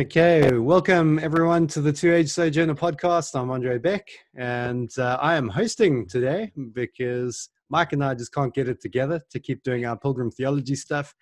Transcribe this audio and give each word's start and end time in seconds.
Okay, 0.00 0.52
welcome 0.52 1.18
everyone 1.18 1.66
to 1.66 1.82
the 1.82 1.92
Two 1.92 2.14
Age 2.14 2.30
Sojourner 2.30 2.74
podcast. 2.74 3.38
I'm 3.38 3.50
Andre 3.50 3.76
Beck, 3.76 4.08
and 4.34 4.90
uh, 4.96 5.18
I 5.20 5.36
am 5.36 5.46
hosting 5.46 6.08
today 6.08 6.50
because 6.72 7.50
Mike 7.68 7.92
and 7.92 8.02
I 8.02 8.14
just 8.14 8.32
can't 8.32 8.54
get 8.54 8.66
it 8.66 8.80
together 8.80 9.20
to 9.28 9.38
keep 9.38 9.62
doing 9.62 9.84
our 9.84 9.98
pilgrim 9.98 10.30
theology 10.30 10.74
stuff. 10.74 11.14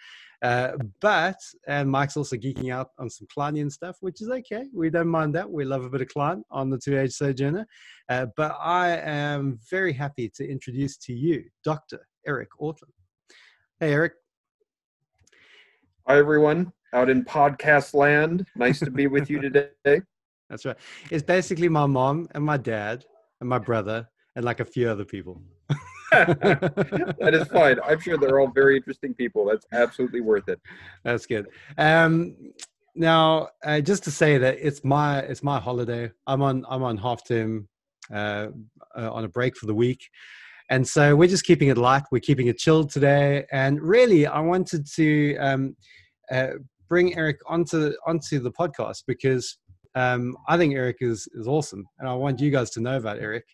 Uh, 0.42 0.74
but, 1.00 1.34
and 1.66 1.90
Mike's 1.90 2.16
also 2.16 2.36
geeking 2.36 2.72
out 2.72 2.90
on 3.00 3.10
some 3.10 3.26
Klinean 3.36 3.68
stuff, 3.68 3.96
which 3.98 4.22
is 4.22 4.30
okay. 4.30 4.66
We 4.72 4.90
don't 4.90 5.08
mind 5.08 5.34
that. 5.34 5.50
We 5.50 5.64
love 5.64 5.84
a 5.84 5.90
bit 5.90 6.02
of 6.02 6.08
Kline 6.08 6.44
on 6.48 6.70
the 6.70 6.78
Two 6.78 6.96
Age 6.96 7.14
Sojourner. 7.14 7.66
Uh, 8.08 8.26
but 8.36 8.56
I 8.60 8.90
am 8.90 9.58
very 9.68 9.92
happy 9.92 10.30
to 10.36 10.48
introduce 10.48 10.96
to 10.98 11.12
you 11.12 11.42
Dr. 11.64 12.06
Eric 12.28 12.50
Ortlund. 12.60 12.94
Hey, 13.80 13.92
Eric. 13.92 14.12
Hi, 16.06 16.16
everyone 16.16 16.72
out 16.92 17.10
in 17.10 17.24
podcast 17.24 17.94
land. 17.94 18.46
Nice 18.56 18.80
to 18.80 18.90
be 18.90 19.06
with 19.06 19.30
you 19.30 19.40
today. 19.40 20.00
That's 20.48 20.64
right. 20.64 20.76
It's 21.10 21.22
basically 21.22 21.68
my 21.68 21.86
mom 21.86 22.28
and 22.34 22.44
my 22.44 22.56
dad 22.56 23.04
and 23.40 23.48
my 23.48 23.58
brother 23.58 24.08
and 24.36 24.44
like 24.44 24.60
a 24.60 24.64
few 24.64 24.88
other 24.88 25.04
people. 25.04 25.42
that 26.10 27.30
is 27.34 27.46
fine. 27.48 27.76
I'm 27.84 28.00
sure 28.00 28.16
they're 28.16 28.40
all 28.40 28.50
very 28.50 28.76
interesting 28.76 29.12
people. 29.12 29.44
That's 29.44 29.66
absolutely 29.72 30.22
worth 30.22 30.48
it. 30.48 30.60
That's 31.04 31.26
good. 31.26 31.48
Um, 31.76 32.34
now, 32.94 33.48
uh, 33.62 33.80
just 33.80 34.04
to 34.04 34.10
say 34.10 34.38
that 34.38 34.56
it's 34.60 34.82
my 34.84 35.20
it's 35.20 35.42
my 35.42 35.60
holiday. 35.60 36.10
I'm 36.26 36.40
on 36.40 36.64
I'm 36.68 36.82
on 36.82 36.96
half 36.96 37.26
term, 37.26 37.68
uh, 38.10 38.48
uh, 38.96 39.12
on 39.12 39.24
a 39.24 39.28
break 39.28 39.56
for 39.56 39.66
the 39.66 39.74
week, 39.74 40.08
and 40.70 40.86
so 40.86 41.14
we're 41.14 41.28
just 41.28 41.44
keeping 41.44 41.68
it 41.68 41.78
light. 41.78 42.04
We're 42.10 42.20
keeping 42.20 42.46
it 42.46 42.58
chilled 42.58 42.90
today. 42.90 43.46
And 43.52 43.80
really, 43.80 44.26
I 44.26 44.40
wanted 44.40 44.86
to 44.96 45.36
um, 45.36 45.76
uh, 46.30 46.52
bring 46.88 47.16
Eric 47.16 47.38
onto 47.46 47.92
onto 48.06 48.38
the 48.40 48.52
podcast 48.52 49.04
because 49.06 49.58
um, 49.94 50.36
I 50.48 50.56
think 50.56 50.74
Eric 50.74 50.98
is 51.00 51.28
is 51.34 51.46
awesome, 51.48 51.86
and 51.98 52.08
I 52.08 52.14
want 52.14 52.40
you 52.40 52.50
guys 52.50 52.70
to 52.70 52.80
know 52.80 52.96
about 52.96 53.18
Eric. 53.18 53.44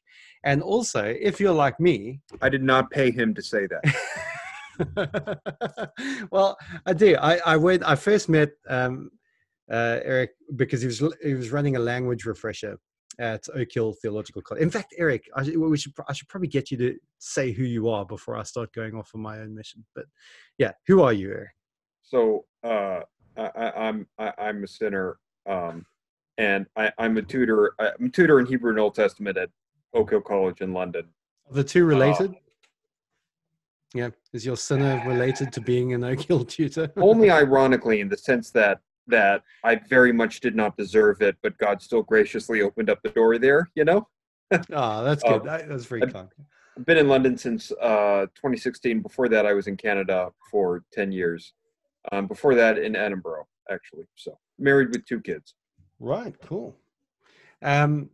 And 0.45 0.63
also, 0.63 1.03
if 1.05 1.41
you're 1.41 1.53
like 1.53 1.81
me, 1.81 2.21
I 2.43 2.49
did 2.49 2.63
not 2.63 2.91
pay 2.91 3.11
him 3.11 3.35
to 3.35 3.43
say 3.43 3.67
that. 3.67 5.41
well, 6.31 6.57
I 6.87 6.93
do. 6.93 7.17
I, 7.17 7.39
I 7.47 7.57
went. 7.57 7.83
I 7.85 7.95
first 7.97 8.29
met 8.29 8.51
um, 8.69 9.11
uh, 9.71 10.01
Eric 10.05 10.33
because 10.57 10.83
he 10.83 10.87
was 10.87 11.03
he 11.23 11.35
was 11.35 11.51
running 11.51 11.77
a 11.77 11.81
language 11.81 12.25
refresher 12.25 12.77
at 13.19 13.45
Oak 13.55 13.69
Hill 13.73 13.95
Theological 14.03 14.43
College. 14.43 14.63
In 14.63 14.71
fact, 14.71 14.95
Eric, 14.99 15.25
I, 15.35 15.43
we 15.43 15.79
should 15.79 15.93
I 16.09 16.13
should 16.13 16.29
probably 16.29 16.49
get 16.49 16.71
you 16.71 16.77
to 16.79 16.97
say 17.19 17.53
who 17.53 17.65
you 17.65 17.89
are 17.89 18.05
before 18.05 18.37
I 18.37 18.43
start 18.43 18.73
going 18.73 18.95
off 18.95 19.11
on 19.15 19.23
my 19.23 19.39
own 19.39 19.55
mission. 19.55 19.85
But 19.95 20.07
yeah, 20.59 20.73
who 20.87 21.03
are 21.03 21.13
you, 21.13 21.31
Eric? 21.31 21.51
So 22.03 22.45
uh, 22.63 23.01
I, 23.37 23.73
I'm 23.77 24.07
I, 24.19 24.33
I'm 24.39 24.65
a 24.65 24.67
sinner, 24.67 25.19
um, 25.47 25.85
and 26.39 26.67
I, 26.77 26.93
I'm 26.99 27.17
a 27.17 27.23
tutor. 27.23 27.75
I'm 27.79 28.07
a 28.07 28.09
tutor 28.09 28.41
in 28.41 28.47
Hebrew 28.47 28.71
and 28.71 28.79
Old 28.79 28.95
Testament 28.95 29.37
at 29.37 29.51
Oak 29.93 30.11
Hill 30.11 30.21
College 30.21 30.61
in 30.61 30.73
London. 30.73 31.05
Are 31.49 31.55
the 31.55 31.65
two 31.65 31.85
related? 31.85 32.31
Uh, 32.31 32.35
yeah, 33.95 34.11
is 34.33 34.45
your 34.45 34.57
sinner 34.57 35.03
related 35.07 35.53
to 35.53 35.61
being 35.61 35.95
an 35.95 36.05
Oak 36.05 36.21
Hill 36.21 36.45
tutor? 36.45 36.93
only 36.97 37.31
ironically, 37.31 38.01
in 38.01 38.09
the 38.09 38.17
sense 38.17 38.51
that 38.51 38.81
that 39.07 39.43
I 39.63 39.77
very 39.77 40.13
much 40.13 40.41
did 40.41 40.57
not 40.57 40.77
deserve 40.77 41.21
it, 41.21 41.37
but 41.43 41.59
God 41.59 41.83
still 41.83 42.03
graciously 42.03 42.63
opened 42.63 42.91
up 42.91 43.03
the 43.03 43.11
door 43.11 43.39
there. 43.39 43.71
You 43.75 43.85
know. 43.85 44.09
oh, 44.53 44.59
that's 45.05 45.23
good. 45.23 45.47
Um, 45.47 45.69
that's 45.69 45.85
very 45.85 46.03
kind. 46.03 46.29
I've 46.77 46.87
been 46.87 46.99
in 46.99 47.09
London 47.09 47.37
since 47.39 47.71
uh, 47.81 48.27
2016. 48.35 49.01
Before 49.01 49.29
that, 49.29 49.47
I 49.47 49.53
was 49.53 49.69
in 49.69 49.77
Canada 49.77 50.31
for 50.51 50.83
10 50.93 51.13
years. 51.13 51.53
Um, 52.13 52.27
before 52.27 52.55
that, 52.55 52.79
in 52.79 52.97
Edinburgh, 52.97 53.47
actually. 53.71 54.05
So 54.15 54.39
married 54.59 54.89
with 54.91 55.07
two 55.07 55.21
kids. 55.21 55.55
Right. 55.99 56.35
Cool. 56.45 56.77
Um, 57.63 58.11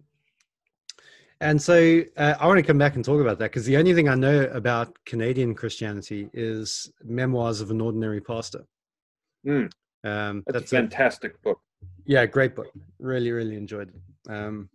and 1.40 1.60
so 1.60 2.02
uh, 2.16 2.34
I 2.38 2.46
want 2.46 2.58
to 2.58 2.62
come 2.62 2.78
back 2.78 2.96
and 2.96 3.04
talk 3.04 3.20
about 3.20 3.38
that 3.38 3.50
because 3.50 3.64
the 3.64 3.78
only 3.78 3.94
thing 3.94 4.08
I 4.08 4.14
know 4.14 4.42
about 4.52 4.96
Canadian 5.06 5.54
Christianity 5.54 6.28
is 6.34 6.92
Memoirs 7.02 7.60
of 7.60 7.70
an 7.70 7.80
Ordinary 7.80 8.20
Pastor. 8.20 8.66
Mm. 9.46 9.70
Um, 10.04 10.42
that's, 10.46 10.70
that's, 10.70 10.72
a 10.72 10.76
fantastic 10.76 11.34
a, 11.36 11.38
book. 11.38 11.60
Yeah, 12.04 12.26
great 12.26 12.54
book. 12.54 12.70
Really, 12.98 13.32
really 13.32 13.56
enjoyed 13.56 13.88
it. 13.88 14.30
Um, 14.30 14.68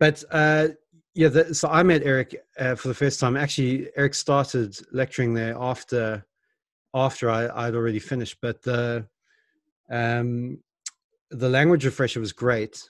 but 0.00 0.24
uh, 0.32 0.68
yeah, 1.14 1.28
the, 1.28 1.54
so 1.54 1.68
I 1.68 1.84
met 1.84 2.02
Eric 2.02 2.36
uh, 2.58 2.74
for 2.74 2.88
the 2.88 2.94
first 2.94 3.20
time. 3.20 3.36
Actually, 3.36 3.90
Eric 3.96 4.14
started 4.14 4.76
lecturing 4.92 5.34
there 5.34 5.56
after 5.58 6.24
after 6.94 7.30
I, 7.30 7.48
I'd 7.66 7.74
already 7.74 7.98
finished. 7.98 8.38
But 8.40 8.62
the 8.62 9.06
um, 9.90 10.58
the 11.30 11.48
language 11.48 11.84
refresher 11.84 12.20
was 12.20 12.32
great, 12.32 12.82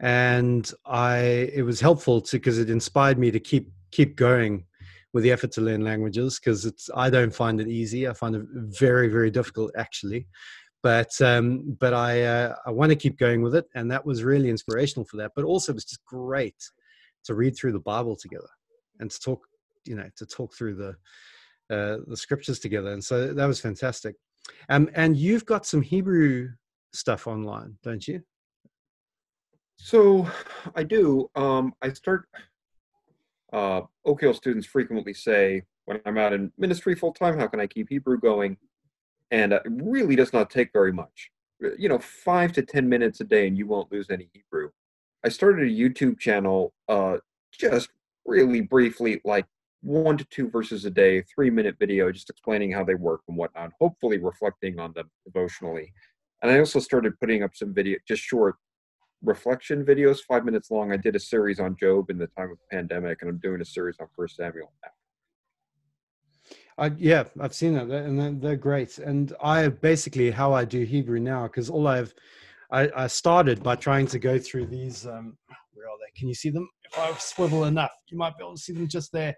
and 0.00 0.70
I 0.86 1.16
it 1.52 1.64
was 1.64 1.80
helpful 1.80 2.20
to 2.22 2.36
because 2.36 2.58
it 2.58 2.70
inspired 2.70 3.18
me 3.18 3.30
to 3.30 3.40
keep 3.40 3.72
keep 3.90 4.16
going 4.16 4.64
with 5.12 5.22
the 5.22 5.30
effort 5.30 5.52
to 5.52 5.60
learn 5.60 5.82
languages 5.82 6.40
because 6.40 6.66
it's 6.66 6.90
I 6.94 7.08
don't 7.10 7.34
find 7.34 7.60
it 7.60 7.68
easy. 7.68 8.08
I 8.08 8.12
find 8.12 8.34
it 8.34 8.42
very 8.52 9.08
very 9.08 9.30
difficult 9.30 9.72
actually. 9.76 10.26
But 10.82 11.18
um, 11.22 11.76
but 11.80 11.94
I 11.94 12.22
uh, 12.24 12.56
I 12.66 12.70
want 12.70 12.90
to 12.90 12.96
keep 12.96 13.16
going 13.18 13.40
with 13.40 13.54
it, 13.54 13.64
and 13.74 13.90
that 13.90 14.04
was 14.04 14.22
really 14.22 14.50
inspirational 14.50 15.06
for 15.06 15.16
that. 15.16 15.32
But 15.34 15.46
also, 15.46 15.72
it 15.72 15.76
was 15.76 15.86
just 15.86 16.04
great 16.04 16.62
to 17.24 17.34
read 17.34 17.56
through 17.56 17.72
the 17.72 17.80
Bible 17.80 18.16
together 18.16 18.50
and 19.00 19.10
to 19.10 19.18
talk, 19.18 19.46
you 19.86 19.96
know, 19.96 20.10
to 20.16 20.26
talk 20.26 20.54
through 20.54 20.74
the 20.74 20.94
uh, 21.70 21.98
the 22.06 22.16
scriptures 22.16 22.58
together, 22.58 22.92
and 22.92 23.02
so 23.02 23.32
that 23.32 23.46
was 23.46 23.60
fantastic. 23.60 24.16
Um, 24.68 24.90
and 24.94 25.16
you've 25.16 25.46
got 25.46 25.66
some 25.66 25.82
Hebrew 25.82 26.50
stuff 26.92 27.26
online, 27.26 27.76
don't 27.82 28.06
you? 28.06 28.22
So 29.76 30.28
I 30.74 30.82
do. 30.82 31.30
Um, 31.34 31.74
I 31.82 31.92
start. 31.92 32.26
Uh, 33.52 33.82
Oak 34.04 34.22
students 34.34 34.66
frequently 34.66 35.14
say, 35.14 35.62
when 35.84 36.00
I'm 36.06 36.18
out 36.18 36.32
in 36.32 36.52
ministry 36.58 36.94
full 36.94 37.12
time, 37.12 37.38
how 37.38 37.46
can 37.46 37.60
I 37.60 37.66
keep 37.66 37.88
Hebrew 37.88 38.18
going? 38.18 38.56
And 39.30 39.52
it 39.52 39.62
really 39.66 40.16
does 40.16 40.32
not 40.32 40.50
take 40.50 40.70
very 40.72 40.92
much. 40.92 41.30
Uh, 41.64 41.68
you 41.78 41.88
know, 41.88 41.98
five 41.98 42.52
to 42.54 42.62
10 42.62 42.88
minutes 42.88 43.20
a 43.20 43.24
day, 43.24 43.46
and 43.46 43.56
you 43.56 43.66
won't 43.66 43.92
lose 43.92 44.10
any 44.10 44.28
Hebrew. 44.32 44.70
I 45.24 45.28
started 45.28 45.68
a 45.68 45.70
YouTube 45.70 46.18
channel 46.18 46.72
uh, 46.88 47.18
just 47.52 47.90
really 48.26 48.60
briefly, 48.60 49.20
like 49.24 49.46
one 49.84 50.16
to 50.16 50.24
two 50.24 50.48
verses 50.48 50.86
a 50.86 50.90
day, 50.90 51.22
three 51.22 51.50
minute 51.50 51.76
video, 51.78 52.10
just 52.10 52.30
explaining 52.30 52.72
how 52.72 52.82
they 52.82 52.94
work 52.94 53.20
and 53.28 53.36
whatnot, 53.36 53.70
hopefully 53.78 54.18
reflecting 54.18 54.80
on 54.80 54.92
them 54.94 55.10
devotionally. 55.26 55.92
And 56.42 56.50
I 56.50 56.58
also 56.58 56.78
started 56.80 57.18
putting 57.20 57.42
up 57.42 57.50
some 57.54 57.74
video, 57.74 57.98
just 58.08 58.22
short 58.22 58.56
reflection 59.22 59.84
videos, 59.84 60.20
five 60.26 60.44
minutes 60.44 60.70
long. 60.70 60.90
I 60.90 60.96
did 60.96 61.16
a 61.16 61.20
series 61.20 61.60
on 61.60 61.76
Job 61.76 62.08
in 62.10 62.18
the 62.18 62.26
time 62.28 62.50
of 62.50 62.58
pandemic, 62.70 63.18
and 63.20 63.30
I'm 63.30 63.38
doing 63.38 63.60
a 63.60 63.64
series 63.64 63.96
on 64.00 64.06
First 64.16 64.36
Samuel 64.36 64.72
now. 64.82 64.90
Uh, 66.76 66.90
yeah, 66.96 67.24
I've 67.38 67.54
seen 67.54 67.74
that, 67.74 67.88
and 67.90 68.18
they're, 68.18 68.32
they're 68.32 68.56
great. 68.56 68.98
And 68.98 69.34
I 69.42 69.68
basically 69.68 70.30
how 70.30 70.54
I 70.54 70.64
do 70.64 70.82
Hebrew 70.82 71.20
now 71.20 71.44
because 71.44 71.68
all 71.68 71.86
I've 71.86 72.14
I, 72.70 72.90
I, 72.96 73.06
started 73.06 73.62
by 73.62 73.76
trying 73.76 74.06
to 74.08 74.18
go 74.18 74.38
through 74.38 74.66
these. 74.66 75.06
Um, 75.06 75.36
where 75.74 75.86
are 75.86 75.96
they? 75.98 76.18
Can 76.18 76.26
you 76.28 76.34
see 76.34 76.50
them? 76.50 76.68
If 76.90 76.98
I 76.98 77.12
swivel 77.18 77.64
enough, 77.64 77.92
you 78.08 78.18
might 78.18 78.36
be 78.36 78.42
able 78.42 78.56
to 78.56 78.60
see 78.60 78.72
them 78.72 78.88
just 78.88 79.12
there 79.12 79.36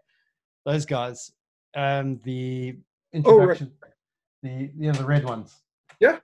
those 0.66 0.84
guys. 0.84 1.32
Um, 1.74 2.20
the 2.24 2.76
introduction, 3.12 3.72
oh, 3.72 3.86
right. 3.86 3.92
the 4.42 4.70
you 4.76 4.92
know 4.92 4.98
the 4.98 5.04
red 5.04 5.24
ones. 5.24 5.62
Yeah, 6.00 6.18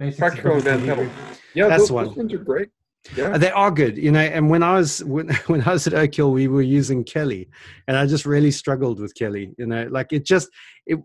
Pratico 0.00 0.62
Van 0.62 0.84
Pelt. 0.86 1.08
Yeah, 1.54 1.68
that's 1.68 1.84
those, 1.84 1.92
one. 1.92 2.06
Those 2.06 2.16
ones 2.16 2.32
are 2.32 2.38
great. 2.38 2.68
Yeah. 3.16 3.38
They 3.38 3.50
are 3.50 3.70
good, 3.70 3.96
you 3.96 4.12
know. 4.12 4.20
And 4.20 4.50
when 4.50 4.62
I 4.62 4.74
was 4.74 5.04
when, 5.04 5.28
when 5.46 5.62
I 5.62 5.72
was 5.72 5.86
at 5.86 5.94
Oak 5.94 6.14
Hill, 6.14 6.32
we 6.32 6.48
were 6.48 6.62
using 6.62 7.04
Kelley, 7.04 7.48
and 7.86 7.96
I 7.96 8.06
just 8.06 8.24
really 8.24 8.50
struggled 8.50 9.00
with 9.00 9.14
Kelley. 9.14 9.54
You 9.58 9.66
know, 9.66 9.88
like 9.90 10.12
it 10.12 10.24
just 10.24 10.48
it 10.86 10.98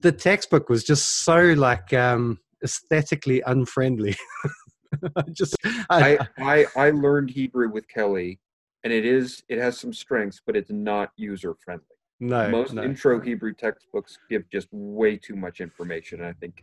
the 0.00 0.12
textbook 0.12 0.68
was 0.68 0.84
just 0.84 1.24
so 1.24 1.38
like 1.56 1.92
um 1.92 2.38
aesthetically 2.62 3.42
unfriendly. 3.46 4.16
I 5.16 5.22
just 5.32 5.56
I, 5.90 6.18
I 6.18 6.28
I 6.38 6.66
I 6.76 6.90
learned 6.90 7.30
Hebrew 7.30 7.70
with 7.70 7.88
Kelley, 7.88 8.40
and 8.84 8.92
it 8.92 9.04
is 9.04 9.42
it 9.48 9.58
has 9.58 9.78
some 9.78 9.92
strengths, 9.92 10.40
but 10.44 10.56
it's 10.56 10.70
not 10.70 11.10
user 11.16 11.54
friendly. 11.64 11.84
No, 12.20 12.48
most 12.48 12.72
no. 12.72 12.82
intro 12.82 13.20
Hebrew 13.20 13.52
textbooks 13.52 14.18
give 14.30 14.48
just 14.50 14.68
way 14.70 15.16
too 15.16 15.36
much 15.36 15.60
information. 15.60 16.22
I 16.22 16.32
think. 16.32 16.62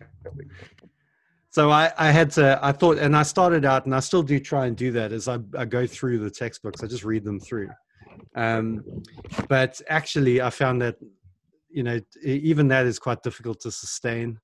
So 1.49 1.69
I, 1.69 1.91
I 1.97 2.11
had 2.11 2.31
to. 2.31 2.57
I 2.61 2.71
thought, 2.71 2.97
and 2.97 3.15
I 3.15 3.23
started 3.23 3.65
out, 3.65 3.85
and 3.85 3.93
I 3.93 3.99
still 3.99 4.23
do 4.23 4.39
try 4.39 4.67
and 4.67 4.75
do 4.75 4.91
that. 4.93 5.11
As 5.11 5.27
I, 5.27 5.39
I 5.57 5.65
go 5.65 5.85
through 5.85 6.19
the 6.19 6.31
textbooks, 6.31 6.81
I 6.81 6.87
just 6.87 7.03
read 7.03 7.25
them 7.25 7.39
through. 7.39 7.69
Um, 8.35 9.03
but 9.49 9.81
actually, 9.89 10.41
I 10.41 10.49
found 10.49 10.81
that 10.81 10.95
you 11.69 11.83
know 11.83 11.99
even 12.23 12.69
that 12.69 12.85
is 12.85 12.99
quite 12.99 13.21
difficult 13.21 13.59
to 13.61 13.71
sustain. 13.71 14.39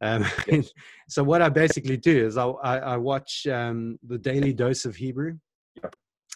Um, 0.00 0.26
yes. 0.48 0.70
so 1.08 1.22
what 1.22 1.42
I 1.42 1.48
basically 1.48 1.96
do 1.96 2.26
is 2.26 2.36
I, 2.36 2.46
I, 2.46 2.78
I 2.78 2.96
watch 2.96 3.46
um, 3.46 3.98
the 4.06 4.18
Daily 4.18 4.52
Dose 4.52 4.84
of 4.84 4.96
Hebrew. 4.96 5.38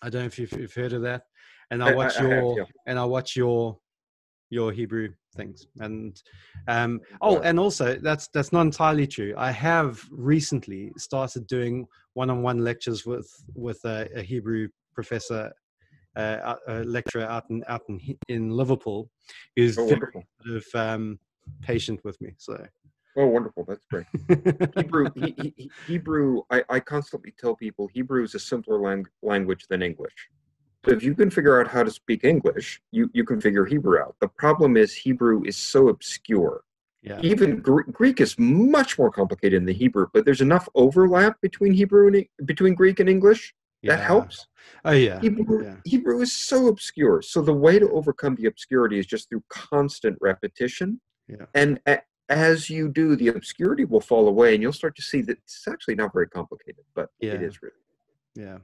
I 0.04 0.10
don't 0.10 0.22
know 0.22 0.26
if 0.26 0.38
you've, 0.38 0.52
you've 0.52 0.74
heard 0.74 0.92
of 0.92 1.02
that, 1.02 1.22
and 1.70 1.82
I 1.82 1.94
watch 1.94 2.18
I, 2.18 2.22
your 2.22 2.34
have, 2.34 2.56
yeah. 2.58 2.64
and 2.86 2.98
I 2.98 3.04
watch 3.04 3.36
your 3.36 3.78
your 4.52 4.70
Hebrew 4.70 5.08
things. 5.34 5.66
And 5.80 6.22
um, 6.68 7.00
oh, 7.22 7.40
and 7.40 7.58
also 7.58 7.96
that's 7.96 8.28
that's 8.28 8.52
not 8.52 8.60
entirely 8.62 9.06
true. 9.06 9.34
I 9.36 9.50
have 9.50 10.04
recently 10.10 10.92
started 10.98 11.46
doing 11.46 11.86
one-on-one 12.12 12.58
lectures 12.58 13.06
with 13.06 13.28
with 13.54 13.80
a, 13.84 14.08
a 14.14 14.22
Hebrew 14.22 14.68
professor, 14.94 15.50
uh, 16.16 16.54
a 16.68 16.84
lecturer 16.84 17.24
out 17.24 17.44
in 17.48 17.64
out 17.66 17.82
in, 17.88 17.98
in 18.28 18.50
Liverpool, 18.50 19.10
who's 19.56 19.78
Oh, 19.78 19.86
very 19.86 20.00
sort 20.12 20.56
of, 20.56 20.64
um, 20.74 21.18
patient 21.62 22.00
with 22.04 22.20
me. 22.20 22.34
So 22.36 22.54
Oh, 23.16 23.26
wonderful. 23.26 23.64
That's 23.68 23.84
great. 23.90 24.06
Hebrew, 24.74 25.10
he, 25.14 25.34
he, 25.36 25.54
he- 25.56 25.70
Hebrew. 25.86 26.42
I, 26.50 26.62
I 26.70 26.80
constantly 26.80 27.34
tell 27.38 27.54
people 27.54 27.88
Hebrew 27.92 28.22
is 28.24 28.34
a 28.34 28.38
simpler 28.38 28.78
lang- 28.80 29.06
language 29.22 29.66
than 29.68 29.82
English. 29.82 30.14
So 30.84 30.90
if 30.92 31.02
you 31.02 31.14
can 31.14 31.30
figure 31.30 31.60
out 31.60 31.68
how 31.68 31.84
to 31.84 31.90
speak 31.90 32.24
English, 32.24 32.82
you, 32.90 33.08
you 33.14 33.24
can 33.24 33.40
figure 33.40 33.64
Hebrew 33.64 33.98
out. 34.00 34.16
The 34.20 34.28
problem 34.28 34.76
is 34.76 34.92
Hebrew 34.94 35.42
is 35.44 35.56
so 35.56 35.88
obscure. 35.88 36.64
yeah, 37.02 37.20
Even 37.22 37.60
Gr- 37.60 37.82
Greek 37.92 38.20
is 38.20 38.36
much 38.38 38.98
more 38.98 39.10
complicated 39.10 39.60
than 39.60 39.66
the 39.66 39.72
Hebrew, 39.72 40.08
but 40.12 40.24
there's 40.24 40.40
enough 40.40 40.68
overlap 40.74 41.40
between 41.40 41.72
Hebrew 41.72 42.08
and 42.08 42.16
E- 42.16 42.30
between 42.44 42.74
Greek 42.74 42.98
and 42.98 43.08
English 43.08 43.54
that 43.84 44.00
yeah. 44.00 44.04
helps. 44.06 44.46
Oh 44.84 44.90
yeah, 44.90 45.20
Hebrew, 45.20 45.62
yeah. 45.64 45.76
Hebrew 45.84 46.20
is 46.20 46.32
so 46.32 46.66
obscure. 46.66 47.22
So 47.22 47.42
the 47.42 47.52
way 47.54 47.78
to 47.78 47.88
overcome 47.90 48.34
the 48.34 48.46
obscurity 48.46 48.98
is 48.98 49.06
just 49.06 49.28
through 49.28 49.44
constant 49.48 50.18
repetition. 50.20 51.00
Yeah. 51.28 51.46
And 51.54 51.80
a, 51.86 52.00
as 52.28 52.68
you 52.70 52.88
do, 52.88 53.14
the 53.14 53.28
obscurity 53.28 53.84
will 53.84 54.00
fall 54.00 54.26
away, 54.26 54.54
and 54.54 54.62
you'll 54.62 54.72
start 54.72 54.96
to 54.96 55.02
see 55.02 55.20
that 55.22 55.38
it's 55.38 55.66
actually 55.68 55.94
not 55.94 56.12
very 56.12 56.28
complicated, 56.28 56.84
but 56.94 57.10
Yeah. 57.20 57.34
it 57.34 57.42
is 57.42 57.62
really. 57.62 57.74
yeah, 58.34 58.58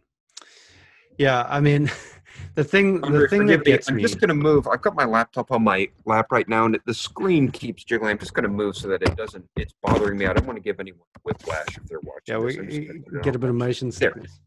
yeah. 1.18 1.46
I 1.48 1.60
mean, 1.60 1.90
the 2.54 2.64
thing, 2.64 3.00
the 3.00 3.28
thing 3.28 3.46
that 3.46 3.66
me. 3.66 3.78
I'm 3.88 3.98
just 4.00 4.20
going 4.20 4.28
to 4.28 4.34
move. 4.34 4.66
I've 4.66 4.82
got 4.82 4.94
my 4.94 5.04
laptop 5.04 5.50
on 5.52 5.62
my 5.62 5.88
lap 6.04 6.32
right 6.32 6.48
now, 6.48 6.64
and 6.64 6.78
the 6.86 6.94
screen 6.94 7.50
keeps 7.50 7.84
jiggling. 7.84 8.10
I'm 8.12 8.18
just 8.18 8.34
going 8.34 8.44
to 8.44 8.48
move 8.48 8.76
so 8.76 8.88
that 8.88 9.02
it 9.02 9.16
doesn't. 9.16 9.44
It's 9.56 9.74
bothering 9.82 10.18
me. 10.18 10.26
I 10.26 10.32
don't 10.32 10.46
want 10.46 10.56
to 10.56 10.62
give 10.62 10.80
anyone 10.80 11.02
whiplash 11.24 11.76
if 11.76 11.84
they're 11.88 12.00
watching. 12.00 12.22
Yeah, 12.26 12.38
we 12.38 12.46
this. 12.46 12.58
I'm 12.58 12.70
just 12.70 12.86
gonna 12.86 13.00
put 13.00 13.14
it 13.14 13.22
get 13.22 13.36
a 13.36 13.38
bit 13.38 13.50
of 13.50 13.56
motion 13.56 13.90
There. 13.90 14.10
sickness. 14.12 14.40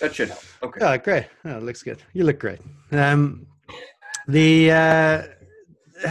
That 0.00 0.14
should 0.14 0.28
help. 0.28 0.42
Okay. 0.62 0.80
Oh, 0.84 0.98
great. 0.98 1.26
Oh, 1.44 1.58
it 1.58 1.62
looks 1.62 1.82
good. 1.82 1.98
You 2.12 2.24
look 2.24 2.38
great. 2.38 2.60
Um, 2.92 3.46
the 4.28 4.70
uh, 4.70 5.22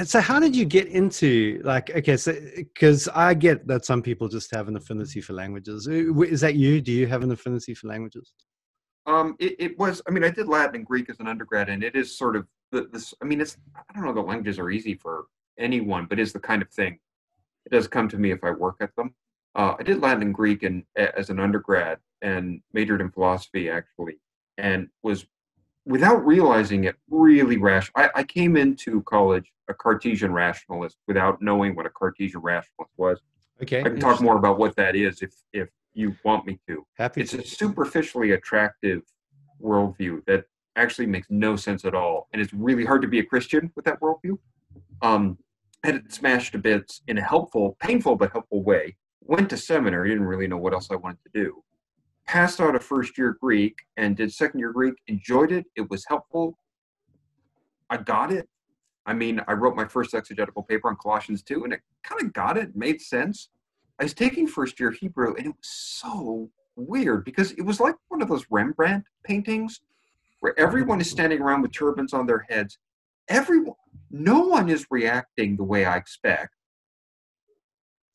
so 0.03 0.19
how 0.19 0.39
did 0.39 0.55
you 0.55 0.65
get 0.65 0.87
into 0.87 1.61
like 1.63 1.89
okay 1.95 2.17
so 2.17 2.35
because 2.55 3.07
i 3.09 3.33
get 3.33 3.65
that 3.67 3.85
some 3.85 4.01
people 4.01 4.27
just 4.27 4.51
have 4.51 4.67
an 4.67 4.75
affinity 4.75 5.21
for 5.21 5.33
languages 5.33 5.87
Uh, 5.87 6.21
is 6.21 6.41
that 6.41 6.55
you 6.55 6.81
do 6.81 6.91
you 6.91 7.07
have 7.07 7.23
an 7.23 7.31
affinity 7.31 7.73
for 7.73 7.87
languages 7.87 8.33
Um, 9.09 9.35
it, 9.39 9.55
it 9.57 9.79
was. 9.79 10.01
I 10.07 10.11
mean, 10.11 10.23
I 10.23 10.29
did 10.29 10.47
Latin 10.47 10.75
and 10.75 10.85
Greek 10.85 11.09
as 11.09 11.19
an 11.19 11.27
undergrad, 11.27 11.67
and 11.67 11.83
it 11.83 11.95
is 11.95 12.15
sort 12.15 12.35
of 12.35 12.45
the, 12.71 12.87
this. 12.93 13.13
I 13.21 13.25
mean, 13.25 13.41
it's. 13.41 13.57
I 13.75 13.93
don't 13.93 14.05
know. 14.05 14.13
The 14.13 14.21
languages 14.21 14.59
are 14.59 14.69
easy 14.69 14.93
for 14.93 15.25
anyone, 15.57 16.05
but 16.05 16.19
is 16.19 16.31
the 16.31 16.39
kind 16.39 16.61
of 16.61 16.69
thing. 16.69 16.99
It 17.65 17.71
does 17.71 17.87
come 17.87 18.07
to 18.09 18.17
me 18.17 18.31
if 18.31 18.43
I 18.43 18.51
work 18.51 18.77
at 18.81 18.95
them. 18.95 19.15
Uh, 19.55 19.73
I 19.79 19.83
did 19.83 19.99
Latin 19.99 20.21
and 20.21 20.33
Greek 20.33 20.61
and 20.61 20.83
as 20.95 21.31
an 21.31 21.39
undergrad, 21.39 21.97
and 22.21 22.61
majored 22.71 23.01
in 23.01 23.09
philosophy 23.09 23.67
actually, 23.67 24.19
and 24.59 24.87
was 25.01 25.25
without 25.85 26.23
realizing 26.23 26.83
it 26.83 26.95
really 27.09 27.57
rash. 27.57 27.91
I, 27.95 28.09
I 28.13 28.23
came 28.23 28.55
into 28.55 29.01
college 29.03 29.51
a 29.69 29.73
Cartesian 29.73 30.31
rationalist 30.31 30.97
without 31.07 31.41
knowing 31.41 31.75
what 31.75 31.87
a 31.87 31.89
Cartesian 31.89 32.41
rationalist 32.41 32.91
was. 32.97 33.19
okay 33.61 33.79
I 33.79 33.83
can 33.83 33.99
talk 33.99 34.21
more 34.21 34.37
about 34.37 34.59
what 34.59 34.75
that 34.75 34.95
is 34.95 35.23
if 35.23 35.33
if 35.51 35.69
you 35.93 36.15
want 36.23 36.45
me 36.45 36.59
to. 36.67 36.85
Happy 36.97 37.21
it's 37.21 37.31
to. 37.31 37.41
a 37.41 37.45
superficially 37.45 38.31
attractive 38.31 39.01
worldview 39.61 40.25
that 40.25 40.45
actually 40.75 41.07
makes 41.07 41.27
no 41.29 41.55
sense 41.55 41.83
at 41.83 41.93
all 41.93 42.27
and 42.31 42.41
it's 42.41 42.53
really 42.53 42.85
hard 42.85 43.01
to 43.01 43.07
be 43.07 43.19
a 43.19 43.25
christian 43.25 43.71
with 43.75 43.85
that 43.85 43.99
worldview. 43.99 44.37
Um 45.01 45.37
had 45.83 45.95
it 45.95 46.11
smashed 46.11 46.51
to 46.51 46.57
bits 46.57 47.01
in 47.07 47.17
a 47.17 47.21
helpful 47.21 47.75
painful 47.79 48.15
but 48.15 48.31
helpful 48.31 48.63
way 48.63 48.95
went 49.21 49.49
to 49.49 49.57
seminary 49.57 50.09
didn't 50.09 50.25
really 50.25 50.47
know 50.47 50.57
what 50.57 50.73
else 50.73 50.89
i 50.91 50.95
wanted 50.95 51.19
to 51.25 51.31
do. 51.33 51.63
Passed 52.27 52.61
out 52.61 52.75
of 52.75 52.83
first 52.83 53.17
year 53.17 53.37
greek 53.41 53.75
and 53.97 54.15
did 54.15 54.31
second 54.31 54.59
year 54.59 54.71
greek 54.71 54.95
enjoyed 55.07 55.51
it 55.51 55.65
it 55.75 55.89
was 55.89 56.05
helpful. 56.07 56.57
I 57.89 57.97
got 57.97 58.31
it. 58.31 58.47
I 59.05 59.13
mean 59.13 59.41
i 59.47 59.53
wrote 59.53 59.75
my 59.75 59.85
first 59.85 60.13
exegetical 60.13 60.63
paper 60.63 60.87
on 60.87 60.95
colossians 60.95 61.43
2 61.43 61.65
and 61.65 61.73
it 61.73 61.81
kind 62.03 62.21
of 62.21 62.31
got 62.31 62.57
it 62.57 62.75
made 62.75 63.01
sense 63.01 63.49
i 63.99 64.03
was 64.03 64.13
taking 64.13 64.47
first 64.47 64.79
year 64.79 64.91
hebrew 64.91 65.35
and 65.35 65.45
it 65.45 65.49
was 65.49 65.69
so 65.69 66.49
weird 66.79 67.25
because 67.25 67.51
it 67.53 67.61
was 67.61 67.79
like 67.79 67.95
one 68.07 68.21
of 68.21 68.29
those 68.29 68.45
Rembrandt 68.49 69.05
paintings 69.23 69.81
where 70.39 70.57
everyone 70.59 71.01
is 71.01 71.09
standing 71.09 71.41
around 71.41 71.61
with 71.61 71.73
turbans 71.73 72.13
on 72.13 72.25
their 72.25 72.45
heads. 72.49 72.77
Everyone, 73.27 73.75
no 74.09 74.39
one 74.39 74.69
is 74.69 74.87
reacting 74.89 75.57
the 75.57 75.63
way 75.63 75.85
I 75.85 75.97
expect. 75.97 76.55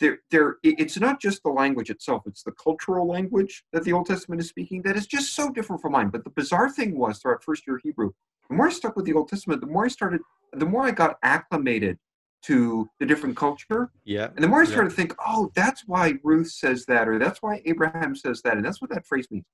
There, 0.00 0.18
there, 0.30 0.56
it's 0.64 0.98
not 0.98 1.20
just 1.20 1.42
the 1.44 1.50
language 1.50 1.88
itself; 1.88 2.22
it's 2.26 2.42
the 2.42 2.52
cultural 2.52 3.06
language 3.06 3.64
that 3.72 3.84
the 3.84 3.92
Old 3.92 4.06
Testament 4.06 4.40
is 4.40 4.48
speaking 4.48 4.82
that 4.82 4.96
is 4.96 5.06
just 5.06 5.34
so 5.34 5.50
different 5.50 5.80
from 5.80 5.92
mine. 5.92 6.08
But 6.08 6.24
the 6.24 6.30
bizarre 6.30 6.68
thing 6.68 6.98
was, 6.98 7.18
throughout 7.18 7.44
first 7.44 7.64
year 7.66 7.78
Hebrew, 7.82 8.10
the 8.48 8.56
more 8.56 8.66
I 8.66 8.70
stuck 8.70 8.96
with 8.96 9.04
the 9.04 9.14
Old 9.14 9.28
Testament, 9.28 9.60
the 9.60 9.68
more 9.68 9.84
I 9.84 9.88
started, 9.88 10.20
the 10.52 10.66
more 10.66 10.82
I 10.82 10.90
got 10.90 11.16
acclimated 11.22 11.98
to 12.46 12.88
the 13.00 13.06
different 13.06 13.36
culture. 13.36 13.90
yeah 14.04 14.28
And 14.34 14.42
the 14.44 14.48
more 14.48 14.60
I 14.60 14.64
Yeah. 14.64 14.70
started 14.70 14.90
to 14.90 14.96
think, 14.96 15.14
oh, 15.24 15.50
that's 15.54 15.82
why 15.86 16.14
Ruth 16.22 16.50
says 16.50 16.84
that, 16.86 17.08
or 17.08 17.18
that's 17.18 17.40
why 17.42 17.62
Abraham 17.64 18.14
says 18.14 18.42
that, 18.42 18.56
and 18.56 18.64
that's 18.64 18.80
what 18.80 18.90
that 18.90 19.06
phrase 19.06 19.30
means. 19.30 19.46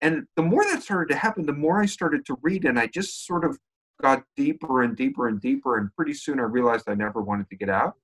And 0.00 0.26
the 0.36 0.42
more 0.42 0.64
that 0.64 0.82
started 0.82 1.12
to 1.12 1.18
happen, 1.18 1.46
the 1.46 1.52
more 1.52 1.80
I 1.80 1.86
started 1.86 2.24
to 2.26 2.38
read, 2.42 2.64
and 2.64 2.78
I 2.78 2.86
just 2.86 3.26
sort 3.26 3.44
of 3.44 3.58
got 4.00 4.22
deeper 4.36 4.82
and 4.82 4.96
deeper 4.96 5.26
and 5.26 5.40
deeper. 5.40 5.76
And 5.78 5.92
pretty 5.96 6.14
soon 6.14 6.38
I 6.38 6.44
realized 6.44 6.88
I 6.88 6.94
never 6.94 7.20
wanted 7.20 7.48
to 7.50 7.56
get 7.56 7.68
out. 7.68 7.94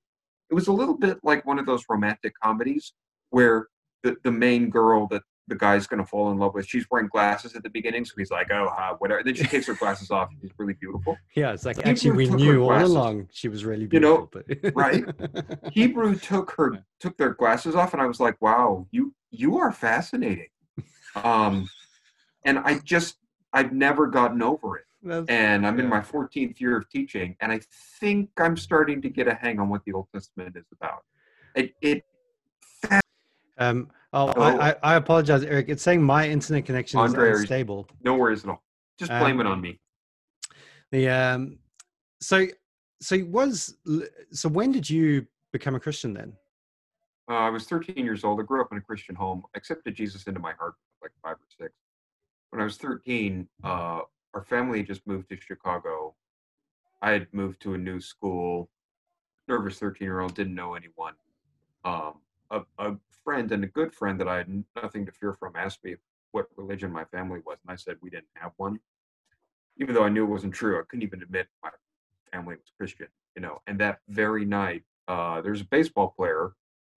It 0.49 0.53
was 0.53 0.67
a 0.67 0.73
little 0.73 0.97
bit 0.97 1.19
like 1.23 1.45
one 1.45 1.57
of 1.57 1.65
those 1.65 1.83
romantic 1.89 2.33
comedies 2.41 2.93
where 3.29 3.67
the, 4.03 4.17
the 4.23 4.31
main 4.31 4.69
girl 4.69 5.07
that 5.07 5.23
the 5.47 5.55
guy's 5.55 5.85
going 5.87 6.01
to 6.01 6.07
fall 6.07 6.31
in 6.31 6.37
love 6.39 6.53
with, 6.53 6.67
she's 6.67 6.85
wearing 6.89 7.07
glasses 7.07 7.55
at 7.55 7.63
the 7.63 7.69
beginning. 7.69 8.03
So 8.05 8.13
he's 8.17 8.31
like, 8.31 8.51
oh, 8.51 8.67
ha, 8.75 8.95
whatever. 8.97 9.23
Then 9.23 9.35
she 9.35 9.45
takes 9.45 9.67
her 9.67 9.75
glasses 9.75 10.09
off, 10.11 10.29
and 10.31 10.39
she's 10.41 10.51
really 10.57 10.73
beautiful. 10.73 11.15
yeah 11.35 11.51
it's 11.53 11.65
like 11.65 11.77
Hebrew 11.77 11.91
actually 11.91 12.11
we 12.11 12.29
knew 12.29 12.63
all 12.63 12.83
along 12.85 13.27
she 13.31 13.47
was 13.47 13.63
really 13.65 13.85
You 13.91 13.99
know, 13.99 14.29
beautiful 14.31 14.63
but 14.63 14.73
right? 14.75 15.05
Hebrew 15.71 16.15
took 16.15 16.51
her 16.51 16.83
took 16.99 17.17
their 17.17 17.33
glasses 17.33 17.75
off, 17.75 17.93
and 17.93 18.01
I 18.01 18.05
was 18.07 18.19
like, 18.19 18.41
"Wow, 18.41 18.87
you 18.91 19.13
you 19.31 19.57
are 19.57 19.71
fascinating." 19.71 20.47
Um, 21.15 21.69
and 22.43 22.59
I 22.59 22.79
just 22.79 23.17
I've 23.53 23.71
never 23.71 24.07
gotten 24.07 24.41
over 24.41 24.77
it, 24.77 24.85
That's- 25.03 25.25
and 25.29 25.65
I'm 25.65 25.79
in 25.79 25.87
my 25.87 26.01
14th 26.01 26.59
year 26.59 26.75
of 26.77 26.89
teaching, 26.89 27.35
and 27.39 27.51
I 27.51 27.59
think 27.99 28.29
I'm 28.37 28.57
starting 28.57 29.01
to 29.03 29.09
get 29.09 29.27
a 29.27 29.33
hang 29.35 29.59
on 29.59 29.69
what 29.69 29.83
the 29.85 29.93
Old 29.93 30.07
Testament 30.13 30.55
is 30.57 30.65
about. 30.77 31.03
It, 31.55 31.73
it 31.81 32.03
um 33.57 33.89
oh? 34.13 34.27
I, 34.39 34.69
I 34.69 34.75
i 34.83 34.95
apologize 34.95 35.43
eric 35.43 35.67
it's 35.69 35.83
saying 35.83 36.01
my 36.03 36.27
internet 36.27 36.65
connection 36.65 36.99
is 36.99 37.13
Andre, 37.13 37.29
you- 37.29 37.35
unstable 37.37 37.87
no 38.03 38.15
worries 38.15 38.43
at 38.43 38.49
all. 38.49 38.63
Just 38.99 39.11
blame 39.11 39.39
it 39.39 39.45
Um, 39.45 39.53
on 39.53 39.61
me. 39.61 39.79
the 40.91 41.09
um 41.09 41.59
so 42.21 42.45
so 43.01 43.17
was 43.25 43.75
so 44.31 44.49
when 44.49 44.71
did 44.71 44.89
you 44.89 45.25
become 45.51 45.75
a 45.75 45.79
christian 45.79 46.13
then 46.13 46.33
Uh, 47.29 47.33
I 47.47 47.49
was 47.49 47.65
13 47.65 48.05
years 48.05 48.23
old. 48.23 48.39
I 48.39 48.43
grew 48.43 48.61
up 48.61 48.71
in 48.71 48.77
a 48.77 48.81
Christian 48.81 49.15
home. 49.15 49.41
I 49.53 49.57
accepted 49.57 49.95
Jesus 49.95 50.27
into 50.27 50.39
my 50.39 50.53
heart 50.53 50.75
like 51.01 51.11
five 51.23 51.37
or 51.37 51.47
six. 51.59 51.73
When 52.51 52.61
I 52.61 52.65
was 52.65 52.77
13, 52.77 53.47
uh, 53.63 54.01
our 54.35 54.43
family 54.43 54.83
just 54.83 55.01
moved 55.07 55.29
to 55.29 55.37
Chicago. 55.41 56.13
I 57.01 57.09
had 57.11 57.25
moved 57.33 57.61
to 57.63 57.73
a 57.73 57.79
new 57.79 57.99
school. 57.99 58.69
Nervous 59.47 59.79
13 59.79 60.05
year 60.05 60.19
old, 60.19 60.35
didn't 60.35 60.53
know 60.53 60.75
anyone. 60.75 61.15
Um, 61.83 62.13
a, 62.51 62.61
a 62.77 62.95
friend 63.25 63.51
and 63.51 63.63
a 63.63 63.67
good 63.67 63.93
friend 63.93 64.19
that 64.21 64.29
I 64.29 64.37
had 64.37 64.63
nothing 64.81 65.05
to 65.05 65.11
fear 65.11 65.33
from 65.33 65.57
asked 65.57 65.83
me 65.83 65.95
what 66.31 66.47
religion 66.55 66.91
my 66.91 67.03
family 67.05 67.41
was, 67.45 67.57
and 67.65 67.73
I 67.73 67.75
said 67.75 67.97
we 68.01 68.09
didn't 68.09 68.25
have 68.35 68.51
one. 68.57 68.79
Even 69.77 69.93
though 69.93 70.03
I 70.03 70.09
knew 70.09 70.23
it 70.23 70.29
wasn't 70.29 70.53
true, 70.53 70.79
I 70.79 70.83
couldn't 70.87 71.03
even 71.03 71.21
admit 71.21 71.47
my 71.61 71.71
family 72.31 72.55
was 72.55 72.71
Christian, 72.77 73.07
you 73.35 73.41
know. 73.41 73.61
And 73.67 73.79
that 73.79 73.99
very 74.07 74.45
night, 74.45 74.83
uh, 75.07 75.41
there's 75.41 75.61
a 75.61 75.65
baseball 75.65 76.13
player 76.15 76.53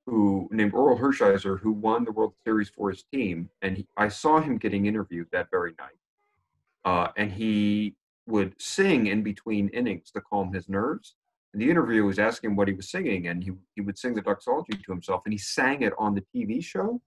who 0.07 0.49
named 0.53 0.73
Orel 0.73 0.99
Hershiser, 0.99 1.59
who 1.59 1.73
won 1.73 2.05
the 2.05 2.13
World 2.13 2.35
Series 2.45 2.71
for 2.71 2.91
his 2.91 3.03
team, 3.13 3.51
and 3.63 3.79
he, 3.79 3.87
I 3.97 4.09
saw 4.09 4.41
him 4.41 4.59
getting 4.59 4.87
interviewed 4.87 5.29
that 5.33 5.49
very 5.51 5.75
night. 5.79 5.99
Uh, 6.85 7.09
and 7.17 7.33
he 7.33 7.95
would 8.27 8.55
sing 8.61 9.07
in 9.07 9.23
between 9.23 9.69
innings 9.69 10.11
to 10.13 10.21
calm 10.21 10.53
his 10.53 10.69
nerves. 10.69 11.15
And 11.59 11.67
the 11.67 11.73
interviewer 11.73 12.07
was 12.07 12.21
asking 12.21 12.51
him 12.51 12.57
what 12.57 12.69
he 12.69 12.75
was 12.75 12.89
singing, 12.89 13.27
and 13.27 13.43
he 13.43 13.51
he 13.75 13.81
would 13.81 13.99
sing 13.99 14.15
the 14.15 14.23
doxology 14.23 14.75
to 14.75 14.93
himself, 14.93 15.23
and 15.25 15.33
he 15.33 15.39
sang 15.39 15.83
it 15.83 15.93
on 15.99 16.15
the 16.15 16.23
TV 16.33 16.63
show 16.63 17.03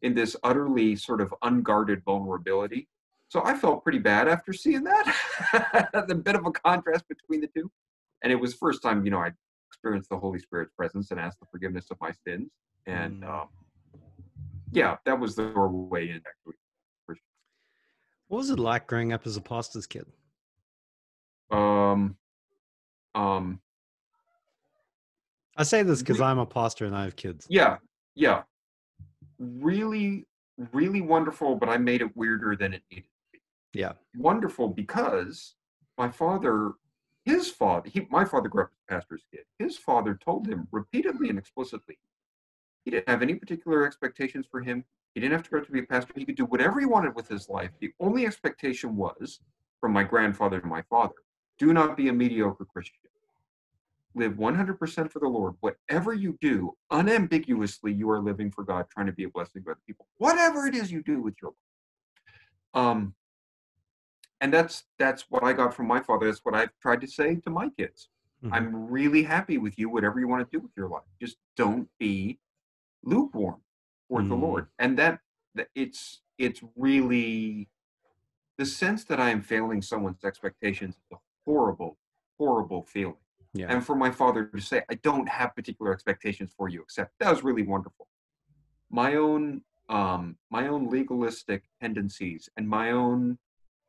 in 0.00 0.14
this 0.14 0.34
utterly 0.42 0.96
sort 0.96 1.20
of 1.20 1.34
unguarded 1.42 2.02
vulnerability. 2.02 2.88
So 3.28 3.42
I 3.44 3.54
felt 3.54 3.82
pretty 3.82 3.98
bad 3.98 4.28
after 4.28 4.54
seeing 4.54 4.82
that. 4.84 6.04
the 6.08 6.14
bit 6.14 6.36
of 6.36 6.46
a 6.46 6.52
contrast 6.52 7.06
between 7.06 7.42
the 7.42 7.48
two. 7.48 7.70
And 8.22 8.32
it 8.32 8.36
was 8.36 8.54
first 8.54 8.80
time, 8.82 9.04
you 9.04 9.10
know, 9.10 9.18
I 9.18 9.32
experienced 9.68 10.08
the 10.08 10.16
Holy 10.18 10.38
Spirit's 10.38 10.72
presence 10.74 11.10
and 11.10 11.20
asked 11.20 11.40
the 11.40 11.46
forgiveness 11.50 11.88
of 11.90 11.98
my 12.00 12.12
sins. 12.26 12.48
And 12.86 13.24
Mm. 13.24 13.28
um, 13.42 13.48
yeah, 14.72 14.96
that 15.04 15.20
was 15.20 15.36
the 15.36 15.50
doorway 15.52 16.08
in 16.08 16.16
actually. 16.16 16.54
what 18.28 18.38
was 18.38 18.48
it 18.48 18.58
like 18.58 18.86
growing 18.86 19.12
up 19.12 19.26
as 19.26 19.36
a 19.36 19.40
pastor's 19.42 19.86
kid 19.86 20.06
Um, 21.50 22.16
um, 23.14 23.60
I 25.56 25.62
say 25.62 25.82
this 25.82 26.00
because 26.00 26.20
I'm 26.20 26.38
a 26.38 26.46
pastor 26.46 26.84
and 26.84 26.94
I 26.94 27.04
have 27.04 27.16
kids. 27.16 27.46
yeah, 27.48 27.78
yeah, 28.14 28.42
really, 29.38 30.26
really 30.72 31.00
wonderful. 31.00 31.56
But 31.56 31.68
I 31.68 31.78
made 31.78 32.02
it 32.02 32.16
weirder 32.16 32.56
than 32.56 32.74
it 32.74 32.82
needed 32.90 33.04
to 33.04 33.32
be. 33.32 33.40
Yeah. 33.72 33.92
wonderful 34.16 34.68
because 34.68 35.54
my 35.98 36.10
father, 36.10 36.72
his 37.24 37.50
father, 37.50 37.88
he, 37.88 38.06
my 38.10 38.24
father 38.24 38.48
grew 38.48 38.64
up 38.64 38.70
as 38.70 38.78
a 38.88 38.94
pastor's 38.94 39.22
kid. 39.32 39.44
His 39.58 39.76
father 39.76 40.18
told 40.22 40.46
him 40.46 40.68
repeatedly 40.70 41.28
and 41.30 41.38
explicitly 41.38 41.98
he 42.84 42.90
didn't 42.92 43.08
have 43.08 43.22
any 43.22 43.34
particular 43.34 43.84
expectations 43.84 44.46
for 44.50 44.60
him. 44.60 44.84
He 45.14 45.20
didn't 45.20 45.32
have 45.32 45.42
to 45.42 45.50
grow 45.50 45.60
up 45.60 45.66
to 45.66 45.72
be 45.72 45.80
a 45.80 45.82
pastor. 45.82 46.12
He 46.16 46.24
could 46.24 46.36
do 46.36 46.44
whatever 46.44 46.78
he 46.78 46.86
wanted 46.86 47.14
with 47.14 47.28
his 47.28 47.48
life. 47.48 47.70
The 47.80 47.92
only 48.00 48.26
expectation 48.26 48.96
was 48.96 49.40
from 49.80 49.92
my 49.92 50.04
grandfather 50.04 50.60
to 50.60 50.66
my 50.66 50.82
father 50.82 51.14
do 51.58 51.72
not 51.72 51.96
be 51.96 52.08
a 52.08 52.12
mediocre 52.12 52.64
Christian. 52.64 53.00
Live 54.16 54.32
100% 54.32 55.12
for 55.12 55.18
the 55.18 55.28
Lord. 55.28 55.54
Whatever 55.60 56.14
you 56.14 56.38
do, 56.40 56.72
unambiguously, 56.90 57.92
you 57.92 58.08
are 58.08 58.18
living 58.18 58.50
for 58.50 58.64
God, 58.64 58.86
trying 58.90 59.04
to 59.06 59.12
be 59.12 59.24
a 59.24 59.28
blessing 59.28 59.62
to 59.64 59.72
other 59.72 59.80
people. 59.86 60.08
Whatever 60.16 60.66
it 60.66 60.74
is 60.74 60.90
you 60.90 61.02
do 61.02 61.20
with 61.20 61.34
your 61.42 61.50
life. 62.74 62.82
Um, 62.86 63.14
and 64.40 64.52
that's 64.52 64.84
that's 64.98 65.26
what 65.28 65.44
I 65.44 65.52
got 65.52 65.74
from 65.74 65.86
my 65.86 66.00
father. 66.00 66.26
That's 66.26 66.40
what 66.44 66.54
I've 66.54 66.70
tried 66.80 67.02
to 67.02 67.06
say 67.06 67.36
to 67.36 67.50
my 67.50 67.68
kids. 67.70 68.08
Mhm. 68.42 68.52
I'm 68.52 68.90
really 68.90 69.22
happy 69.22 69.58
with 69.58 69.78
you, 69.78 69.90
whatever 69.90 70.18
you 70.18 70.28
want 70.28 70.50
to 70.50 70.56
do 70.56 70.62
with 70.62 70.72
your 70.76 70.88
life. 70.88 71.04
Just 71.20 71.36
don't 71.54 71.88
be 71.98 72.38
lukewarm 73.02 73.60
toward 74.08 74.28
the 74.30 74.34
Mm. 74.34 74.40
Lord. 74.42 74.68
And 74.78 74.98
that, 74.98 75.20
that 75.54 75.68
it's 75.74 76.22
it's 76.38 76.62
really 76.74 77.68
the 78.56 78.64
sense 78.66 79.04
that 79.04 79.20
I 79.20 79.28
am 79.30 79.42
failing 79.42 79.82
someone's 79.82 80.24
expectations 80.24 80.96
is 80.96 81.12
a 81.12 81.16
horrible, 81.44 81.98
horrible 82.38 82.82
feeling. 82.82 83.16
Yeah. 83.58 83.66
And 83.70 83.84
for 83.84 83.96
my 83.96 84.10
father 84.10 84.46
to 84.46 84.60
say, 84.60 84.82
I 84.90 84.94
don't 84.94 85.28
have 85.28 85.54
particular 85.54 85.92
expectations 85.92 86.52
for 86.56 86.68
you, 86.68 86.82
except 86.82 87.12
that 87.20 87.30
was 87.30 87.42
really 87.44 87.62
wonderful. 87.62 88.08
My 88.90 89.14
own 89.16 89.62
um 89.88 90.36
my 90.50 90.66
own 90.66 90.90
legalistic 90.90 91.62
tendencies 91.80 92.48
and 92.56 92.68
my 92.68 92.90
own 92.90 93.38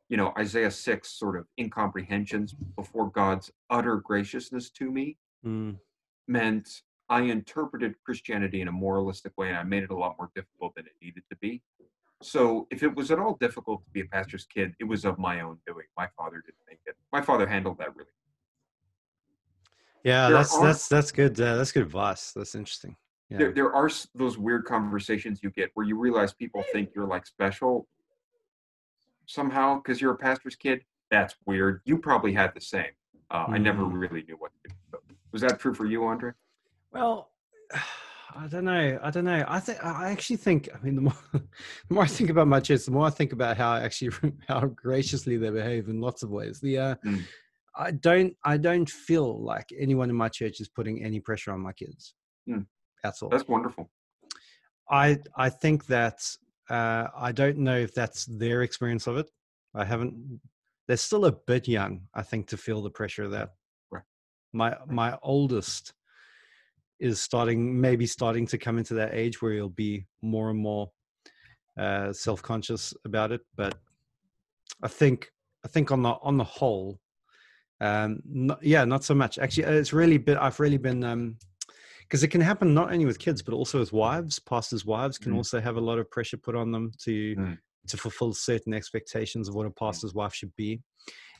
you 0.08 0.16
know 0.16 0.32
isaiah 0.38 0.70
6 0.70 1.10
sort 1.10 1.36
of 1.36 1.46
incomprehensions 1.58 2.54
before 2.76 3.10
god's 3.10 3.50
utter 3.68 3.96
graciousness 3.96 4.70
to 4.70 4.90
me 4.90 5.16
Mm. 5.44 5.78
meant 6.26 6.82
i 7.08 7.20
interpreted 7.22 7.94
christianity 8.04 8.60
in 8.60 8.68
a 8.68 8.72
moralistic 8.72 9.32
way 9.36 9.48
and 9.48 9.56
i 9.56 9.62
made 9.62 9.84
it 9.84 9.90
a 9.90 9.96
lot 9.96 10.16
more 10.18 10.30
difficult 10.34 10.74
than 10.74 10.84
it 10.86 10.92
needed 11.00 11.22
to 11.30 11.36
be 11.36 11.62
so 12.22 12.66
if 12.70 12.82
it 12.82 12.94
was 12.94 13.10
at 13.12 13.18
all 13.20 13.36
difficult 13.40 13.84
to 13.84 13.90
be 13.90 14.00
a 14.00 14.04
pastor's 14.06 14.46
kid 14.46 14.74
it 14.80 14.84
was 14.84 15.04
of 15.04 15.16
my 15.18 15.40
own 15.40 15.58
doing 15.66 15.86
my 15.96 16.08
father 16.16 16.42
didn't 16.44 16.66
make 16.68 16.80
it 16.86 16.96
my 17.12 17.20
father 17.22 17.46
handled 17.46 17.78
that 17.78 17.94
really 17.96 18.10
Yeah, 20.04 20.28
that's 20.30 20.54
are- 20.56 20.64
that's 20.66 20.88
that's 20.88 21.12
good. 21.12 21.40
Uh, 21.40 21.56
that's 21.56 21.72
good 21.72 21.82
advice. 21.82 22.32
That's 22.32 22.54
interesting. 22.54 22.96
Yeah. 23.30 23.38
there, 23.38 23.52
there 23.52 23.72
are 23.74 23.90
those 24.14 24.38
weird 24.38 24.64
conversations 24.64 25.40
you 25.42 25.50
get 25.50 25.70
where 25.74 25.84
you 25.86 25.98
realize 25.98 26.32
people 26.32 26.64
think 26.72 26.90
you're 26.94 27.06
like 27.06 27.26
special 27.26 27.86
somehow 29.26 29.76
because 29.76 30.00
you're 30.00 30.12
a 30.12 30.16
pastor's 30.16 30.56
kid 30.56 30.82
that's 31.10 31.34
weird 31.46 31.82
you 31.84 31.98
probably 31.98 32.32
had 32.32 32.54
the 32.54 32.60
same 32.60 32.92
uh, 33.30 33.44
i 33.48 33.58
never 33.58 33.82
Mm. 33.82 33.92
really 34.00 34.22
knew 34.26 34.36
what 34.38 34.50
to 34.64 34.70
do 34.92 34.98
was 35.32 35.42
that 35.42 35.58
true 35.60 35.74
for 35.74 35.84
you 35.84 36.04
andre 36.04 36.32
Well, 36.92 37.30
I 38.34 38.46
don't 38.46 38.64
know. 38.66 38.98
I 39.02 39.10
don't 39.10 39.24
know. 39.24 39.44
I 39.48 39.58
think 39.58 39.82
I 39.84 40.10
actually 40.10 40.36
think. 40.36 40.68
I 40.74 40.78
mean, 40.84 40.94
the 40.94 41.00
more 41.00 41.14
the 41.32 41.42
more 41.94 42.04
I 42.04 42.06
think 42.06 42.28
about 42.30 42.46
my 42.46 42.60
kids, 42.60 42.84
the 42.84 42.90
more 42.92 43.06
I 43.06 43.10
think 43.10 43.32
about 43.32 43.56
how 43.56 43.74
actually 43.74 44.12
how 44.48 44.60
graciously 44.66 45.36
they 45.38 45.50
behave 45.50 45.88
in 45.88 46.00
lots 46.00 46.22
of 46.22 46.30
ways. 46.30 46.60
The 46.60 46.78
uh, 46.78 46.94
Mm. 47.04 47.24
I 47.78 47.92
don't 47.92 48.34
I 48.44 48.56
don't 48.56 48.90
feel 48.90 49.42
like 49.42 49.66
anyone 49.78 50.10
in 50.10 50.16
my 50.16 50.28
church 50.28 50.60
is 50.60 50.68
putting 50.68 51.02
any 51.04 51.20
pressure 51.20 51.52
on 51.52 51.60
my 51.60 51.72
kids 51.72 52.14
Mm. 52.48 52.66
at 53.04 53.14
all. 53.22 53.28
that's 53.28 53.46
wonderful 53.46 53.90
I 54.90 55.18
I 55.36 55.50
think 55.50 55.86
that 55.86 56.18
uh, 56.70 57.06
I 57.16 57.32
don't 57.32 57.58
know 57.58 57.76
if 57.78 57.94
that's 57.94 58.24
their 58.26 58.62
experience 58.62 59.06
of 59.06 59.16
it. 59.16 59.26
I 59.74 59.84
haven't. 59.84 60.40
They're 60.86 60.96
still 60.96 61.24
a 61.26 61.32
bit 61.32 61.68
young, 61.68 62.02
I 62.14 62.22
think, 62.22 62.46
to 62.48 62.56
feel 62.56 62.82
the 62.82 62.90
pressure 62.90 63.24
of 63.24 63.30
that. 63.32 63.50
Right. 63.90 64.04
My 64.52 64.76
my 64.86 65.18
oldest 65.22 65.92
is 67.00 67.20
starting, 67.20 67.80
maybe 67.80 68.06
starting 68.06 68.46
to 68.48 68.58
come 68.58 68.76
into 68.78 68.94
that 68.94 69.14
age 69.14 69.40
where 69.40 69.52
he'll 69.52 69.68
be 69.68 70.06
more 70.22 70.50
and 70.50 70.58
more 70.58 70.90
uh, 71.78 72.12
self 72.12 72.42
conscious 72.42 72.92
about 73.04 73.30
it. 73.32 73.42
But 73.56 73.74
I 74.82 74.88
think 74.88 75.30
I 75.64 75.68
think 75.68 75.90
on 75.92 76.02
the 76.02 76.14
on 76.22 76.36
the 76.38 76.44
whole, 76.44 76.98
um, 77.80 78.20
not, 78.24 78.62
yeah, 78.62 78.84
not 78.84 79.04
so 79.04 79.14
much. 79.14 79.38
Actually, 79.38 79.66
uh, 79.66 79.72
it's 79.72 79.92
really 79.92 80.18
been. 80.18 80.36
I've 80.36 80.60
really 80.60 80.78
been. 80.78 81.04
Um, 81.04 81.36
because 82.02 82.22
it 82.22 82.28
can 82.28 82.40
happen 82.40 82.72
not 82.72 82.90
only 82.90 83.04
with 83.04 83.18
kids 83.18 83.42
but 83.42 83.52
also 83.52 83.78
with 83.80 83.92
wives 83.92 84.38
pastors 84.38 84.86
wives 84.86 85.18
can 85.18 85.32
Mm. 85.32 85.36
also 85.36 85.60
have 85.60 85.76
a 85.76 85.80
lot 85.80 85.98
of 85.98 86.10
pressure 86.10 86.38
put 86.38 86.56
on 86.56 86.72
them 86.72 86.90
to 87.04 87.36
Mm. 87.36 87.58
to 87.86 87.96
fulfill 87.98 88.32
certain 88.32 88.72
expectations 88.72 89.46
of 89.46 89.54
what 89.54 89.66
a 89.66 89.70
pastor's 89.70 90.14
wife 90.14 90.34
should 90.34 90.54
be 90.56 90.80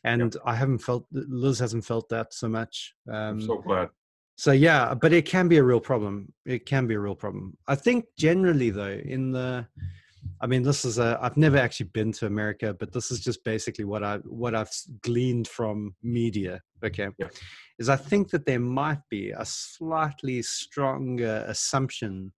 and 0.04 0.36
i 0.44 0.54
haven't 0.54 0.78
felt 0.78 1.06
liz 1.10 1.58
hasn't 1.58 1.86
felt 1.86 2.06
that 2.10 2.34
so 2.34 2.48
much 2.48 2.94
um, 3.08 3.14
i'm 3.14 3.40
so 3.40 3.56
glad 3.58 3.88
so 4.36 4.52
yeah 4.52 4.92
but 4.94 5.14
it 5.14 5.24
can 5.24 5.48
be 5.48 5.56
a 5.56 5.64
real 5.64 5.80
problem 5.80 6.30
it 6.44 6.66
can 6.66 6.86
be 6.86 6.94
a 6.94 7.00
real 7.00 7.16
problem 7.16 7.56
i 7.66 7.74
think 7.74 8.04
generally 8.18 8.68
though 8.68 9.00
in 9.04 9.32
the 9.32 9.66
i 10.40 10.46
mean 10.46 10.62
this 10.62 10.84
is 10.84 10.98
a 10.98 11.18
i've 11.22 11.36
never 11.36 11.56
actually 11.56 11.88
been 11.88 12.12
to 12.12 12.26
america 12.26 12.74
but 12.78 12.92
this 12.92 13.10
is 13.10 13.20
just 13.20 13.42
basically 13.44 13.84
what 13.84 14.02
i 14.02 14.16
what 14.18 14.54
i've 14.54 14.70
gleaned 15.02 15.48
from 15.48 15.94
media 16.02 16.60
okay 16.84 17.08
Yeah. 17.18 17.28
is 17.78 17.88
i 17.88 17.96
think 17.96 18.30
that 18.30 18.46
there 18.46 18.60
might 18.60 19.00
be 19.10 19.30
a 19.30 19.44
slightly 19.44 20.42
stronger 20.42 21.44
assumption 21.46 22.32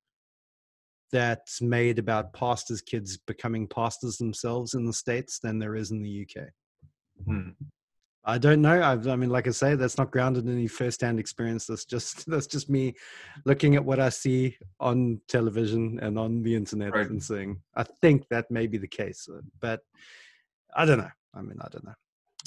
that's 1.12 1.60
made 1.60 1.98
about 1.98 2.32
pastors 2.32 2.80
kids 2.80 3.16
becoming 3.16 3.66
pastors 3.66 4.16
themselves 4.16 4.74
in 4.74 4.84
the 4.86 4.92
states 4.92 5.38
than 5.40 5.58
there 5.58 5.76
is 5.76 5.90
in 5.90 6.02
the 6.02 6.22
uk 6.26 6.48
Hmm. 7.26 7.50
I 8.24 8.36
don't 8.38 8.60
know. 8.60 8.82
I've, 8.82 9.08
I 9.08 9.16
mean, 9.16 9.30
like 9.30 9.46
I 9.46 9.50
say, 9.50 9.74
that's 9.76 9.96
not 9.96 10.10
grounded 10.10 10.44
in 10.44 10.52
any 10.52 10.66
first-hand 10.66 11.18
experience. 11.18 11.66
That's 11.66 11.84
just 11.84 12.26
that's 12.30 12.46
just 12.46 12.68
me 12.68 12.94
looking 13.44 13.76
at 13.76 13.84
what 13.84 13.98
I 14.00 14.10
see 14.10 14.56
on 14.78 15.20
television 15.28 15.98
and 16.02 16.18
on 16.18 16.42
the 16.42 16.54
internet 16.54 16.92
Right. 16.94 17.08
and 17.08 17.22
saying, 17.22 17.60
I 17.74 17.84
think 17.84 18.28
that 18.28 18.50
may 18.50 18.66
be 18.66 18.78
the 18.78 18.88
case, 18.88 19.28
uh, 19.32 19.40
but 19.60 19.80
I 20.76 20.84
don't 20.84 20.98
know. 20.98 21.10
I 21.34 21.42
mean, 21.42 21.58
I 21.60 21.68
don't 21.70 21.84
know. 21.84 21.94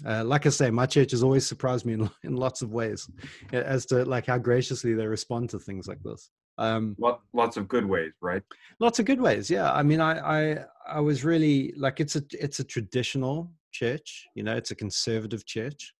Uh, 0.05 0.23
like 0.23 0.45
I 0.45 0.49
say, 0.49 0.69
my 0.71 0.85
church 0.85 1.11
has 1.11 1.23
always 1.23 1.45
surprised 1.47 1.85
me 1.85 1.93
in, 1.93 2.09
in 2.23 2.35
lots 2.35 2.61
of 2.61 2.71
ways 2.71 3.09
as 3.51 3.85
to 3.87 4.05
like 4.05 4.27
how 4.27 4.37
graciously 4.37 4.93
they 4.93 5.07
respond 5.07 5.49
to 5.51 5.59
things 5.59 5.87
like 5.87 6.01
this. 6.03 6.29
Um, 6.59 6.95
Lot, 6.99 7.21
lots 7.33 7.57
of 7.57 7.67
good 7.67 7.83
ways 7.83 8.11
right 8.21 8.43
lots 8.79 8.99
of 8.99 9.05
good 9.05 9.19
ways 9.19 9.49
yeah 9.49 9.73
i 9.73 9.81
mean 9.81 9.99
i 9.99 10.51
i 10.53 10.65
i 10.87 10.99
was 10.99 11.25
really 11.25 11.73
like 11.77 11.99
it's 11.99 12.15
a 12.15 12.21
it's 12.31 12.59
a 12.59 12.63
traditional 12.63 13.51
church 13.73 14.25
you 14.35 14.43
know 14.43 14.55
it's 14.55 14.71
a 14.71 14.75
conservative 14.75 15.45
church. 15.45 15.93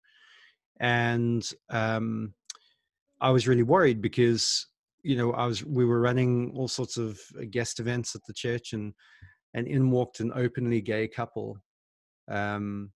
And 0.79 1.47
um 1.69 2.33
i 3.21 3.29
was 3.29 3.47
really 3.47 3.63
worried 3.63 4.01
because 4.01 4.67
you 5.03 5.15
know 5.15 5.31
i 5.33 5.45
was 5.45 5.63
we 5.63 5.85
were 5.85 6.01
running 6.01 6.51
all 6.55 6.67
sorts 6.67 6.97
of 6.97 7.19
uh, 7.39 7.45
guest 7.49 7.79
events 7.79 8.15
at 8.15 8.21
the 8.27 8.33
church 8.33 8.73
and 8.73 8.93
and 9.53 9.67
in 9.67 9.91
walked 9.91 10.19
an 10.19 10.31
openly 10.35 10.81
gay 10.81 11.07
couple 11.07 11.57
um 12.29 12.91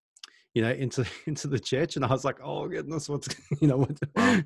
you 0.56 0.62
know 0.62 0.72
into 0.72 1.06
into 1.28 1.48
the 1.48 1.60
church. 1.60 1.96
And 1.96 2.06
i 2.06 2.10
was 2.10 2.26
like 2.26 2.40
oh 2.42 2.68
goodness 2.68 3.08
what's 3.08 3.28
you 3.62 3.68
know 3.68 3.78
what, 3.78 4.00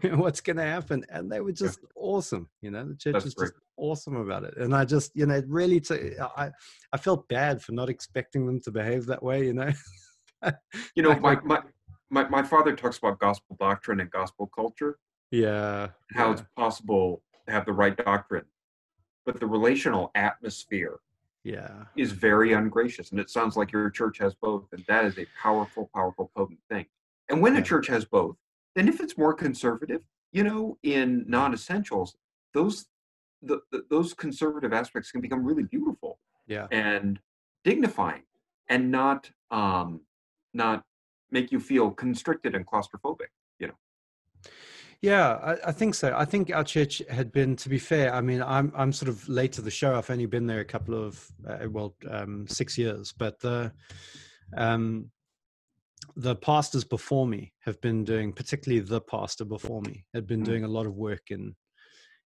what's 0.18 0.42
gonna 0.42 0.64
happen? 0.64 1.06
And 1.10 1.32
they 1.32 1.40
were 1.40 1.54
just 1.54 1.80
awesome 1.96 2.50
you 2.62 2.72
know 2.72 2.86
the 2.86 2.96
church 2.96 3.14
That's 3.14 3.26
was 3.26 3.34
great. 3.36 3.48
just 3.48 3.60
awesome 3.78 4.16
about 4.16 4.44
it. 4.44 4.58
And 4.58 4.76
i 4.76 4.84
just 4.84 5.12
you 5.16 5.26
know 5.26 5.36
it 5.36 5.46
really 5.48 5.80
t- 5.80 6.18
i 6.38 6.50
i 6.92 6.98
felt 6.98 7.30
bad 7.30 7.62
for 7.62 7.72
not 7.72 7.90
expecting 7.90 8.46
them 8.46 8.60
to 8.62 8.72
behave 8.72 9.06
that 9.06 9.24
way 9.24 9.46
you 9.46 9.54
know 9.54 9.72
you 10.96 11.04
know 11.04 11.18
my, 11.20 11.38
my 11.44 11.60
my 12.10 12.28
my 12.30 12.44
father 12.44 12.76
talks 12.76 12.98
about 12.98 13.20
gospel 13.20 13.56
doctrine 13.60 14.00
and 14.00 14.10
gospel 14.12 14.50
culture 14.56 14.98
yeah 15.32 15.90
how 16.14 16.28
yeah. 16.28 16.32
it's 16.34 16.44
possible 16.56 17.22
to 17.46 17.52
have 17.52 17.66
the 17.66 17.74
right 17.74 17.98
doctrine 17.98 18.46
but 19.26 19.40
the 19.40 19.46
relational 19.46 20.12
atmosphere 20.16 21.00
yeah 21.44 21.86
is 21.96 22.12
very 22.12 22.54
ungracious. 22.54 23.12
And 23.12 23.20
it 23.20 23.30
sounds 23.30 23.56
like 23.56 23.72
your 23.72 23.90
church 23.90 24.18
has 24.20 24.34
both. 24.36 24.68
And 24.72 24.84
that 24.88 25.06
is 25.06 25.18
a 25.18 25.26
powerful, 25.42 25.90
powerful, 25.94 26.32
potent 26.36 26.60
thing. 26.70 26.86
And 27.30 27.42
when 27.42 27.54
Yeah. 27.54 27.62
a 27.62 27.64
church 27.64 27.88
has 27.88 28.06
both, 28.06 28.36
then 28.76 28.88
if 28.88 29.00
it's 29.00 29.18
more 29.18 29.34
conservative, 29.34 30.02
you 30.32 30.44
know, 30.44 30.78
in 30.84 31.26
non 31.28 31.54
essentials, 31.54 32.16
those 32.54 32.88
the, 33.42 33.62
the, 33.72 33.86
those 33.90 34.14
conservative 34.14 34.74
aspects 34.74 35.12
can 35.12 35.22
become 35.22 35.46
really 35.46 35.64
beautiful 35.64 36.20
yeah 36.48 36.68
and 36.72 37.20
dignifying 37.64 38.24
and 38.68 38.92
not 38.92 39.32
um 39.52 40.02
not 40.54 40.84
make 41.32 41.52
you 41.52 41.60
feel 41.60 41.92
constricted 41.92 42.56
and 42.56 42.66
claustrophobic 42.66 43.28
you 43.60 43.68
know 43.68 43.78
Yeah, 45.02 45.30
I, 45.36 45.70
I 45.70 45.72
think 45.72 45.96
so. 45.96 46.14
I 46.16 46.26
think 46.26 46.52
our 46.54 46.64
church 46.64 47.02
had 47.10 47.32
been, 47.32 47.56
to 47.58 47.70
be 47.70 47.80
fair. 47.80 48.14
I 48.14 48.22
mean, 48.22 48.42
I'm 48.42 48.72
I'm 48.76 48.92
sort 48.92 49.08
of 49.10 49.28
late 49.30 49.54
to 49.54 49.62
the 49.62 49.72
show. 49.72 49.96
I've 49.96 50.10
only 50.10 50.26
been 50.26 50.46
there 50.48 50.60
a 50.60 50.66
couple 50.66 50.94
of 50.94 51.26
uh, 51.48 51.70
well, 51.70 51.96
um, 52.10 52.48
six 52.48 52.78
years, 52.78 53.14
but 53.18 53.40
the 53.40 53.72
um, 54.58 55.12
the 56.16 56.36
pastors 56.36 56.84
before 56.84 57.28
me 57.28 57.54
have 57.66 57.80
been 57.82 58.04
doing, 58.04 58.34
particularly 58.34 58.82
the 58.84 59.02
pastor 59.02 59.46
before 59.46 59.82
me, 59.82 60.06
had 60.14 60.26
been 60.28 60.42
Mm. 60.42 60.46
doing 60.46 60.64
a 60.66 60.68
lot 60.78 60.86
of 60.86 60.96
work 60.96 61.32
in 61.32 61.56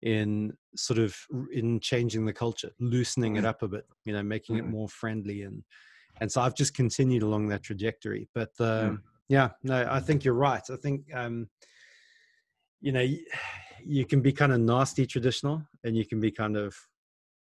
in 0.03 0.53
sort 0.77 0.99
of 0.99 1.17
in 1.53 1.81
changing 1.81 2.25
the 2.27 2.33
culture, 2.33 2.71
loosening 2.79 3.37
it 3.37 3.45
Mm. 3.45 3.49
up 3.49 3.63
a 3.63 3.69
bit, 3.69 3.87
you 4.05 4.13
know, 4.13 4.23
making 4.23 4.57
it 4.57 4.65
Mm. 4.65 4.71
more 4.71 4.89
friendly 4.89 5.43
and 5.43 5.65
and 6.21 6.31
so 6.31 6.41
I've 6.41 6.55
just 6.55 6.75
continued 6.75 7.23
along 7.23 7.49
that 7.49 7.63
trajectory. 7.63 8.29
But 8.35 8.51
uh, 8.61 8.91
Mm. 8.91 9.03
yeah, 9.29 9.51
no, 9.63 9.87
I 9.91 10.01
think 10.01 10.25
you're 10.25 10.35
right. 10.35 10.63
I 10.71 10.77
think 10.77 11.13
um, 11.15 11.49
you 12.81 12.93
know 12.93 13.01
you 13.85 14.05
can 14.05 14.21
be 14.21 14.33
kind 14.33 14.53
of 14.53 14.61
nasty 14.61 15.07
traditional, 15.07 15.63
and 15.85 15.97
you 15.97 16.05
can 16.05 16.21
be 16.21 16.31
kind 16.31 16.57
of 16.57 16.75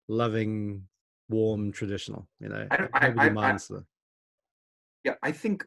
loving, 0.07 0.88
warm 1.29 1.72
traditional. 1.72 2.27
You 2.39 2.50
know, 2.50 2.67
I 2.72 2.75
I- 2.75 3.07
I- 3.07 3.29
I- 3.29 3.57
Yeah, 5.03 5.15
I 5.24 5.31
think 5.31 5.65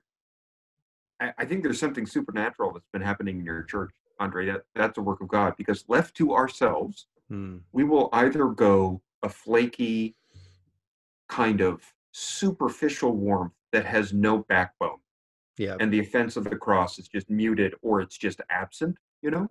I, 1.20 1.32
I 1.38 1.44
think 1.44 1.62
there's 1.62 1.78
something 1.78 2.06
supernatural 2.06 2.72
that's 2.72 2.88
been 2.92 3.02
happening 3.02 3.38
in 3.40 3.44
your 3.44 3.62
church, 3.64 3.90
Andre. 4.18 4.46
That 4.46 4.62
that's 4.74 4.98
a 4.98 5.02
work 5.02 5.20
of 5.20 5.28
God 5.28 5.54
because 5.56 5.84
left 5.88 6.16
to 6.16 6.34
ourselves, 6.34 7.06
Hmm. 7.28 7.58
we 7.72 7.84
will 7.84 8.08
either 8.12 8.46
go 8.48 9.02
a 9.22 9.28
flaky 9.28 10.16
kind 11.28 11.60
of 11.60 11.82
superficial 12.12 13.12
warmth 13.16 13.52
that 13.72 13.84
has 13.86 14.12
no 14.12 14.38
backbone 14.48 14.98
yeah, 15.56 15.76
and 15.78 15.92
the 15.92 16.00
offense 16.00 16.36
of 16.36 16.44
the 16.44 16.56
cross 16.56 16.98
is 16.98 17.06
just 17.06 17.28
muted 17.28 17.74
or 17.82 18.00
it's 18.00 18.16
just 18.16 18.40
absent, 18.48 18.96
you 19.20 19.30
know? 19.30 19.46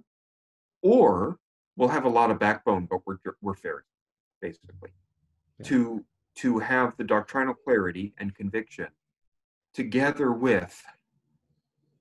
Or 0.81 1.37
we'll 1.77 1.89
have 1.89 2.05
a 2.05 2.09
lot 2.09 2.31
of 2.31 2.39
backbone, 2.39 2.87
but 2.89 3.01
we're 3.05 3.17
we're 3.41 3.53
Pharisees, 3.53 3.85
basically. 4.41 4.89
Yeah. 5.59 5.65
To 5.67 6.05
to 6.37 6.59
have 6.59 6.97
the 6.97 7.03
doctrinal 7.03 7.53
clarity 7.53 8.13
and 8.17 8.33
conviction 8.33 8.87
together 9.73 10.31
with 10.31 10.81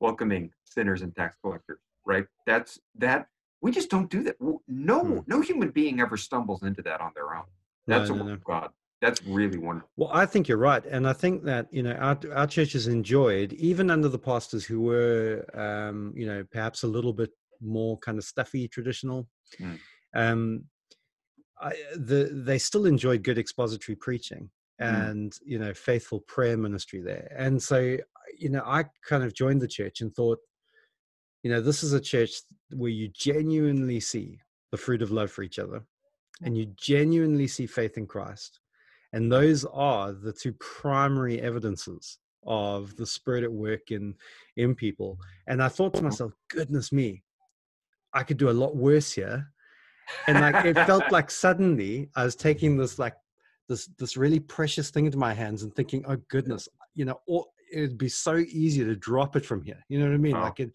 welcoming 0.00 0.52
sinners 0.64 1.02
and 1.02 1.14
tax 1.14 1.36
collectors, 1.42 1.80
right? 2.06 2.24
That's 2.46 2.78
that 2.94 3.26
we 3.60 3.72
just 3.72 3.90
don't 3.90 4.08
do 4.10 4.22
that. 4.22 4.36
No, 4.68 5.00
Hmm. 5.04 5.18
no 5.26 5.40
human 5.42 5.70
being 5.70 6.00
ever 6.00 6.16
stumbles 6.16 6.62
into 6.62 6.80
that 6.82 7.00
on 7.02 7.10
their 7.14 7.34
own. 7.34 7.44
No, 7.86 7.98
That's 7.98 8.08
a 8.10 8.14
no, 8.14 8.18
work 8.20 8.28
no. 8.28 8.34
of 8.34 8.44
God. 8.44 8.70
That's 9.00 9.22
really 9.24 9.58
wonderful. 9.58 9.88
Well, 9.96 10.10
I 10.12 10.26
think 10.26 10.48
you're 10.48 10.58
right, 10.58 10.84
and 10.84 11.06
I 11.06 11.12
think 11.12 11.44
that 11.44 11.68
you 11.70 11.82
know 11.82 11.92
our 11.92 12.18
our 12.34 12.46
church 12.46 12.72
has 12.72 12.88
enjoyed, 12.88 13.52
even 13.52 13.90
under 13.90 14.08
the 14.08 14.18
pastors 14.18 14.64
who 14.64 14.80
were, 14.80 15.44
um, 15.54 16.12
you 16.16 16.26
know, 16.26 16.44
perhaps 16.50 16.82
a 16.82 16.88
little 16.88 17.12
bit 17.12 17.30
more 17.60 17.96
kind 17.98 18.18
of 18.18 18.24
stuffy 18.24 18.66
traditional. 18.66 19.28
Mm. 19.60 19.78
Um, 20.14 20.64
I, 21.60 21.74
the 21.94 22.30
they 22.32 22.58
still 22.58 22.86
enjoyed 22.86 23.22
good 23.22 23.38
expository 23.38 23.96
preaching 23.96 24.50
Mm. 24.80 25.10
and 25.10 25.38
you 25.44 25.58
know 25.58 25.74
faithful 25.74 26.20
prayer 26.20 26.56
ministry 26.56 27.00
there, 27.00 27.32
and 27.36 27.60
so 27.60 27.96
you 28.38 28.48
know 28.48 28.62
I 28.64 28.84
kind 29.08 29.24
of 29.24 29.34
joined 29.34 29.60
the 29.60 29.66
church 29.66 30.00
and 30.00 30.14
thought, 30.14 30.38
you 31.42 31.50
know, 31.50 31.60
this 31.60 31.82
is 31.82 31.92
a 31.92 32.00
church 32.00 32.42
where 32.70 32.90
you 32.90 33.08
genuinely 33.08 33.98
see 33.98 34.38
the 34.70 34.76
fruit 34.76 35.02
of 35.02 35.10
love 35.10 35.32
for 35.32 35.42
each 35.42 35.58
other, 35.58 35.82
and 36.42 36.56
you 36.56 36.66
genuinely 36.76 37.48
see 37.48 37.66
faith 37.66 37.98
in 37.98 38.06
Christ 38.06 38.60
and 39.12 39.30
those 39.30 39.64
are 39.66 40.12
the 40.12 40.32
two 40.32 40.52
primary 40.54 41.40
evidences 41.40 42.18
of 42.46 42.96
the 42.96 43.06
spirit 43.06 43.44
at 43.44 43.52
work 43.52 43.90
in 43.90 44.14
in 44.56 44.74
people. 44.74 45.18
And 45.46 45.62
i 45.62 45.68
thought 45.68 45.92
to 45.94 45.98
mm-hmm. 45.98 46.06
myself 46.06 46.32
goodness 46.50 46.92
me 46.92 47.22
i 48.14 48.22
could 48.22 48.36
do 48.36 48.50
a 48.50 48.52
lot 48.52 48.76
worse 48.76 49.12
here. 49.12 49.50
And 50.26 50.40
like 50.40 50.64
it 50.64 50.76
felt 50.86 51.04
like 51.12 51.30
suddenly 51.30 52.08
i 52.16 52.24
was 52.24 52.36
taking 52.36 52.76
this 52.76 52.98
like 52.98 53.14
this 53.68 53.86
this 53.98 54.16
really 54.16 54.40
precious 54.40 54.90
thing 54.90 55.06
into 55.06 55.18
my 55.18 55.34
hands 55.34 55.62
and 55.62 55.74
thinking 55.74 56.04
oh 56.08 56.16
goodness 56.28 56.68
you 56.94 57.04
know 57.04 57.20
or 57.26 57.44
it'd 57.70 57.98
be 57.98 58.08
so 58.08 58.36
easy 58.36 58.82
to 58.84 58.96
drop 58.96 59.36
it 59.36 59.44
from 59.44 59.62
here. 59.62 59.84
You 59.88 59.98
know 59.98 60.06
what 60.06 60.14
i 60.14 60.18
mean? 60.18 60.34
Wow. 60.34 60.44
like 60.44 60.60
it 60.60 60.72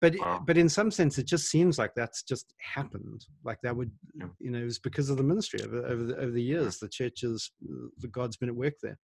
but 0.00 0.14
eh, 0.14 0.18
Wow. 0.20 0.42
but 0.46 0.56
in 0.56 0.68
some 0.68 0.90
sense 0.90 1.18
it 1.18 1.26
just 1.26 1.48
seems 1.50 1.78
like 1.78 1.92
that's 1.94 2.22
just 2.22 2.54
happened 2.60 3.24
like 3.44 3.58
that 3.62 3.76
would 3.76 3.90
Yeah. 4.14 4.26
you 4.38 4.50
know 4.50 4.58
it 4.60 4.64
was 4.64 4.78
because 4.78 5.10
of 5.10 5.16
the 5.16 5.22
ministry 5.22 5.60
over, 5.64 5.84
over, 5.86 6.02
the, 6.04 6.16
over 6.16 6.30
the 6.30 6.42
years 6.42 6.78
the 6.78 6.88
churches 6.88 7.52
the 7.98 8.08
god's 8.08 8.36
been 8.36 8.48
at 8.48 8.54
work 8.54 8.74
there 8.82 8.98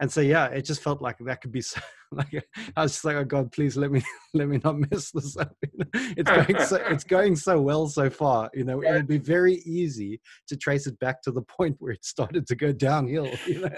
and 0.00 0.10
so 0.10 0.20
yeah 0.20 0.46
it 0.46 0.62
just 0.62 0.82
felt 0.82 1.00
like 1.02 1.16
that 1.20 1.40
could 1.40 1.52
be 1.52 1.60
so 1.72 1.80
like 2.12 2.32
i 2.76 2.82
was 2.82 2.92
just 2.92 3.04
like 3.04 3.16
oh 3.16 3.24
god 3.24 3.50
please 3.52 3.76
let 3.76 3.90
me 3.90 4.02
let 4.34 4.48
me 4.48 4.60
not 4.64 4.76
mess 4.90 5.10
this 5.12 5.36
up 5.36 5.52
it's 5.94 6.30
going 6.30 6.60
so 6.66 6.76
it's 6.90 7.04
going 7.04 7.36
so 7.36 7.60
well 7.60 7.86
so 7.88 8.08
far 8.10 8.50
you 8.54 8.64
know 8.64 8.80
it 8.82 8.92
would 8.92 9.08
be 9.08 9.18
very 9.18 9.54
easy 9.66 10.20
to 10.48 10.56
trace 10.56 10.86
it 10.86 10.98
back 10.98 11.22
to 11.22 11.30
the 11.32 11.42
point 11.42 11.76
where 11.78 11.92
it 11.92 12.04
started 12.04 12.46
to 12.46 12.54
go 12.54 12.72
downhill 12.72 13.30
you 13.46 13.60
know 13.60 13.68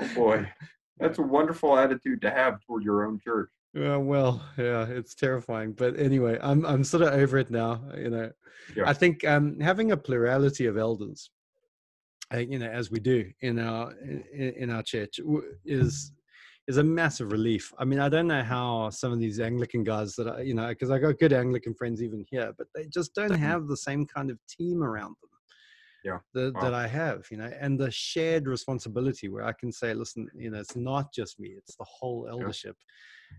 Oh 0.00 0.14
boy. 0.14 0.48
That's 0.98 1.18
a 1.18 1.22
wonderful 1.22 1.76
attitude 1.76 2.22
to 2.22 2.30
have 2.30 2.60
toward 2.66 2.82
your 2.82 3.04
own 3.06 3.18
church. 3.22 3.50
Yeah, 3.74 3.96
well, 3.96 4.42
yeah, 4.58 4.84
it's 4.86 5.14
terrifying. 5.14 5.72
But 5.72 5.98
anyway, 5.98 6.38
I'm 6.42 6.64
I'm 6.66 6.84
sort 6.84 7.02
of 7.04 7.14
over 7.14 7.38
it 7.38 7.50
now. 7.50 7.82
You 7.96 8.10
know, 8.10 8.30
Yeah. 8.76 8.84
I 8.86 8.92
think 8.92 9.24
um, 9.24 9.58
having 9.60 9.92
a 9.92 9.96
plurality 9.96 10.66
of 10.66 10.76
elders, 10.76 11.30
uh, 12.34 12.38
you 12.38 12.58
know, 12.58 12.68
as 12.68 12.90
we 12.90 13.00
do 13.00 13.30
in 13.40 13.58
our 13.58 13.92
in, 14.02 14.52
in 14.56 14.70
our 14.70 14.82
church, 14.82 15.20
is 15.64 16.12
is 16.68 16.76
a 16.76 16.84
massive 16.84 17.32
relief. 17.32 17.72
I 17.78 17.84
mean, 17.84 17.98
I 17.98 18.08
don't 18.08 18.28
know 18.28 18.42
how 18.42 18.90
some 18.90 19.12
of 19.12 19.18
these 19.18 19.40
Anglican 19.40 19.84
guys 19.84 20.14
that 20.16 20.28
I, 20.28 20.42
you 20.42 20.54
know, 20.54 20.68
because 20.68 20.90
I 20.90 20.98
got 20.98 21.18
good 21.18 21.32
Anglican 21.32 21.74
friends 21.74 22.02
even 22.02 22.24
here, 22.30 22.52
but 22.56 22.66
they 22.74 22.86
just 22.86 23.14
don't 23.14 23.34
have 23.34 23.68
the 23.68 23.76
same 23.76 24.06
kind 24.06 24.30
of 24.30 24.38
team 24.46 24.82
around 24.82 25.16
them. 25.22 25.30
Yeah. 26.04 26.18
That, 26.34 26.54
Wow. 26.54 26.62
that 26.62 26.74
I 26.74 26.86
have, 26.88 27.26
you 27.30 27.36
know, 27.36 27.50
and 27.60 27.78
the 27.78 27.90
shared 27.90 28.46
responsibility 28.48 29.28
where 29.28 29.44
I 29.44 29.52
can 29.52 29.70
say, 29.70 29.94
listen, 29.94 30.28
you 30.34 30.50
know, 30.50 30.58
it's 30.60 30.76
not 30.76 31.12
just 31.12 31.38
me; 31.38 31.50
it's 31.56 31.76
the 31.76 31.84
whole 31.84 32.26
eldership. 32.28 32.76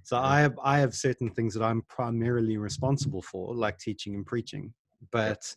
So 0.04 0.16
Yeah. 0.18 0.24
I 0.24 0.40
have 0.42 0.60
I 0.64 0.80
have 0.80 0.94
certain 0.96 1.30
things 1.30 1.54
that 1.56 1.64
I'm 1.64 1.82
primarily 1.84 2.58
responsible 2.58 3.22
for, 3.22 3.54
like 3.56 3.78
teaching 3.80 4.16
and 4.16 4.26
preaching, 4.26 4.74
but 5.12 5.56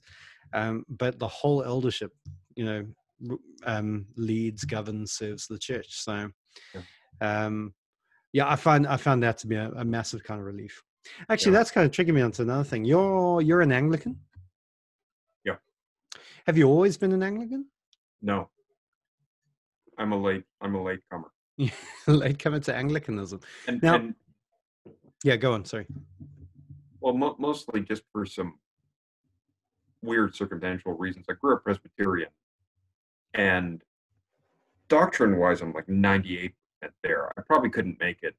um, 0.53 0.85
but 0.88 1.19
the 1.19 1.29
whole 1.29 1.62
eldership, 1.62 2.12
you 2.55 2.64
know, 2.64 3.38
um, 3.64 4.07
leads, 4.16 4.64
governs, 4.64 5.12
serves 5.12 5.47
the 5.47 5.59
church. 5.59 5.88
So 5.90 6.31
Yeah. 6.75 6.83
um, 7.21 7.75
yeah, 8.33 8.49
I 8.51 8.57
find 8.57 8.87
I 8.87 8.97
found 8.97 9.23
that 9.23 9.38
to 9.38 9.47
be 9.47 9.57
a, 9.57 9.71
a 9.71 9.85
massive 9.85 10.23
kind 10.25 10.40
of 10.40 10.47
relief. 10.47 10.83
Actually, 11.29 11.53
Yeah. 11.53 11.59
that's 11.59 11.71
kind 11.71 11.85
of 11.87 11.92
triggered 11.92 12.14
me 12.14 12.21
onto 12.23 12.42
another 12.42 12.64
thing. 12.64 12.85
You're 12.85 13.40
you're 13.42 13.61
an 13.62 13.73
Anglican. 13.73 14.19
Have 16.46 16.56
you 16.56 16.68
always 16.68 16.96
been 16.96 17.12
an 17.12 17.22
Anglican? 17.22 17.66
No. 18.22 18.48
I'm 19.98 20.12
a 20.12 20.16
late 20.20 20.44
I'm 20.61 20.74
a 20.74 20.82
late 20.82 21.00
comer. 21.11 21.30
Late 22.06 22.38
comer 22.38 22.61
to 22.61 22.74
Anglicanism. 22.74 23.40
And, 23.66 23.82
Now- 23.82 23.94
and 23.96 24.14
Yeah, 25.24 25.37
go 25.37 25.54
on. 25.54 25.64
Sorry. 25.64 25.87
well 27.00 27.14
mo- 27.14 27.37
mostly 27.38 27.80
just 27.80 28.02
for 28.12 28.26
some 28.26 28.59
weird 30.02 30.35
circumstantial 30.35 30.92
reasons. 30.92 31.26
I 31.30 31.32
grew 31.32 31.54
up 31.56 31.64
Presbyterian 31.64 32.28
and 33.35 33.82
doctrine 34.88 35.37
wise 35.38 35.62
I'm 35.62 35.72
like 35.72 35.87
98% 35.87 36.52
there. 37.02 37.32
I 37.38 37.42
probably 37.42 37.70
couldn't 37.70 37.98
make 37.98 38.18
it 38.22 38.35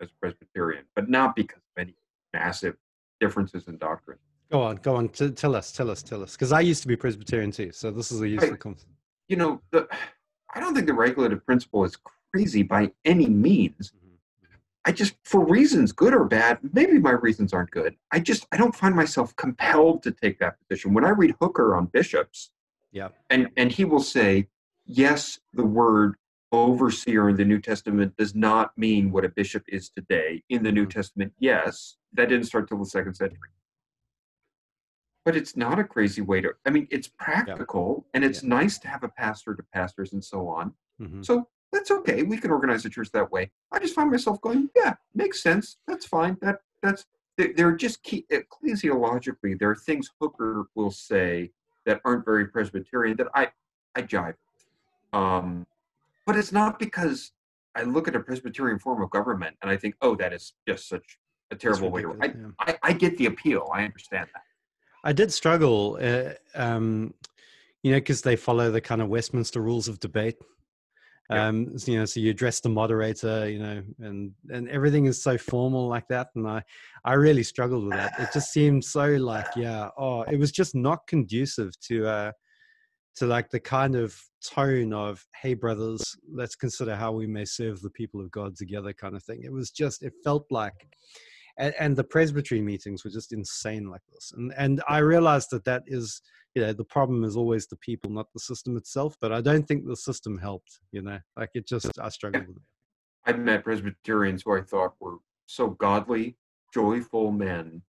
as 0.00 0.10
a 0.10 0.14
Presbyterian, 0.20 0.84
but 0.94 1.08
not 1.08 1.34
because 1.34 1.56
of 1.76 1.80
any 1.82 1.96
massive 2.34 2.76
differences 3.18 3.66
in 3.66 3.78
doctrine. 3.78 4.18
Go 4.50 4.62
on. 4.62 4.76
Go 4.76 4.96
on. 4.96 5.08
T- 5.10 5.30
tell 5.30 5.54
us. 5.54 5.72
Tell 5.72 5.90
us. 5.90 6.02
Tell 6.02 6.22
us. 6.22 6.32
Because 6.32 6.52
I 6.52 6.60
used 6.60 6.82
to 6.82 6.88
be 6.88 6.96
Presbyterian 6.96 7.50
too, 7.50 7.70
so 7.72 7.90
this 7.90 8.10
is 8.12 8.20
a 8.22 8.28
useful. 8.28 8.50
Right. 8.50 8.60
Con- 8.60 8.76
you 9.28 9.36
know, 9.36 9.60
the, 9.72 9.86
I 10.54 10.60
don't 10.60 10.74
think 10.74 10.86
the 10.86 10.94
regulative 10.94 11.44
principle 11.44 11.84
is 11.84 11.96
crazy 12.32 12.62
by 12.62 12.90
any 13.04 13.26
means. 13.28 13.92
I 14.86 14.92
just, 14.92 15.16
for 15.22 15.44
reasons 15.44 15.92
good 15.92 16.14
or 16.14 16.24
bad, 16.24 16.58
maybe 16.72 16.98
my 16.98 17.10
reasons 17.10 17.52
aren't 17.52 17.70
good. 17.72 17.94
I 18.10 18.20
just, 18.20 18.46
I 18.52 18.56
don't 18.56 18.74
find 18.74 18.94
myself 18.96 19.36
compelled 19.36 20.02
to 20.04 20.12
take 20.12 20.38
that 20.38 20.56
position. 20.66 20.94
When 20.94 21.04
I 21.04 21.10
read 21.10 21.34
Hooker 21.42 21.76
on 21.76 21.86
bishops, 21.86 22.50
Yeah. 22.90 23.08
and 23.28 23.50
and 23.58 23.70
he 23.70 23.84
will 23.84 24.00
say, 24.00 24.48
yes, 24.86 25.40
the 25.52 25.64
word 25.66 26.14
overseer 26.52 27.28
in 27.28 27.36
the 27.36 27.44
New 27.44 27.60
Testament 27.60 28.16
does 28.16 28.34
not 28.34 28.72
mean 28.78 29.12
what 29.12 29.26
a 29.26 29.28
bishop 29.28 29.64
is 29.68 29.90
today. 29.90 30.42
In 30.48 30.62
the 30.62 30.72
New 30.72 30.86
Mhm. 30.86 30.90
Testament, 30.90 31.32
yes, 31.38 31.96
that 32.14 32.30
didn't 32.30 32.46
start 32.46 32.66
till 32.68 32.78
the 32.78 32.86
second 32.86 33.12
century. 33.12 33.50
But 35.28 35.36
it's 35.36 35.56
not 35.58 35.78
a 35.78 35.84
crazy 35.84 36.22
way 36.22 36.40
to. 36.40 36.54
I 36.64 36.70
mean, 36.70 36.88
it's 36.90 37.06
practical, 37.06 38.06
and 38.14 38.24
it's 38.24 38.42
nice 38.42 38.78
to 38.78 38.88
have 38.88 39.02
a 39.04 39.10
pastor 39.10 39.54
to 39.54 39.62
pastors 39.74 40.14
and 40.14 40.24
so 40.24 40.48
on. 40.48 40.72
Mhm. 40.98 41.22
So 41.22 41.46
that's 41.70 41.90
okay. 41.90 42.22
We 42.22 42.38
can 42.38 42.50
organize 42.50 42.86
a 42.86 42.88
church 42.88 43.10
that 43.12 43.30
way. 43.30 43.50
I 43.70 43.78
just 43.78 43.94
find 43.94 44.10
myself 44.10 44.40
going, 44.40 44.70
yeah, 44.74 44.94
makes 45.14 45.42
sense. 45.42 45.76
That's 45.86 46.06
fine. 46.06 46.38
That 46.40 46.62
that's 46.80 47.04
they- 47.36 47.52
they're 47.52 47.76
just 47.76 48.02
key 48.02 48.24
ecclesiologically. 48.32 49.58
There 49.58 49.68
are 49.68 49.76
things 49.76 50.10
Hooker 50.18 50.64
will 50.74 50.90
say 50.90 51.52
that 51.84 52.00
aren't 52.06 52.24
very 52.24 52.46
Presbyterian 52.46 53.18
that 53.18 53.28
I 53.34 53.52
I 53.94 54.00
jive. 54.04 54.36
Um, 55.12 55.66
but 56.24 56.36
it's 56.36 56.52
not 56.52 56.78
because 56.78 57.32
I 57.74 57.82
look 57.82 58.08
at 58.08 58.16
a 58.16 58.20
Presbyterian 58.20 58.78
form 58.78 59.02
of 59.02 59.10
government 59.10 59.58
and 59.60 59.70
I 59.70 59.76
think, 59.76 59.94
oh, 60.00 60.14
that 60.16 60.32
is 60.32 60.54
just 60.66 60.88
such 60.88 61.18
a 61.50 61.54
terrible 61.54 61.90
way 61.90 62.00
to. 62.00 62.16
I, 62.22 62.26
yeah. 62.28 62.50
I 62.60 62.78
I 62.82 62.92
get 62.94 63.18
the 63.18 63.26
appeal. 63.26 63.68
I 63.74 63.84
understand 63.84 64.30
that. 64.32 64.44
I 65.08 65.12
did 65.12 65.32
struggle, 65.32 65.98
uh, 66.02 66.34
um, 66.54 67.14
you 67.82 67.92
know, 67.92 67.96
because 67.96 68.20
they 68.20 68.36
follow 68.36 68.70
the 68.70 68.82
kind 68.82 69.00
of 69.00 69.08
Westminster 69.08 69.62
rules 69.62 69.88
of 69.88 69.98
debate. 70.00 70.36
Yeah. 71.30 71.46
Um, 71.46 71.78
so, 71.78 71.92
you 71.92 71.98
know, 71.98 72.04
so 72.04 72.20
you 72.20 72.30
address 72.30 72.60
the 72.60 72.68
moderator, 72.68 73.48
you 73.48 73.58
know, 73.58 73.82
and 74.00 74.32
and 74.50 74.68
everything 74.68 75.06
is 75.06 75.22
so 75.22 75.38
formal 75.38 75.88
like 75.88 76.06
that, 76.08 76.28
and 76.34 76.46
I 76.46 76.62
I 77.06 77.14
really 77.14 77.42
struggled 77.42 77.84
with 77.84 77.94
that. 77.94 78.20
It 78.20 78.28
just 78.34 78.52
seemed 78.52 78.84
so 78.84 79.06
like 79.06 79.46
yeah, 79.56 79.88
oh, 79.96 80.24
it 80.24 80.38
was 80.38 80.52
just 80.52 80.74
not 80.74 81.06
conducive 81.06 81.72
to 81.88 82.06
uh 82.06 82.32
to 83.16 83.26
like 83.26 83.48
the 83.48 83.60
kind 83.60 83.96
of 83.96 84.14
tone 84.44 84.92
of 84.92 85.24
hey 85.42 85.52
brothers 85.52 86.16
let's 86.32 86.54
consider 86.54 86.94
how 86.94 87.10
we 87.10 87.26
may 87.26 87.44
serve 87.44 87.80
the 87.80 87.90
people 87.90 88.20
of 88.20 88.30
god 88.30 88.54
together 88.54 88.92
kind 88.92 89.16
of 89.16 89.24
thing 89.24 89.40
it 89.42 89.52
was 89.52 89.72
just 89.72 90.04
it 90.04 90.12
felt 90.22 90.46
like 90.52 90.86
and, 91.58 91.74
and 91.78 91.96
the 91.96 92.04
presbytery 92.04 92.60
meetings 92.60 93.04
were 93.04 93.10
just 93.10 93.32
insane 93.32 93.90
like 93.90 94.00
this 94.12 94.32
and 94.36 94.52
and 94.56 94.82
i 94.88 94.98
realized 94.98 95.48
that 95.50 95.64
that 95.64 95.82
is 95.86 96.22
you 96.54 96.62
know 96.62 96.72
the 96.72 96.84
problem 96.84 97.24
is 97.24 97.36
always 97.36 97.66
the 97.66 97.76
people 97.76 98.10
not 98.10 98.26
the 98.32 98.40
system 98.40 98.76
itself 98.76 99.16
but 99.20 99.32
i 99.32 99.40
don't 99.40 99.66
think 99.68 99.86
the 99.86 99.96
system 99.96 100.38
helped 100.38 100.80
you 100.92 101.02
know 101.02 101.18
like 101.36 101.50
it 101.54 101.66
just 101.66 101.98
i 102.00 102.08
struggled 102.08 102.46
with 102.46 102.56
it 102.56 102.62
I 103.26 103.32
met 103.32 103.64
Presbyterians 103.64 104.42
who 104.42 104.56
I 104.56 104.62
thought 104.62 104.94
were 105.00 105.18
so 105.46 105.68
godly, 105.70 106.36
joyful 106.72 107.30
men 107.30 107.82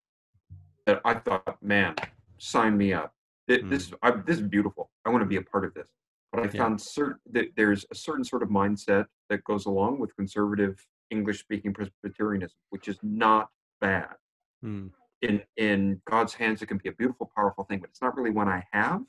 that 0.88 1.00
I 1.06 1.14
thought, 1.16 1.62
man, 1.62 1.94
sign 2.40 2.76
me 2.76 2.92
up. 2.94 3.14
Th- 3.48 3.62
Mm. 3.62 3.70
This 3.70 3.94
I, 4.02 4.12
this 4.12 4.38
is 4.40 4.48
beautiful. 4.48 4.90
I 5.06 5.10
want 5.10 5.22
to 5.22 5.28
be 5.28 5.36
a 5.36 5.42
part 5.44 5.64
of 5.66 5.76
this. 5.76 5.88
But 6.32 6.42
I 6.42 6.46
Yeah. 6.46 6.64
found 6.64 6.82
certain 6.82 7.20
that 7.34 7.56
there's 7.56 7.86
a 7.92 7.96
certain 7.96 8.24
sort 8.24 8.42
of 8.42 8.50
mindset 8.50 9.06
that 9.30 9.44
goes 9.44 9.68
along 9.68 10.00
with 10.00 10.16
conservative 10.16 10.84
English-speaking 11.12 11.74
Presbyterianism, 11.74 12.58
which 12.72 12.88
is 12.88 12.98
not 13.04 13.50
bad. 13.82 14.16
mm. 14.64 14.92
In 15.22 15.42
in 15.56 16.02
God's 16.06 16.36
hands, 16.36 16.62
it 16.62 16.68
can 16.68 16.78
be 16.78 16.90
a 16.90 16.94
beautiful, 16.94 17.32
powerful 17.36 17.64
thing, 17.64 17.80
but 17.80 17.90
it's 17.90 18.02
not 18.02 18.16
really 18.16 18.30
one 18.30 18.48
I 18.48 18.66
have. 18.72 19.04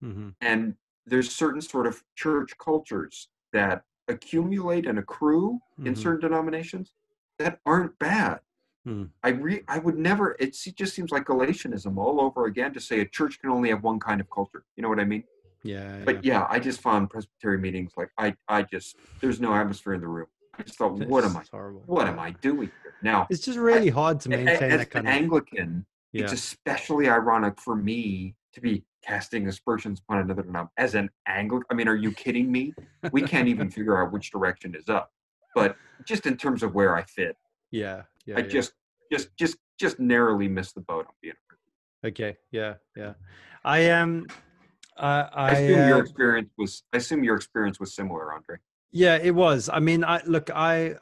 hmm 0.00 0.30
And 0.40 0.76
there's 1.06 1.34
certain 1.34 1.60
sort 1.60 1.86
of 1.86 2.02
church 2.16 2.56
cultures 2.58 3.28
that 3.52 3.84
accumulate 4.08 4.86
and 4.86 4.98
accrue 4.98 5.60
in 5.84 5.94
Mhm. 5.94 5.98
certain 5.98 6.20
denominations 6.20 6.94
that 7.38 7.60
aren't 7.66 7.98
bad. 7.98 8.40
Hmm. 8.84 9.04
I 9.22 9.30
re 9.30 9.64
I 9.68 9.78
would 9.80 9.98
never. 9.98 10.36
It 10.40 10.54
just 10.76 10.94
seems 10.94 11.10
like 11.12 11.26
Galatianism 11.26 11.98
all 11.98 12.20
over 12.20 12.46
again 12.46 12.72
to 12.74 12.80
say 12.80 13.00
a 13.00 13.06
church 13.06 13.40
can 13.40 13.50
only 13.50 13.70
have 13.70 13.82
one 13.82 14.00
kind 14.00 14.20
of 14.20 14.30
culture. 14.30 14.64
You 14.76 14.82
know 14.82 14.88
what 14.90 15.00
I 15.00 15.04
mean? 15.04 15.24
yeah 15.62 16.04
But 16.04 16.24
yeah, 16.24 16.46
I 16.48 16.58
just 16.60 16.80
found 16.80 17.10
Presbyterian 17.10 17.60
meetings 17.62 17.92
like 17.96 18.10
I 18.18 18.36
I 18.48 18.62
just 18.62 18.96
there's 19.22 19.40
no 19.40 19.54
atmosphere 19.54 19.94
in 19.94 20.00
the 20.00 20.08
room. 20.08 20.28
I 20.60 20.62
just 20.62 20.78
thought, 20.78 20.98
yeah. 20.98 21.06
what 21.06 21.24
am 21.24 21.36
I? 21.36 21.42
Horrible 21.50 21.82
What 21.86 22.06
am 22.06 22.18
I 22.18 22.32
doing 22.42 22.70
here 22.82 22.94
now? 23.02 23.26
it's 23.30 23.40
just 23.40 23.58
really 23.58 23.88
hard 23.88 24.20
to 24.20 24.28
maintain 24.28 24.70
As 24.72 24.78
that 24.80 24.94
an 24.94 25.00
of 25.00 25.06
Anglican, 25.06 25.86
yeah 26.12 26.24
it's 26.24 26.32
especially 26.32 27.08
ironic 27.08 27.58
for 27.58 27.74
me 27.74 28.34
to 28.52 28.60
be 28.60 28.84
casting 29.02 29.48
aspersions 29.48 30.00
upon 30.00 30.18
another 30.18 30.42
denomination. 30.42 30.72
As 30.76 30.94
an 30.94 31.08
Anglican, 31.26 31.66
I 31.70 31.74
mean, 31.74 31.88
are 31.88 31.96
you 31.96 32.12
kidding 32.12 32.52
me? 32.52 32.74
We 33.12 33.22
can't 33.22 33.48
even 33.48 33.70
figure 33.76 34.02
out 34.02 34.12
which 34.12 34.30
direction 34.30 34.74
is 34.74 34.88
up. 34.88 35.10
But 35.54 35.76
just 36.06 36.26
in 36.26 36.36
terms 36.36 36.62
of 36.62 36.74
where 36.74 36.96
I 36.96 37.04
fit, 37.04 37.36
yeah 37.70 38.02
yeah 38.26 38.36
I 38.36 38.40
yeah. 38.40 38.48
just, 38.48 38.72
just, 39.10 39.28
just, 39.38 39.56
just 39.78 39.98
narrowly 39.98 40.48
missed 40.48 40.74
the 40.74 40.82
boat 40.82 41.06
on 41.06 41.14
being. 41.22 41.34
a 42.04 42.06
Okay. 42.08 42.36
Yeah. 42.50 42.74
Yeah. 42.96 43.14
I 43.64 43.80
am. 43.80 44.26
I. 44.96 45.06
I 45.06 45.28
I 45.32 45.50
assume 45.52 45.88
your 45.88 45.96
uh, 45.96 46.00
experience 46.00 46.50
was. 46.58 46.82
I 46.92 46.96
assume 46.98 47.24
your 47.24 47.36
experience 47.36 47.80
was 47.80 47.94
similar, 47.94 48.32
Andre. 48.32 48.56
Yeah. 48.92 49.18
It 49.22 49.34
was. 49.34 49.68
I 49.72 49.80
mean, 49.80 50.04
I 50.04 50.20
look. 50.24 50.50
I. 50.50 50.94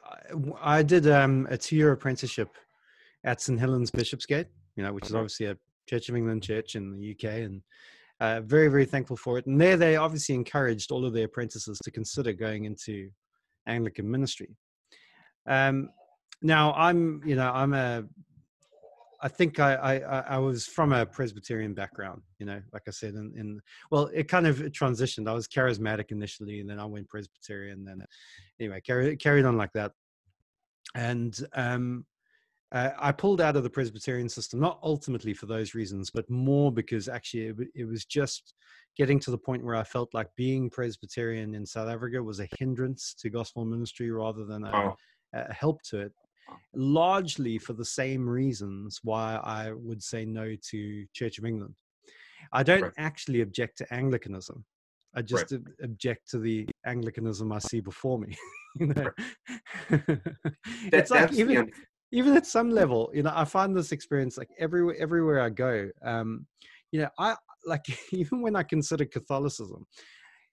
I 0.61 0.83
did 0.83 1.09
um, 1.09 1.47
a 1.51 1.57
two-year 1.57 1.93
apprenticeship 1.93 2.51
at 3.25 3.41
St 3.41 3.59
Helen's 3.59 3.91
Bishopsgate. 3.91 4.49
You 4.77 4.85
know, 4.85 4.93
which 4.93 5.07
is 5.07 5.15
obviously 5.15 5.47
a 5.47 5.57
Church 5.89 6.09
of 6.09 6.17
England 6.17 6.43
church 6.43 6.77
in 6.77 6.93
the 6.93 7.13
UK, 7.13 7.25
and 7.47 7.63
uh, 8.21 8.41
very, 8.43 8.69
very 8.69 8.85
thankful 8.85 9.17
for 9.17 9.39
it. 9.39 9.47
And 9.47 9.61
there, 9.61 9.77
they 9.77 9.97
obviously 9.97 10.35
encouraged 10.35 10.93
all 10.93 11.05
of 11.05 11.15
their 11.15 11.25
apprentices 11.25 11.79
to 11.79 11.91
consider 11.91 12.33
going 12.33 12.65
into 12.65 13.11
Anglican 13.67 14.11
ministry. 14.11 14.57
Um, 15.47 15.91
now, 16.43 16.75
I'm. 16.75 17.23
You 17.25 17.37
know, 17.37 17.51
I'm 17.51 17.73
a 17.73 18.05
I 19.21 19.29
think 19.29 19.59
I, 19.59 19.75
I 19.75 20.21
I- 20.21 20.39
was 20.39 20.67
from 20.67 20.93
a 20.93 21.05
Presbyterian 21.05 21.75
background, 21.75 22.23
you 22.39 22.47
know, 22.47 22.63
like 22.73 22.83
I 22.87 22.93
said, 22.93 23.15
in, 23.15 23.33
in 23.37 23.61
well, 23.91 24.07
it 24.15 24.29
kind 24.29 24.47
of 24.47 24.59
transitioned. 24.59 25.29
I 25.29 25.33
was 25.33 25.49
charismatic 25.49 26.11
initially, 26.13 26.61
and 26.61 26.71
then 26.71 26.79
I 26.79 26.85
went 26.85 27.09
Presbyterian. 27.09 27.85
Then 27.85 28.05
anyway, 28.61 28.81
carried 28.81 29.19
carried 29.21 29.45
on 29.45 29.57
like 29.57 29.73
that, 29.73 29.93
and 30.95 31.37
um, 31.55 32.07
uh, 32.71 32.91
I 32.99 33.13
pulled 33.13 33.41
out 33.41 33.57
of 33.57 33.63
the 33.63 33.71
Presbyterian 33.71 34.29
system, 34.29 34.61
not 34.61 34.79
ultimately 34.83 35.35
for 35.35 35.47
those 35.47 35.75
reasons, 35.75 36.11
but 36.11 36.29
more 36.31 36.71
because 36.71 37.09
actually 37.09 37.47
it, 37.47 37.57
it 37.75 37.85
was 37.87 38.05
just 38.05 38.55
getting 38.97 39.19
to 39.21 39.31
the 39.31 39.39
point 39.39 39.65
where 39.65 39.77
I 39.77 39.85
felt 39.85 40.13
like 40.13 40.29
being 40.37 40.69
Presbyterian 40.69 41.55
in 41.55 41.65
South 41.65 41.89
Africa 41.89 42.23
was 42.23 42.41
a 42.41 42.49
hindrance 42.59 43.15
to 43.21 43.31
gospel 43.31 43.65
ministry 43.65 44.11
rather 44.11 44.45
than 44.45 44.65
a, 44.65 44.73
Oh, 44.75 44.97
a 45.33 45.53
help 45.53 45.83
to 45.85 46.01
it 46.01 46.13
largely 46.75 47.59
for 47.59 47.73
the 47.73 47.85
same 47.85 48.29
reasons 48.29 49.01
why 49.03 49.37
I 49.37 49.73
would 49.73 50.03
say 50.03 50.25
no 50.25 50.55
to 50.71 51.07
Church 51.13 51.39
of 51.39 51.45
England. 51.45 51.75
I 52.53 52.63
don't 52.63 52.83
Right. 52.83 52.93
actually 52.99 53.41
object 53.41 53.79
to 53.79 53.95
Anglicanism. 53.95 54.65
I 55.15 55.23
just 55.23 55.53
ob- 55.53 55.69
object 55.83 56.29
to 56.31 56.39
the 56.39 56.69
Anglicanism 56.87 57.53
I 57.53 57.59
see 57.59 57.81
before 57.81 58.19
me. 58.19 58.37
you 58.79 58.87
know? 58.87 59.11
that, 59.91 60.37
it's 60.93 61.11
like 61.11 61.29
that's 61.29 61.39
even 61.39 61.73
even 62.11 62.35
at 62.35 62.47
some 62.47 62.71
level, 62.71 63.11
you 63.13 63.23
know, 63.23 63.33
I 63.35 63.45
find 63.45 63.77
this 63.77 63.93
experience 63.93 64.39
like 64.39 64.51
everywhere 64.59 64.97
everywhere 64.99 65.41
I 65.41 65.51
go. 65.51 65.91
Um, 66.03 66.47
you 66.93 67.01
know, 67.01 67.09
I 67.19 67.37
like 67.67 67.85
even 68.13 68.43
when 68.43 68.57
I 68.57 68.63
consider 68.63 69.05
Catholicism, 69.05 69.87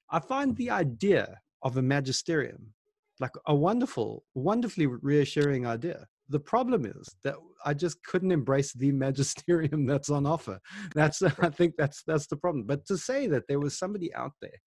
I 0.10 0.20
find 0.20 0.56
the 0.56 0.70
idea 0.70 1.40
of 1.62 1.78
a 1.78 1.82
magisterium 1.82 2.74
like 3.20 3.32
a 3.48 3.56
wonderful, 3.56 4.24
wonderfully 4.34 4.88
reassuring 4.88 5.66
idea. 5.66 6.06
The 6.30 6.40
problem 6.40 6.86
is 6.86 7.08
that 7.24 7.36
I 7.66 7.74
just 7.74 8.04
couldn't 8.04 8.32
embrace 8.32 8.74
the 8.74 8.92
magisterium 9.06 9.86
that's 9.86 10.10
on 10.10 10.26
offer. 10.26 10.60
That's 10.94 11.22
I 11.40 11.50
think 11.50 11.76
that's 11.78 12.04
that's 12.06 12.28
the 12.28 12.38
problem. 12.38 12.66
But 12.66 12.86
to 12.88 12.98
say 12.98 13.28
that 13.28 13.44
there 13.48 13.60
was 13.60 13.78
somebody 13.78 14.14
out 14.14 14.34
there 14.42 14.60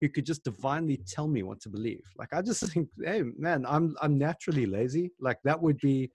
who 0.00 0.08
could 0.08 0.24
just 0.24 0.44
divinely 0.44 0.98
tell 1.06 1.28
me 1.28 1.42
what 1.42 1.60
to 1.60 1.68
believe, 1.68 2.02
like 2.16 2.32
I 2.32 2.42
just 2.42 2.62
think, 2.72 2.88
hey 3.04 3.22
man, 3.36 3.64
I'm 3.66 3.96
I'm 4.00 4.18
naturally 4.18 4.66
lazy. 4.66 5.12
Like 5.20 5.38
that 5.44 5.60
would 5.60 5.78
be 5.78 6.10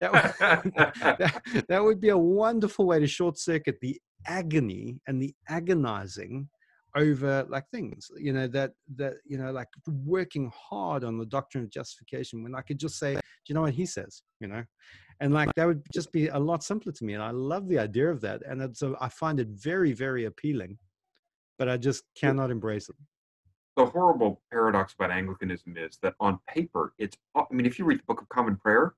that 0.00 0.12
would, 0.12 0.72
that, 1.18 1.64
that 1.68 1.84
would 1.84 2.00
be 2.00 2.08
a 2.08 2.16
wonderful 2.16 2.86
way 2.86 2.98
to 3.00 3.06
short 3.06 3.38
circuit 3.38 3.76
the 3.82 4.00
agony 4.26 4.98
and 5.06 5.20
the 5.20 5.34
agonizing 5.48 6.48
over 6.96 7.46
like 7.48 7.64
things 7.70 8.10
you 8.18 8.32
know 8.32 8.48
that 8.48 8.72
that 8.96 9.14
you 9.24 9.38
know 9.38 9.52
like 9.52 9.68
working 9.86 10.50
hard 10.54 11.04
on 11.04 11.18
the 11.18 11.26
doctrine 11.26 11.62
of 11.64 11.70
justification 11.70 12.42
when 12.42 12.54
i 12.54 12.60
could 12.60 12.78
just 12.78 12.98
say 12.98 13.14
do 13.14 13.20
you 13.48 13.54
know 13.54 13.62
what 13.62 13.72
he 13.74 13.86
says? 13.86 14.22
You 14.40 14.48
know? 14.48 14.62
And 15.20 15.32
like 15.32 15.54
that 15.54 15.66
would 15.66 15.82
just 15.92 16.12
be 16.12 16.28
a 16.28 16.38
lot 16.38 16.62
simpler 16.62 16.92
to 16.92 17.04
me 17.04 17.14
and 17.14 17.22
i 17.22 17.30
love 17.30 17.68
the 17.68 17.78
idea 17.78 18.08
of 18.10 18.20
that 18.22 18.42
and 18.46 18.60
it's 18.62 18.82
a, 18.82 18.94
i 19.00 19.08
find 19.08 19.38
it 19.40 19.48
very 19.48 19.92
very 19.92 20.24
appealing 20.24 20.78
but 21.58 21.68
i 21.68 21.76
just 21.76 22.04
cannot 22.16 22.50
embrace 22.50 22.88
it. 22.88 22.96
The 23.76 23.86
horrible 23.86 24.42
paradox 24.50 24.94
about 24.94 25.10
Anglicanism 25.10 25.76
is 25.76 25.98
that 26.02 26.14
on 26.20 26.38
paper, 26.48 26.92
it's 26.98 27.16
i 27.34 27.44
mean, 27.50 27.66
if 27.66 27.78
you 27.78 27.84
read 27.84 28.00
the 28.00 28.04
Book 28.04 28.20
of 28.20 28.28
Common 28.28 28.56
Prayer, 28.56 28.94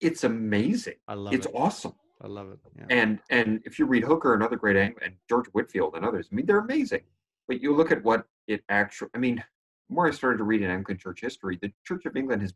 it's 0.00 0.24
amazing. 0.24 0.94
i 1.08 1.14
love 1.14 1.34
It's 1.34 1.46
it. 1.46 1.52
awesome. 1.54 1.94
I 2.22 2.26
love 2.26 2.50
it 2.50 2.58
yeah 2.76 2.84
And 2.90 3.18
and 3.30 3.62
if 3.64 3.78
you 3.78 3.86
read 3.86 4.04
Hooker 4.04 4.34
and 4.34 4.42
other 4.42 4.56
great 4.56 4.76
and 4.76 5.14
George 5.28 5.46
Whitefield 5.52 5.94
and 5.96 6.04
others, 6.04 6.28
I 6.30 6.34
mean, 6.34 6.46
they're 6.46 6.58
amazing. 6.58 7.02
But 7.48 7.60
you 7.62 7.74
look 7.74 7.90
at 7.90 8.02
what 8.04 8.26
it 8.46 8.62
actually. 8.68 9.10
I 9.14 9.18
mean, 9.18 9.42
more 9.88 10.06
I 10.06 10.10
started 10.10 10.38
to 10.38 10.44
read 10.44 10.62
in 10.62 10.70
Anglican 10.70 10.98
Church 10.98 11.20
history, 11.20 11.58
the 11.60 11.72
Church 11.84 12.04
of 12.06 12.16
England 12.16 12.42
has. 12.42 12.54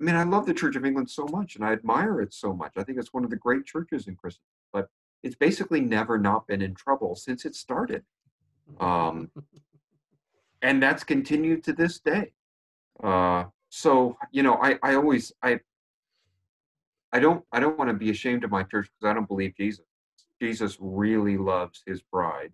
I 0.00 0.04
mean, 0.04 0.14
I 0.14 0.24
love 0.24 0.46
the 0.46 0.54
Church 0.54 0.76
of 0.76 0.84
England 0.84 1.10
so 1.10 1.26
much, 1.26 1.56
and 1.56 1.64
I 1.64 1.72
admire 1.72 2.20
it 2.20 2.34
so 2.34 2.52
much. 2.52 2.72
I 2.76 2.82
think 2.82 2.98
it's 2.98 3.14
one 3.14 3.24
of 3.24 3.30
the 3.30 3.36
great 3.36 3.64
churches 3.64 4.08
in 4.08 4.16
Christendom. 4.16 4.44
But 4.72 4.88
it's 5.22 5.36
basically 5.36 5.80
never 5.80 6.18
not 6.18 6.46
been 6.46 6.60
in 6.60 6.74
trouble 6.74 7.14
since 7.16 7.44
it 7.44 7.54
started. 7.54 8.02
Um, 8.80 9.30
and 10.62 10.82
that's 10.82 11.04
continued 11.04 11.62
to 11.64 11.72
this 11.72 11.98
day. 12.00 12.32
Uh, 13.02 13.44
so 13.68 14.16
you 14.32 14.42
know, 14.42 14.58
I 14.62 14.78
I 14.82 14.94
always 14.94 15.32
I 15.42 15.60
I 17.16 17.18
don't 17.18 17.42
I 17.50 17.60
don't 17.60 17.78
want 17.78 17.88
to 17.88 17.94
be 17.94 18.10
ashamed 18.10 18.44
of 18.44 18.50
my 18.50 18.62
church 18.62 18.90
because 18.90 19.10
I 19.10 19.14
don't 19.14 19.26
believe 19.26 19.56
Jesus. 19.56 19.86
Jesus 20.38 20.76
really 20.78 21.38
loves 21.38 21.82
his 21.86 22.02
bride, 22.02 22.52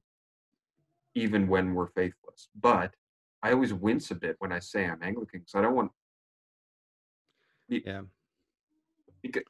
even 1.16 1.48
when 1.48 1.74
we're 1.74 1.88
faithless. 1.88 2.48
But 2.60 2.94
I 3.42 3.50
always 3.50 3.74
wince 3.74 4.12
a 4.12 4.14
bit 4.14 4.36
when 4.38 4.52
I 4.52 4.60
say 4.60 4.84
I'm 4.84 5.02
Anglican 5.02 5.40
because 5.40 5.56
I 5.56 5.62
don't 5.62 5.74
want 5.74 5.90
yeah 7.66 8.02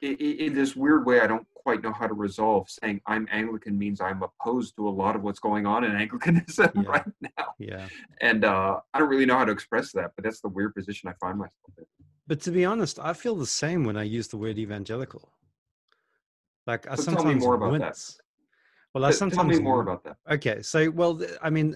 in 0.03 0.55
this 0.55 0.77
weird 0.77 1.07
way 1.07 1.21
I 1.21 1.27
don't 1.27 1.47
quite 1.55 1.83
know 1.83 1.93
how 1.93 2.07
to 2.07 2.15
resolve 2.15 2.69
saying 2.69 3.01
I'm 3.07 3.27
Anglican 3.31 3.79
means 3.79 4.01
I'm 4.01 4.23
opposed 4.23 4.75
to 4.77 4.89
a 4.89 4.91
lot 4.91 5.17
of 5.17 5.23
what's 5.23 5.39
going 5.39 5.65
on 5.67 5.85
in 5.85 5.93
Anglicanism 6.05 6.71
Yeah. 6.75 6.83
right 6.87 7.05
now. 7.21 7.47
yeah 7.59 7.89
and 8.21 8.45
uh, 8.45 8.81
I 8.93 8.99
don't 8.99 9.09
really 9.09 9.27
know 9.27 9.39
how 9.39 9.45
to 9.45 9.53
express 9.53 9.93
that, 9.93 10.13
but 10.17 10.25
that's 10.25 10.41
the 10.41 10.49
weird 10.49 10.75
position 10.75 11.09
I 11.09 11.15
find 11.21 11.39
myself 11.39 11.73
in. 11.79 11.85
but 12.27 12.41
to 12.41 12.51
be 12.51 12.65
honest 12.65 12.99
i 12.99 13.13
feel 13.13 13.37
the 13.37 13.47
same 13.63 13.85
when 13.85 13.97
i 13.97 14.03
use 14.03 14.29
the 14.29 14.37
word 14.37 14.59
evangelical 14.59 15.33
like 16.67 16.87
i 16.91 16.95
So 16.95 17.05
tell 17.05 17.15
me 17.15 17.19
sometimes 17.21 17.45
more 17.45 17.55
about 17.55 17.73
that. 17.79 17.81
wince 17.81 18.21
well 18.95 19.05
i 19.05 19.11
sometimes 19.11 19.37
Tell 19.37 19.59
me 19.59 19.59
more 19.71 19.81
about 19.81 20.05
that. 20.05 20.17
Okay, 20.37 20.63
so 20.63 20.91
well, 20.91 21.21
I 21.43 21.51
mean, 21.51 21.69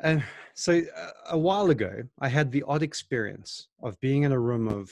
And 0.00 0.22
so 0.54 0.72
uh, 1.02 1.10
a 1.30 1.38
while 1.38 1.70
ago, 1.70 1.92
I 2.20 2.28
had 2.28 2.50
the 2.52 2.64
odd 2.72 2.82
experience 2.82 3.68
of 3.86 3.98
being 4.00 4.24
in 4.26 4.32
a 4.32 4.38
room 4.48 4.68
of 4.68 4.84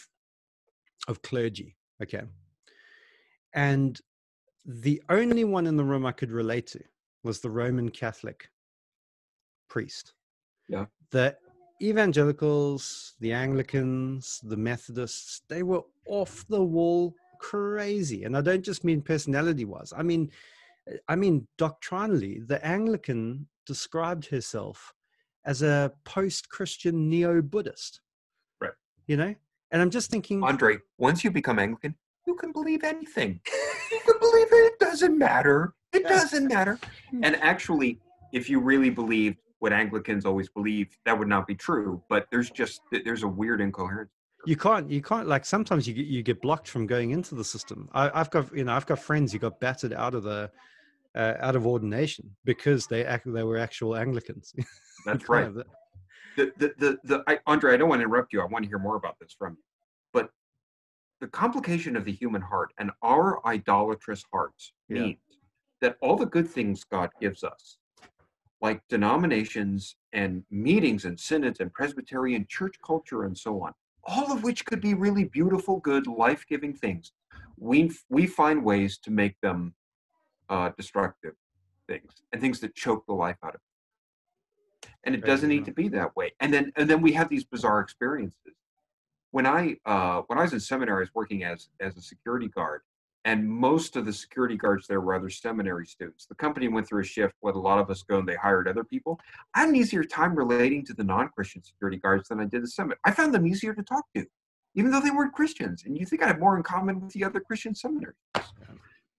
of 1.09 1.23
clergy. 1.23 1.77
Okay, 2.03 2.23
and 3.55 4.01
the 4.65 5.03
only 5.09 5.45
one 5.45 5.67
in 5.67 5.77
the 5.77 5.85
room 5.85 6.07
I 6.07 6.13
could 6.13 6.31
relate 6.31 6.67
to 6.69 6.81
was 7.25 7.41
the 7.41 7.51
Roman 7.51 7.89
Catholic 7.89 8.49
priest. 9.69 10.15
Yeah. 10.69 10.87
The 11.11 11.37
evangelicals, 11.81 13.15
the 13.21 13.33
Anglicans, 13.33 14.41
the 14.45 14.57
Methodists, 14.57 15.43
they 15.49 15.63
were 15.63 15.83
off 16.07 16.47
the 16.49 16.63
wall 16.63 17.15
crazy. 17.41 18.25
And 18.25 18.37
I 18.37 18.41
don't 18.41 18.65
just 18.65 18.85
mean 18.85 19.03
personality 19.03 19.65
wise. 19.65 19.93
I 19.97 20.03
mean 20.03 20.31
I 21.09 21.17
mean 21.17 21.47
doctrinally, 21.59 22.41
the 22.41 22.65
Anglican 22.65 23.47
described 23.67 24.27
herself 24.27 24.93
as 25.45 25.63
a 25.63 25.93
post-Christian 26.05 27.09
neo-Buddhist. 27.09 28.01
Right. 28.61 28.73
You 29.07 29.17
know? 29.17 29.35
And 29.73 29.83
I'm 29.83 29.91
just 29.91 30.11
thinking 30.11 30.43
Andre, 30.45 30.79
once 30.99 31.25
you 31.25 31.31
become 31.31 31.59
Anglican, 31.59 31.95
you 32.27 32.35
can 32.37 32.53
believe 32.53 32.85
anything. 32.85 33.41
you 33.91 34.01
can 34.07 34.19
believe 34.21 34.47
it. 34.53 34.73
It 34.73 34.79
doesn't 34.79 35.19
matter. 35.19 35.75
It 35.93 36.05
doesn't 36.05 36.47
matter. 36.49 36.79
And 37.23 37.37
actually, 37.37 37.99
if 38.33 38.49
you 38.49 38.61
really 38.61 38.91
believed 38.91 39.39
what 39.59 39.73
Anglicans 39.73 40.25
always 40.25 40.49
believe, 40.49 40.97
that 41.07 41.19
would 41.19 41.29
not 41.29 41.47
be 41.47 41.55
true. 41.55 42.03
But 42.09 42.27
there's 42.31 42.51
just 42.51 42.83
there's 43.05 43.23
a 43.25 43.29
weird 43.29 43.61
incoherence. 43.61 44.11
you 44.47 44.57
can't 44.57 44.91
you 44.91 45.01
can't 45.01 45.29
like 45.29 45.45
sometimes 45.45 45.87
you 45.89 45.95
get 45.95 46.07
you 46.07 46.23
get 46.23 46.41
blocked 46.43 46.69
from 46.69 46.87
going 46.87 47.11
into 47.13 47.35
the 47.37 47.45
system 47.45 47.89
I, 47.95 48.11
i've 48.19 48.31
got 48.31 48.45
you 48.57 48.65
know 48.65 48.73
i've 48.75 48.87
got 48.87 48.99
friends 48.99 49.33
who 49.33 49.39
got 49.39 49.61
battered 49.61 49.93
out 49.93 50.15
of 50.17 50.25
the 50.25 50.51
uh, 51.15 51.35
out 51.39 51.55
of 51.55 51.65
ordination 51.65 52.25
because 52.45 52.89
they 52.89 53.05
act 53.05 53.25
they 53.33 53.45
were 53.45 53.59
actual 53.59 53.95
anglicans 53.95 54.53
That's 55.07 55.29
right. 55.29 55.47
of 55.47 55.55
the- 56.37 56.53
The 56.57 56.75
the 56.79 56.99
the, 57.05 57.25
I, 57.27 57.39
Andre, 57.47 57.75
I 57.75 57.77
don't 57.77 57.89
want 57.89 58.01
to 58.01 58.05
interrupt 58.05 58.33
you. 58.33 58.41
I 58.41 58.45
want 58.47 58.65
to 58.65 58.69
hear 58.69 58.79
more 58.79 58.97
about 58.97 59.19
this 59.21 59.33
from 59.39 59.55
you. 59.55 59.63
But 60.13 60.31
the 61.21 61.29
complication 61.29 61.97
of 61.97 62.05
the 62.05 62.13
human 62.13 62.43
heart 62.43 62.73
and 62.79 62.91
our 63.03 63.45
idolatrous 63.47 64.25
hearts 64.33 64.73
Yeah. 64.89 65.03
means 65.03 65.19
that 65.81 65.97
all 66.01 66.17
the 66.17 66.27
good 66.27 66.49
things 66.49 66.85
God 66.85 67.11
gives 67.21 67.43
us, 67.45 67.79
like 68.61 68.87
denominations 68.89 69.97
and 70.13 70.45
meetings 70.51 71.05
and 71.05 71.19
synods 71.19 71.61
and 71.61 71.73
Presbyterian 71.73 72.47
church 72.49 72.77
culture 72.85 73.25
and 73.25 73.37
so 73.37 73.63
on, 73.63 73.73
all 74.05 74.33
of 74.33 74.43
which 74.45 74.65
could 74.65 74.81
be 74.81 74.95
really 74.95 75.25
beautiful, 75.25 75.79
good, 75.81 76.07
life-giving 76.07 76.75
things, 76.75 77.13
we 77.57 77.91
we 78.09 78.27
find 78.27 78.65
ways 78.65 78.99
to 78.99 79.11
make 79.11 79.41
them 79.41 79.75
uh, 80.49 80.71
destructive 80.77 81.35
things 81.89 82.23
and 82.33 82.41
things 82.41 82.61
that 82.61 82.75
choke 82.75 83.05
the 83.07 83.13
life 83.13 83.37
out 83.45 83.55
of. 83.55 83.61
And 85.05 85.15
it 85.15 85.25
doesn't 85.25 85.49
need 85.49 85.65
to 85.65 85.73
be 85.73 85.89
that 85.89 86.15
way. 86.15 86.33
And 86.41 86.53
then 86.55 86.73
and 86.77 86.89
then 86.89 87.03
we 87.03 87.13
have 87.13 87.29
these 87.29 87.45
bizarre 87.45 87.81
experiences. 87.81 88.55
When 89.33 89.47
I 89.47 89.77
uh, 89.85 90.23
when 90.27 90.39
I 90.39 90.43
was 90.43 90.53
in 90.53 90.61
seminary, 90.61 90.99
I 90.99 91.01
was 91.01 91.15
working 91.15 91.45
as 91.45 91.69
as 91.81 91.97
a 91.97 92.03
security 92.03 92.49
guard, 92.49 92.83
and 93.25 93.49
most 93.49 93.97
of 93.97 94.07
the 94.07 94.13
security 94.13 94.57
guards 94.57 94.87
there 94.87 95.01
were 95.01 95.15
other 95.15 95.31
seminary 95.31 95.87
students. 95.87 96.27
The 96.27 96.35
company 96.35 96.69
went 96.69 96.87
through 96.87 97.01
a 97.03 97.05
shift, 97.05 97.35
let 97.43 97.57
a 97.57 97.59
lot 97.59 97.79
of 97.79 97.91
us 97.91 98.03
go, 98.03 98.19
and 98.19 98.29
they 98.29 98.37
hired 98.37 98.69
other 98.69 98.85
people. 98.85 99.19
I 99.55 99.61
had 99.61 99.71
an 99.71 99.77
easier 99.77 100.05
time 100.05 100.37
relating 100.37 100.85
to 100.87 100.95
the 100.95 101.05
non-Christian 101.05 101.63
security 101.65 101.97
guards 101.97 102.29
than 102.29 102.41
I 102.41 102.45
did 102.45 102.63
the 102.63 102.69
seminary. 102.69 103.01
I 103.05 103.11
found 103.11 103.35
them 103.35 103.47
easier 103.47 103.75
to 103.75 103.83
talk 103.83 104.05
to, 104.15 104.25
even 104.75 104.91
though 104.91 105.01
they 105.01 105.11
weren't 105.11 105.33
Christians. 105.33 105.85
And 105.85 105.99
you 105.99 106.07
think 106.07 106.23
I 106.23 106.29
have 106.29 106.39
more 106.39 106.57
in 106.57 106.63
common 106.63 107.01
with 107.01 107.13
the 107.13 107.25
other 107.25 107.41
Christian 107.41 107.75
seminaries? 107.75 108.17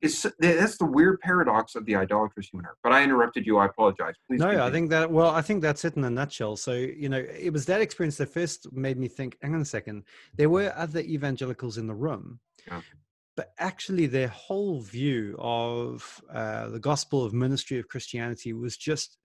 It's 0.04 0.26
that's 0.39 0.78
the 0.78 0.86
weird 0.98 1.20
paradox 1.22 1.76
of 1.76 1.86
the 1.86 1.96
idolatrous 1.96 2.50
human 2.50 2.66
heart. 2.66 2.78
But 2.84 2.92
I 2.92 3.04
interrupted 3.04 3.46
you. 3.48 3.58
I 3.58 3.66
apologize. 3.68 4.16
Please. 4.28 4.39
no 4.39 4.52
i 4.66 4.72
think 4.76 4.89
that 4.89 5.10
well 5.18 5.30
i 5.30 5.42
think 5.42 5.62
that's 5.62 5.84
it 5.86 5.96
in 5.96 6.04
a 6.04 6.10
nutshell 6.10 6.56
so 6.66 6.74
you 6.74 7.10
know 7.10 7.18
it 7.48 7.52
was 7.58 7.66
that 7.66 7.82
experience 7.82 8.18
that 8.18 8.30
first 8.39 8.60
made 8.88 8.98
me 9.04 9.08
think 9.08 9.38
hang 9.42 9.54
on 9.56 9.62
a 9.62 9.66
second 9.66 10.04
there 10.39 10.50
were 10.50 10.70
other 10.86 11.00
evangelicals 11.16 11.78
in 11.78 11.88
the 11.88 11.94
room 12.08 12.39
Yeah. 12.68 12.82
but 13.39 13.48
actually 13.70 14.08
their 14.08 14.28
whole 14.46 14.82
view 14.82 15.36
of 15.39 16.22
uh, 16.39 16.66
the 16.76 16.80
gospel 16.80 17.24
of 17.26 17.34
ministry 17.34 17.78
of 17.80 17.88
christianity 17.88 18.52
was 18.54 18.76
just 18.78 19.18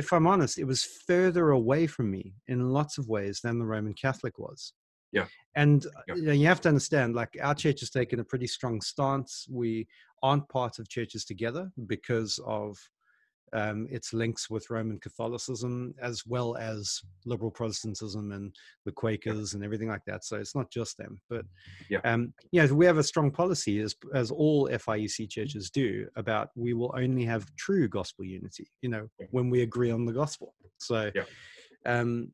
if 0.00 0.12
i'm 0.14 0.26
honest 0.26 0.58
it 0.58 0.64
was 0.72 0.82
further 1.10 1.50
away 1.50 1.86
from 1.86 2.10
me 2.10 2.24
in 2.48 2.70
lots 2.78 2.94
of 2.98 3.08
ways 3.16 3.40
than 3.44 3.58
the 3.58 3.66
roman 3.74 3.94
catholic 3.94 4.38
was 4.38 4.72
Yeah. 5.12 5.26
and 5.54 5.86
uh, 5.86 5.90
Yeah. 6.08 6.14
you, 6.16 6.22
know, 6.22 6.32
you 6.32 6.46
have 6.46 6.60
to 6.62 6.68
understand 6.68 7.14
like 7.14 7.36
our 7.42 7.54
church 7.54 7.80
has 7.80 7.90
taken 7.90 8.20
a 8.20 8.24
pretty 8.24 8.46
strong 8.46 8.80
stance 8.80 9.46
we 9.50 9.86
aren't 10.22 10.48
part 10.48 10.78
of 10.78 10.88
churches 10.88 11.24
together 11.24 11.70
because 11.86 12.38
of 12.46 12.76
um, 13.52 13.86
its 13.90 14.12
links 14.12 14.50
with 14.50 14.68
Roman 14.70 14.98
Catholicism 14.98 15.94
as 16.02 16.26
well 16.26 16.56
as 16.56 17.00
liberal 17.24 17.50
Protestantism 17.50 18.32
and 18.32 18.54
the 18.84 18.90
Quakers 18.92 19.54
and 19.54 19.62
everything 19.64 19.88
like 19.88 20.04
that. 20.06 20.24
So 20.24 20.36
it's 20.36 20.56
not 20.56 20.68
just 20.70 20.98
them, 20.98 21.20
but 21.30 21.44
Yeah. 21.88 22.00
um, 22.04 22.34
yeah, 22.50 22.66
we 22.72 22.84
have 22.86 22.98
a 22.98 23.04
strong 23.04 23.30
policy 23.30 23.78
as 23.80 23.94
as 24.14 24.32
all 24.32 24.68
FIEC 24.68 25.30
churches 25.30 25.70
do 25.70 26.08
about 26.16 26.50
we 26.56 26.74
will 26.74 26.92
only 26.96 27.24
have 27.24 27.46
true 27.56 27.88
gospel 27.88 28.24
unity. 28.24 28.66
You 28.82 28.88
know, 28.90 29.08
Yeah. 29.20 29.26
when 29.30 29.48
we 29.48 29.62
agree 29.62 29.92
on 29.92 30.04
the 30.06 30.12
gospel. 30.12 30.54
So. 30.78 31.10
Yeah. 31.14 31.24
Um, 31.86 32.32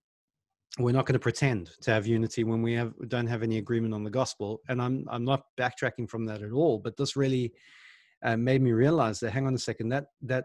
we're 0.79 0.93
not 0.93 1.05
going 1.05 1.15
to 1.15 1.19
pretend 1.19 1.71
to 1.83 1.91
have 1.91 2.07
unity 2.07 2.45
when 2.45 2.63
we 2.63 2.73
have 2.73 2.95
don't 3.09 3.27
have 3.27 3.43
any 3.43 3.59
agreement 3.59 3.93
on 3.93 4.05
the 4.05 4.11
gospel 4.11 4.61
and 4.69 4.81
i'm 4.81 5.07
i'm 5.11 5.25
not 5.25 5.43
backtracking 5.59 6.09
from 6.09 6.25
that 6.25 6.43
at 6.43 6.53
all 6.53 6.79
but 6.79 6.97
this 6.97 7.15
really 7.15 7.53
uh, 8.25 8.37
made 8.37 8.63
me 8.63 8.73
realize 8.73 9.21
that 9.21 9.33
hang 9.33 9.47
on 9.47 9.55
a 9.55 9.59
second 9.59 9.89
that 9.89 10.07
that 10.23 10.45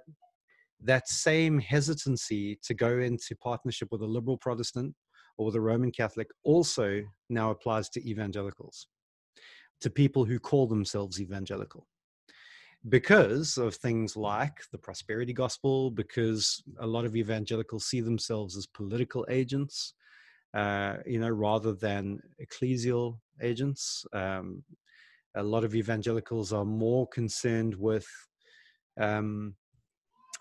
that 0.82 1.08
same 1.08 1.58
hesitancy 1.60 2.60
to 2.62 2.74
go 2.74 3.00
into 3.00 3.36
partnership 3.38 3.88
with 3.92 4.02
a 4.02 4.06
liberal 4.06 4.38
protestant 4.38 4.94
or 5.38 5.46
with 5.46 5.56
a 5.56 5.62
roman 5.62 5.92
catholic 5.92 6.28
also 6.44 7.02
now 7.30 7.52
applies 7.52 7.88
to 7.88 8.06
evangelicals 8.10 8.88
to 9.82 9.90
people 9.90 10.26
who 10.26 10.40
call 10.40 10.68
themselves 10.68 11.22
evangelical. 11.22 11.88
Because 12.90 13.58
of 13.58 13.76
things 13.76 14.16
like 14.16 14.54
the 14.72 14.78
prosperity 14.78 15.34
gospel 15.34 15.92
because 15.92 16.64
a 16.80 16.88
lot 16.88 17.06
of 17.06 17.16
evangelicals 17.16 17.86
see 17.86 18.02
themselves 18.02 18.56
as 18.56 18.66
political 18.68 19.26
agents 19.30 19.94
uh, 20.54 20.98
you 21.06 21.20
know 21.20 21.30
rather 21.30 21.74
than 21.74 22.20
ecclesial 22.42 23.20
agents 23.42 24.06
um, 24.14 24.64
a 25.36 25.44
lot 25.44 25.64
of 25.64 25.76
evangelicals 25.76 26.52
are 26.54 26.66
more 26.66 27.08
concerned 27.08 27.76
with 27.76 28.08
um, 29.00 29.56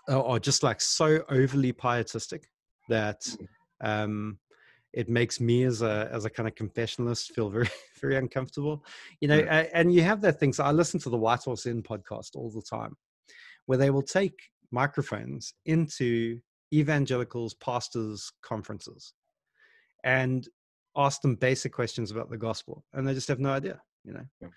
or 0.07 0.39
just 0.39 0.63
like 0.63 0.81
so 0.81 1.23
overly 1.29 1.71
pietistic 1.71 2.47
that 2.89 3.21
um, 3.83 4.39
it 4.93 5.09
makes 5.09 5.39
me 5.39 5.63
as 5.63 5.81
a 5.81 6.09
as 6.11 6.25
a 6.25 6.29
kind 6.29 6.47
of 6.47 6.55
confessionalist 6.55 7.31
feel 7.33 7.49
very 7.49 7.69
very 8.01 8.15
uncomfortable. 8.15 8.83
You 9.21 9.27
know 9.27 9.37
Yeah. 9.39 9.67
and 9.73 9.93
you 9.93 10.01
have 10.03 10.21
that 10.21 10.39
thing 10.39 10.53
so 10.53 10.63
i 10.63 10.71
listen 10.71 10.99
to 11.01 11.09
the 11.09 11.17
white 11.17 11.43
horse 11.43 11.65
inn 11.65 11.83
podcast 11.83 12.35
all 12.35 12.49
the 12.49 12.61
time 12.61 12.95
where 13.65 13.77
they 13.77 13.89
will 13.89 14.01
take 14.01 14.39
microphones 14.71 15.53
into 15.65 16.39
evangelicals 16.73 17.53
pastors 17.55 18.31
conferences 18.41 19.13
and 20.07 20.47
ask 20.95 21.21
them 21.21 21.35
basic 21.35 21.71
questions 21.71 22.09
about 22.11 22.29
the 22.29 22.37
gospel 22.37 22.83
and 22.93 23.07
they 23.07 23.13
just 23.13 23.27
have 23.27 23.39
no 23.39 23.51
idea 23.51 23.79
you 24.03 24.13
know? 24.13 24.25
Yeah. 24.41 24.47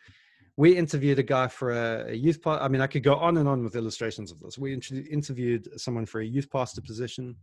we 0.56 0.76
interviewed 0.76 1.18
a 1.18 1.22
guy 1.22 1.48
for 1.48 1.72
a, 1.72 2.12
a 2.12 2.14
youth 2.14 2.40
pa- 2.40 2.58
i 2.58 2.68
mean 2.68 2.80
i 2.80 2.86
could 2.86 3.02
go 3.02 3.16
on 3.16 3.36
and 3.36 3.48
on 3.48 3.62
with 3.64 3.76
illustrations 3.76 4.30
of 4.32 4.40
this. 4.40 4.58
We 4.58 4.72
interviewed 4.72 5.68
someone 5.78 6.06
for 6.06 6.20
a 6.20 6.26
youth 6.26 6.48
pastor 6.50 6.80
position 6.80 7.36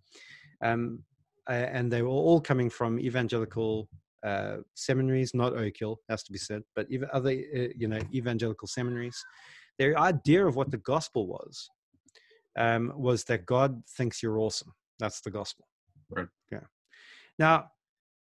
um, 0.64 1.04
and 1.48 1.92
they 1.92 2.02
were 2.02 2.10
all 2.10 2.42
coming 2.42 2.70
from 2.70 3.00
evangelical 3.00 3.88
uh, 4.24 4.58
seminaries 4.74 5.34
not 5.34 5.54
oak 5.54 5.76
hill 5.78 6.00
has 6.10 6.24
to 6.24 6.32
be 6.32 6.40
said 6.40 6.64
but 6.76 6.88
even 6.90 7.08
other 7.14 7.30
uh, 7.30 7.68
you 7.76 7.88
know 7.88 8.00
evangelical 8.14 8.68
seminaries. 8.68 9.18
Their 9.78 9.98
idea 10.00 10.46
of 10.46 10.56
what 10.56 10.72
the 10.72 10.78
gospel 10.80 11.28
was 11.28 11.70
um, 12.58 12.92
was 12.96 13.24
that 13.26 13.46
god 13.46 13.84
thinks 13.98 14.24
you're 14.24 14.40
awesome. 14.40 14.74
That's 15.00 15.22
the 15.22 15.30
gospel. 15.30 15.68
Right. 16.10 16.28
yeah. 16.52 16.66
Now 17.38 17.70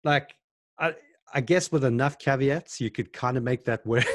like 0.03 0.35
i 0.79 0.93
i 1.33 1.41
guess 1.41 1.71
with 1.71 1.83
enough 1.83 2.17
caveats 2.19 2.79
you 2.79 2.89
could 2.89 3.11
kind 3.13 3.37
of 3.37 3.43
make 3.43 3.65
that 3.65 3.85
work 3.85 4.05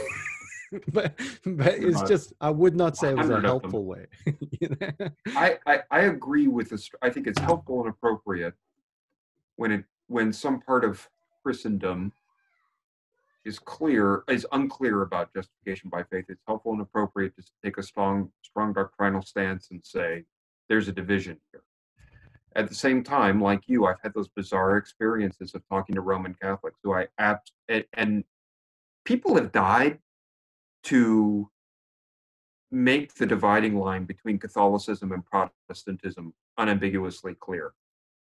but 0.92 1.18
but 1.44 1.74
it's 1.78 2.00
Right. 2.00 2.08
just 2.08 2.32
i 2.40 2.50
would 2.50 2.74
not 2.74 2.96
say 2.96 3.10
it 3.10 3.18
was 3.18 3.28
a 3.28 3.34
100 3.34 3.36
of 3.36 3.62
them. 3.62 3.70
helpful 3.70 3.84
way 3.84 4.06
you 4.60 4.68
know? 4.80 5.08
I, 5.36 5.58
I, 5.66 5.80
I 5.90 6.00
agree 6.00 6.48
with 6.48 6.70
this. 6.70 6.90
I 7.00 7.10
think 7.10 7.26
it's 7.26 7.38
helpful 7.40 7.80
and 7.80 7.88
appropriate 7.90 8.54
when 9.56 9.72
it 9.72 9.84
when 10.08 10.32
some 10.32 10.60
part 10.60 10.84
of 10.84 11.08
Christendom 11.42 12.12
is 13.44 13.58
clear 13.58 14.24
is 14.28 14.46
unclear 14.52 15.02
about 15.02 15.32
justification 15.34 15.90
by 15.90 16.02
faith. 16.04 16.26
It's 16.28 16.42
helpful 16.46 16.72
and 16.72 16.80
appropriate 16.80 17.34
to 17.36 17.42
take 17.64 17.78
a 17.78 17.82
strong 17.82 18.30
strong 18.42 18.72
doctrinal 18.72 19.22
stance 19.22 19.70
and 19.70 19.84
say 19.84 20.24
there's 20.68 20.88
a 20.88 20.92
division 20.92 21.38
here. 21.50 21.62
At 22.54 22.68
the 22.68 22.74
same 22.74 23.02
time, 23.02 23.40
like 23.40 23.62
you, 23.66 23.86
I've 23.86 24.00
had 24.02 24.12
those 24.14 24.28
bizarre 24.28 24.76
experiences 24.76 25.54
of 25.54 25.62
talking 25.68 25.94
to 25.94 26.00
Roman 26.00 26.34
Catholics 26.34 26.78
who 26.82 26.92
I 26.94 27.08
abs- 27.18 27.52
and, 27.68 27.84
and 27.94 28.24
people 29.04 29.34
have 29.36 29.52
died 29.52 29.98
to 30.84 31.48
make 32.70 33.14
the 33.14 33.26
dividing 33.26 33.76
line 33.78 34.04
between 34.04 34.38
Catholicism 34.38 35.12
and 35.12 35.24
Protestantism 35.24 36.34
unambiguously 36.58 37.34
clear. 37.34 37.72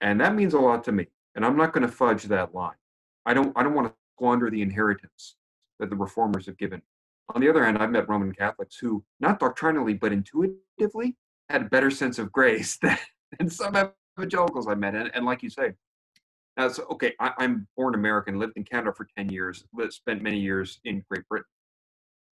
and 0.00 0.20
that 0.20 0.34
means 0.34 0.54
a 0.54 0.58
lot 0.58 0.84
to 0.84 0.92
me. 0.92 1.06
And 1.34 1.44
I'm 1.46 1.56
not 1.56 1.72
going 1.72 1.86
to 1.86 1.92
fudge 1.92 2.24
that 2.24 2.54
line. 2.54 2.76
I 3.24 3.34
don't. 3.34 3.52
I 3.56 3.62
don't 3.62 3.74
want 3.74 3.88
to 3.88 3.94
squander 4.16 4.50
the 4.50 4.60
inheritance 4.62 5.36
that 5.78 5.90
the 5.90 5.96
reformers 5.96 6.46
have 6.46 6.58
given. 6.58 6.82
On 7.34 7.40
the 7.40 7.48
other 7.48 7.64
hand, 7.64 7.78
I've 7.78 7.90
met 7.90 8.08
Roman 8.08 8.32
Catholics 8.32 8.76
who, 8.76 9.04
not 9.20 9.38
doctrinally 9.38 9.94
but 9.94 10.12
intuitively, 10.12 11.16
had 11.48 11.62
a 11.62 11.64
better 11.66 11.90
sense 11.90 12.18
of 12.18 12.32
grace 12.32 12.76
than, 12.82 12.98
than 13.38 13.48
some 13.48 13.74
evangelicals 14.18 14.66
I 14.66 14.74
met. 14.74 14.94
And, 14.94 15.10
and 15.14 15.24
like 15.24 15.42
you 15.42 15.50
say, 15.50 15.72
as 16.56 16.78
okay, 16.90 17.14
I, 17.18 17.32
am 17.40 17.66
born 17.76 17.94
American, 17.94 18.38
lived 18.38 18.54
in 18.56 18.64
Canada 18.64 18.92
for 18.92 19.06
10 19.16 19.30
years, 19.30 19.64
spent 19.90 20.22
many 20.22 20.38
years 20.38 20.80
in 20.84 21.02
Great 21.10 21.26
Britain. 21.28 21.46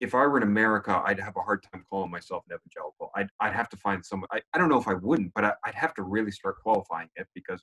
If 0.00 0.14
I 0.14 0.26
were 0.26 0.38
in 0.38 0.42
America, 0.42 1.02
I'd 1.04 1.20
have 1.20 1.36
a 1.36 1.40
hard 1.40 1.62
time 1.72 1.84
calling 1.90 2.10
myself 2.10 2.44
an 2.48 2.56
evangelical. 2.56 3.10
I'd, 3.14 3.28
I'd 3.40 3.52
have 3.52 3.68
to 3.70 3.76
find 3.76 4.04
some, 4.04 4.24
I, 4.30 4.40
I 4.54 4.58
don't 4.58 4.68
know 4.68 4.78
if 4.78 4.88
I 4.88 4.94
wouldn't, 4.94 5.32
but 5.34 5.44
I, 5.44 5.52
would 5.66 5.74
have 5.74 5.94
to 5.94 6.02
really 6.02 6.30
start 6.30 6.56
qualifying 6.62 7.08
it 7.16 7.26
because 7.34 7.62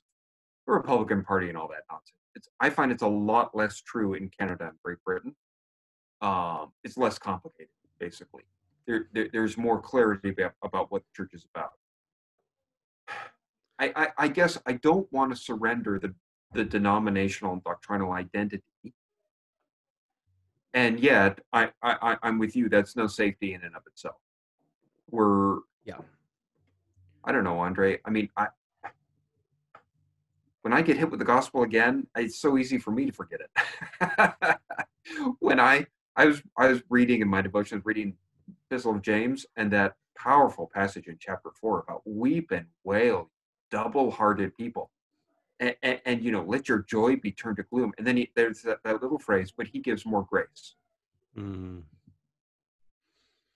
the 0.66 0.72
Republican 0.72 1.24
Party 1.24 1.48
and 1.48 1.56
all 1.56 1.68
that 1.68 1.84
nonsense. 1.90 2.12
It's, 2.34 2.48
I 2.60 2.70
find 2.70 2.92
it's 2.92 3.02
a 3.02 3.08
lot 3.08 3.56
less 3.56 3.80
true 3.80 4.14
in 4.14 4.30
Canada 4.38 4.68
and 4.68 4.78
Great 4.84 5.02
Britain. 5.04 5.34
Um, 6.20 6.72
it's 6.84 6.96
less 6.96 7.18
complicated, 7.18 7.70
basically. 7.98 8.42
There, 8.86 9.08
there, 9.12 9.28
there's 9.32 9.56
more 9.56 9.80
clarity 9.80 10.34
about 10.62 10.90
what 10.90 11.02
the 11.02 11.08
church 11.14 11.30
is 11.34 11.46
about. 11.54 11.72
I, 13.78 13.92
I, 13.94 14.08
I 14.18 14.28
guess 14.28 14.58
I 14.66 14.72
don't 14.72 15.10
want 15.12 15.30
to 15.30 15.36
surrender 15.36 15.98
the 15.98 16.14
the 16.52 16.64
denominational 16.64 17.52
and 17.52 17.64
doctrinal 17.64 18.12
identity. 18.12 18.62
And 20.74 21.00
yet, 21.00 21.40
I, 21.52 21.70
I, 21.82 22.16
I'm 22.22 22.38
with 22.38 22.54
you. 22.54 22.68
That's 22.68 22.94
no 22.94 23.06
safety 23.06 23.54
in 23.54 23.62
and 23.62 23.74
of 23.74 23.82
itself. 23.86 24.16
We're, 25.10 25.58
yeah. 25.84 25.98
I 27.24 27.32
don't 27.32 27.44
know, 27.44 27.58
Andre. 27.58 28.00
I 28.04 28.10
mean, 28.10 28.28
I, 28.36 28.48
when 30.62 30.72
I 30.72 30.82
get 30.82 30.96
hit 30.96 31.10
with 31.10 31.18
the 31.18 31.24
gospel 31.24 31.62
again, 31.62 32.06
it's 32.16 32.40
so 32.40 32.58
easy 32.58 32.78
for 32.78 32.90
me 32.90 33.06
to 33.06 33.12
forget 33.12 33.40
it. 33.40 34.58
when 35.38 35.58
I, 35.58 35.86
I 36.16 36.26
was, 36.26 36.42
I 36.56 36.68
was 36.68 36.82
reading 36.90 37.22
in 37.22 37.28
my 37.28 37.42
devotions, 37.42 37.82
reading 37.84 38.14
Epistle 38.70 38.96
of 38.96 39.02
James, 39.02 39.46
and 39.56 39.70
that 39.72 39.94
powerful 40.16 40.70
passage 40.72 41.06
in 41.06 41.16
chapter 41.18 41.50
four 41.60 41.80
about 41.80 42.02
weep 42.04 42.50
and 42.50 42.66
wail, 42.84 43.30
double-hearted 43.70 44.56
people 44.56 44.90
and, 45.60 45.74
and, 45.82 46.00
and, 46.04 46.22
you 46.22 46.30
know 46.30 46.42
let 46.42 46.68
your 46.68 46.80
joy 46.80 47.16
be 47.16 47.32
turned 47.32 47.56
to 47.56 47.62
gloom 47.64 47.92
and 47.98 48.06
then 48.06 48.16
he, 48.16 48.30
there's 48.36 48.62
that, 48.62 48.78
that, 48.84 49.02
little 49.02 49.18
phrase 49.18 49.52
but 49.56 49.66
he 49.66 49.78
gives 49.78 50.06
more 50.06 50.26
grace 50.30 50.74
mm. 51.36 51.82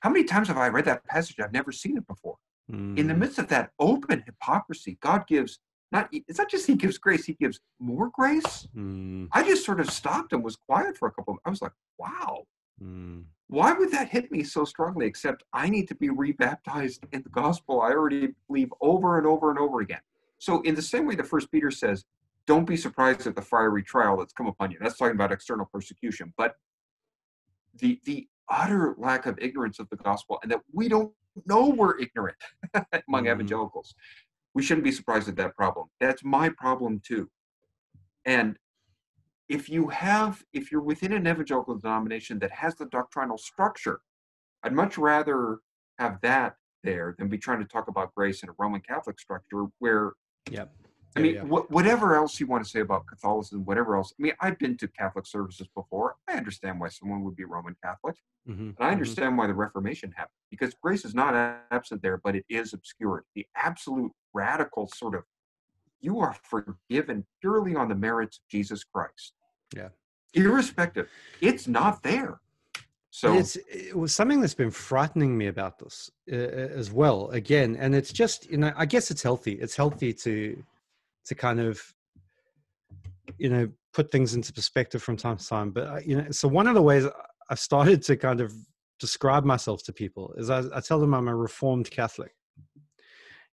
how 0.00 0.10
many 0.10 0.24
times 0.24 0.48
have 0.48 0.58
i 0.58 0.68
read 0.68 0.84
that 0.84 1.04
passage 1.06 1.36
i've 1.40 1.52
never 1.52 1.72
seen 1.72 1.96
it 1.96 2.06
before 2.06 2.36
mm. 2.70 2.98
in 2.98 3.06
the 3.06 3.14
mm. 3.14 3.18
midst 3.18 3.38
of 3.38 3.48
that 3.48 3.70
open 3.78 4.22
hypocrisy 4.26 4.98
god 5.00 5.26
gives 5.26 5.58
not 5.90 6.08
it's 6.12 6.38
not 6.38 6.50
just 6.50 6.66
he 6.66 6.74
gives 6.74 6.98
grace 6.98 7.24
he 7.24 7.34
gives 7.34 7.60
more 7.78 8.10
grace 8.12 8.66
mm. 8.76 9.28
i 9.32 9.42
just 9.42 9.64
sort 9.64 9.80
of 9.80 9.90
stopped 9.90 10.32
and 10.32 10.42
was 10.42 10.56
quiet 10.56 10.96
for 10.96 11.08
a 11.08 11.12
couple 11.12 11.34
of, 11.34 11.40
i 11.44 11.50
was 11.50 11.62
like 11.62 11.72
wow 11.98 12.42
mm. 12.82 13.22
Why 13.52 13.72
would 13.72 13.90
that 13.90 14.08
hit 14.08 14.30
me 14.32 14.42
so 14.42 14.64
strongly 14.64 15.06
except 15.06 15.44
i 15.52 15.68
need 15.68 15.86
to 15.86 15.94
be 15.94 16.08
rebaptized 16.10 17.04
in 17.12 17.22
the 17.22 17.28
gospel 17.30 17.80
i 17.80 17.90
already 17.90 18.28
believe 18.48 18.72
over 18.80 19.18
and 19.18 19.26
over 19.26 19.50
and 19.50 19.58
over 19.58 19.80
again 19.80 20.00
so 20.42 20.60
in 20.62 20.74
the 20.74 20.82
same 20.82 21.06
way 21.06 21.14
the 21.14 21.22
First 21.22 21.52
Peter 21.52 21.70
says, 21.70 22.04
don't 22.48 22.64
be 22.64 22.76
surprised 22.76 23.28
at 23.28 23.36
the 23.36 23.42
fiery 23.42 23.84
trial 23.84 24.16
that's 24.16 24.32
come 24.32 24.48
upon 24.48 24.72
you. 24.72 24.78
That's 24.80 24.98
talking 24.98 25.14
about 25.14 25.30
external 25.30 25.68
persecution. 25.72 26.34
But 26.36 26.56
the 27.78 28.00
the 28.04 28.26
utter 28.50 28.96
lack 28.98 29.26
of 29.26 29.38
ignorance 29.38 29.78
of 29.78 29.88
the 29.90 29.96
gospel 29.96 30.40
and 30.42 30.50
that 30.50 30.60
we 30.72 30.88
don't 30.88 31.12
know 31.46 31.68
we're 31.68 31.96
ignorant 32.00 32.36
among 32.74 33.24
mm-hmm. 33.24 33.28
evangelicals. 33.28 33.94
We 34.52 34.64
shouldn't 34.64 34.82
be 34.82 34.90
surprised 34.90 35.28
at 35.28 35.36
that 35.36 35.54
problem. 35.54 35.86
That's 36.00 36.24
my 36.24 36.48
problem 36.48 37.00
too. 37.06 37.30
And 38.24 38.58
if 39.48 39.68
you 39.68 39.88
have, 39.88 40.44
if 40.52 40.70
you're 40.70 40.82
within 40.82 41.12
an 41.12 41.26
evangelical 41.26 41.76
denomination 41.76 42.38
that 42.40 42.50
has 42.52 42.74
the 42.76 42.86
doctrinal 42.86 43.38
structure, 43.38 44.00
I'd 44.62 44.72
much 44.72 44.96
rather 44.96 45.58
have 45.98 46.20
that 46.22 46.56
there 46.84 47.14
than 47.18 47.28
be 47.28 47.38
trying 47.38 47.60
to 47.60 47.64
talk 47.64 47.88
about 47.88 48.14
grace 48.14 48.42
in 48.42 48.48
a 48.48 48.52
Roman 48.58 48.80
Catholic 48.80 49.20
structure 49.20 49.66
where 49.78 50.12
yeah. 50.50 50.64
I 51.14 51.20
mean, 51.20 51.34
yeah. 51.34 51.42
Wh- 51.42 51.70
whatever 51.70 52.14
else 52.14 52.40
you 52.40 52.46
want 52.46 52.64
to 52.64 52.70
say 52.70 52.80
about 52.80 53.06
Catholicism, 53.06 53.64
whatever 53.64 53.96
else. 53.96 54.14
I 54.18 54.22
mean, 54.22 54.32
I've 54.40 54.58
been 54.58 54.76
to 54.78 54.88
Catholic 54.88 55.26
services 55.26 55.68
before. 55.74 56.16
I 56.26 56.34
understand 56.34 56.80
why 56.80 56.88
someone 56.88 57.22
would 57.24 57.36
be 57.36 57.44
Roman 57.44 57.76
Catholic. 57.84 58.16
Mm-hmm. 58.48 58.60
And 58.60 58.76
I 58.78 58.84
mm-hmm. 58.84 58.92
understand 58.92 59.28
mm-hmm. 59.28 59.36
why 59.36 59.46
the 59.46 59.54
Reformation 59.54 60.12
happened 60.16 60.32
because 60.50 60.74
grace 60.82 61.04
is 61.04 61.14
not 61.14 61.34
absent 61.70 62.02
there, 62.02 62.20
but 62.24 62.34
it 62.34 62.44
is 62.48 62.72
obscured. 62.72 63.24
The 63.34 63.46
absolute 63.56 64.12
radical 64.32 64.88
sort 64.94 65.14
of 65.14 65.24
you 66.02 66.20
are 66.20 66.36
forgiven 66.42 67.24
purely 67.40 67.74
on 67.74 67.88
the 67.88 67.94
merits 67.94 68.38
of 68.38 68.48
Jesus 68.48 68.84
Christ. 68.84 69.32
Yeah. 69.74 69.88
Irrespective, 70.34 71.08
it's 71.40 71.68
not 71.68 72.02
there. 72.02 72.40
So 73.10 73.34
it's 73.34 73.56
it 73.70 73.96
was 73.96 74.14
something 74.14 74.40
that's 74.40 74.54
been 74.54 74.70
frightening 74.70 75.36
me 75.36 75.48
about 75.48 75.78
this 75.78 76.10
uh, 76.32 76.34
as 76.34 76.90
well. 76.90 77.28
Again, 77.30 77.76
and 77.76 77.94
it's 77.94 78.10
just 78.10 78.50
you 78.50 78.56
know 78.56 78.72
I 78.74 78.86
guess 78.86 79.10
it's 79.10 79.22
healthy. 79.22 79.52
It's 79.52 79.76
healthy 79.76 80.14
to 80.14 80.62
to 81.26 81.34
kind 81.34 81.60
of 81.60 81.82
you 83.36 83.50
know 83.50 83.68
put 83.92 84.10
things 84.10 84.34
into 84.34 84.50
perspective 84.50 85.02
from 85.02 85.18
time 85.18 85.36
to 85.36 85.46
time. 85.46 85.72
But 85.72 85.86
uh, 85.88 86.00
you 86.06 86.16
know, 86.16 86.30
so 86.30 86.48
one 86.48 86.66
of 86.66 86.74
the 86.74 86.80
ways 86.80 87.04
I've 87.50 87.58
started 87.58 88.00
to 88.04 88.16
kind 88.16 88.40
of 88.40 88.54
describe 88.98 89.44
myself 89.44 89.82
to 89.84 89.92
people 89.92 90.32
is 90.38 90.48
I, 90.48 90.62
I 90.74 90.80
tell 90.80 90.98
them 90.98 91.12
I'm 91.12 91.28
a 91.28 91.36
reformed 91.36 91.90
Catholic. 91.90 92.32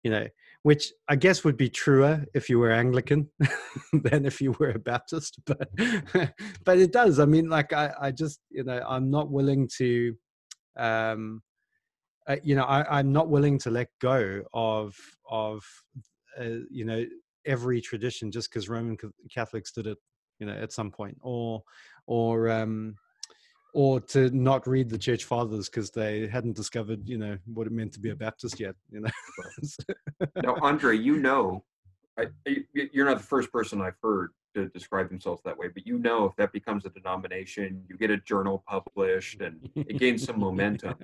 You 0.03 0.11
know, 0.11 0.27
which 0.67 0.91
I 1.07 1.15
guess 1.15 1.45
would 1.45 1.55
be 1.55 1.69
truer 1.69 2.25
if 2.33 2.49
you 2.49 2.59
were 2.59 2.73
Anglican 2.73 3.29
than 3.93 4.25
if 4.25 4.41
you 4.41 4.53
were 4.59 4.71
a 4.71 4.79
Baptist. 4.79 5.39
But 5.45 5.69
but 6.65 6.77
it 6.77 6.91
does. 6.91 7.21
I 7.21 7.25
mean, 7.25 7.47
like 7.47 7.71
I, 7.71 7.93
I 7.97 8.11
just 8.11 8.41
you 8.49 8.65
know 8.65 8.83
I'm 8.85 9.09
not 9.09 9.31
willing 9.31 9.69
to, 9.77 10.13
um, 10.75 11.41
uh, 12.27 12.35
you 12.43 12.53
know 12.53 12.65
I, 12.65 12.99
I'm 12.99 13.13
not 13.13 13.29
willing 13.29 13.57
to 13.59 13.69
let 13.71 13.87
go 14.01 14.41
of 14.53 14.93
of 15.31 15.63
uh, 16.37 16.59
you 16.69 16.83
know 16.83 17.05
every 17.45 17.79
tradition 17.79 18.29
just 18.29 18.49
because 18.49 18.67
Roman 18.67 18.97
Catholics 19.33 19.71
did 19.71 19.87
it 19.87 19.97
you 20.39 20.47
know 20.47 20.57
at 20.65 20.73
some 20.73 20.91
point 20.91 21.17
or 21.21 21.63
or 22.07 22.49
um 22.49 22.95
or 23.73 23.99
to 23.99 24.29
not 24.31 24.67
read 24.67 24.89
the 24.89 24.97
church 24.97 25.25
fathers 25.25 25.69
because 25.69 25.91
they 25.91 26.27
hadn't 26.27 26.55
discovered 26.55 27.07
you 27.07 27.17
know 27.17 27.37
what 27.53 27.67
it 27.67 27.73
meant 27.73 27.93
to 27.93 27.99
be 27.99 28.09
a 28.09 28.15
baptist 28.15 28.59
yet 28.59 28.75
you 28.91 29.01
know 29.01 29.09
now 30.43 30.55
andre 30.61 30.97
you 30.97 31.17
know 31.27 31.63
I, 32.19 32.25
you're 32.73 33.05
not 33.05 33.17
the 33.17 33.23
first 33.23 33.51
person 33.51 33.81
i've 33.81 33.97
heard 34.01 34.31
to 34.55 34.67
describe 34.69 35.09
themselves 35.09 35.41
that 35.45 35.55
way 35.55 35.67
but 35.67 35.85
you 35.85 35.99
know 35.99 36.25
if 36.25 36.35
that 36.37 36.51
becomes 36.51 36.85
a 36.85 36.89
denomination 36.89 37.83
you 37.87 37.97
get 37.97 38.09
a 38.09 38.17
journal 38.17 38.63
published 38.67 39.41
and 39.41 39.69
it 39.75 39.99
gains 39.99 40.23
some 40.23 40.39
momentum 40.39 40.95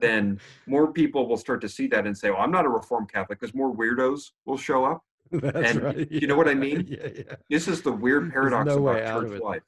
then 0.00 0.40
more 0.66 0.92
people 0.92 1.28
will 1.28 1.36
start 1.36 1.60
to 1.60 1.68
see 1.68 1.86
that 1.86 2.06
and 2.06 2.16
say 2.16 2.30
well 2.30 2.40
i'm 2.40 2.50
not 2.50 2.64
a 2.64 2.68
reformed 2.68 3.12
catholic 3.12 3.38
because 3.38 3.54
more 3.54 3.74
weirdos 3.74 4.32
will 4.44 4.56
show 4.56 4.84
up 4.84 5.02
That's 5.32 5.70
and 5.70 5.82
right. 5.82 6.10
you 6.10 6.26
know 6.26 6.36
what 6.36 6.48
I 6.48 6.54
mean? 6.54 6.86
Yeah, 6.88 7.08
yeah. 7.16 7.34
This 7.50 7.66
is 7.66 7.82
the 7.82 7.90
weird 7.90 8.30
paradox 8.32 8.66
no 8.66 8.86
about 8.86 9.22
church 9.22 9.40
life. 9.40 9.62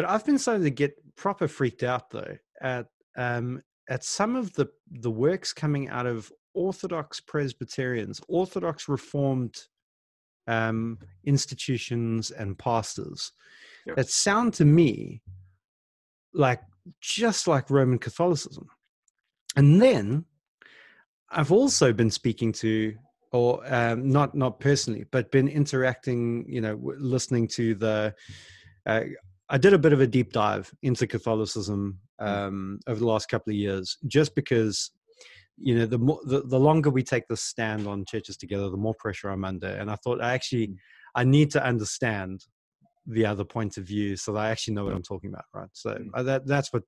But 0.00 0.08
I've 0.08 0.24
been 0.24 0.38
starting 0.38 0.64
to 0.64 0.70
get 0.70 0.94
proper 1.14 1.46
freaked 1.46 1.82
out 1.82 2.08
though 2.08 2.34
at 2.62 2.86
um, 3.18 3.62
at 3.90 4.02
some 4.02 4.34
of 4.34 4.50
the 4.54 4.66
the 4.90 5.10
works 5.10 5.52
coming 5.52 5.90
out 5.90 6.06
of 6.06 6.32
Orthodox 6.54 7.20
Presbyterians, 7.20 8.18
Orthodox 8.26 8.88
Reformed 8.88 9.58
um, 10.46 10.98
institutions 11.24 12.30
and 12.30 12.58
pastors 12.58 13.32
that 13.94 14.08
sound 14.08 14.54
to 14.54 14.64
me 14.64 15.20
like 16.32 16.62
just 17.02 17.46
like 17.46 17.68
Roman 17.68 17.98
Catholicism. 17.98 18.68
And 19.54 19.82
then 19.82 20.24
I've 21.28 21.52
also 21.52 21.92
been 21.92 22.10
speaking 22.10 22.52
to, 22.52 22.94
or 23.32 23.62
um, 23.70 24.08
not 24.08 24.34
not 24.34 24.60
personally, 24.60 25.04
but 25.10 25.30
been 25.30 25.48
interacting, 25.48 26.46
you 26.48 26.62
know, 26.62 26.80
listening 26.82 27.48
to 27.48 27.74
the. 27.74 28.14
Uh, 28.86 29.02
I 29.50 29.58
did 29.58 29.74
a 29.74 29.78
bit 29.78 29.92
of 29.92 30.00
a 30.00 30.06
deep 30.06 30.32
dive 30.32 30.72
into 30.82 31.06
Catholicism 31.06 31.98
mm. 32.20 32.26
um, 32.26 32.78
over 32.86 33.00
the 33.00 33.06
last 33.06 33.28
couple 33.28 33.50
of 33.50 33.56
years, 33.56 33.96
just 34.06 34.34
because 34.34 34.92
you 35.56 35.76
know 35.76 35.86
the 35.86 35.98
more 35.98 36.20
the, 36.24 36.42
the 36.42 36.58
longer 36.58 36.88
we 36.88 37.02
take 37.02 37.26
this 37.28 37.42
stand 37.42 37.86
on 37.86 38.04
churches 38.06 38.36
together, 38.36 38.70
the 38.70 38.76
more 38.76 38.94
pressure 38.98 39.28
I'm 39.28 39.44
under. 39.44 39.66
And 39.66 39.90
I 39.90 39.96
thought 39.96 40.22
I 40.22 40.32
actually 40.32 40.68
mm. 40.68 40.76
I 41.14 41.24
need 41.24 41.50
to 41.52 41.64
understand 41.64 42.44
the 43.06 43.26
other 43.26 43.44
point 43.44 43.76
of 43.76 43.84
view 43.84 44.16
so 44.16 44.32
that 44.32 44.40
I 44.40 44.50
actually 44.50 44.74
know 44.74 44.84
what 44.84 44.94
I'm 44.94 45.02
talking 45.02 45.30
about, 45.30 45.44
right? 45.52 45.68
So 45.72 45.90
mm. 45.94 46.24
that 46.24 46.46
that's 46.46 46.72
what. 46.72 46.84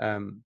Um, 0.00 0.42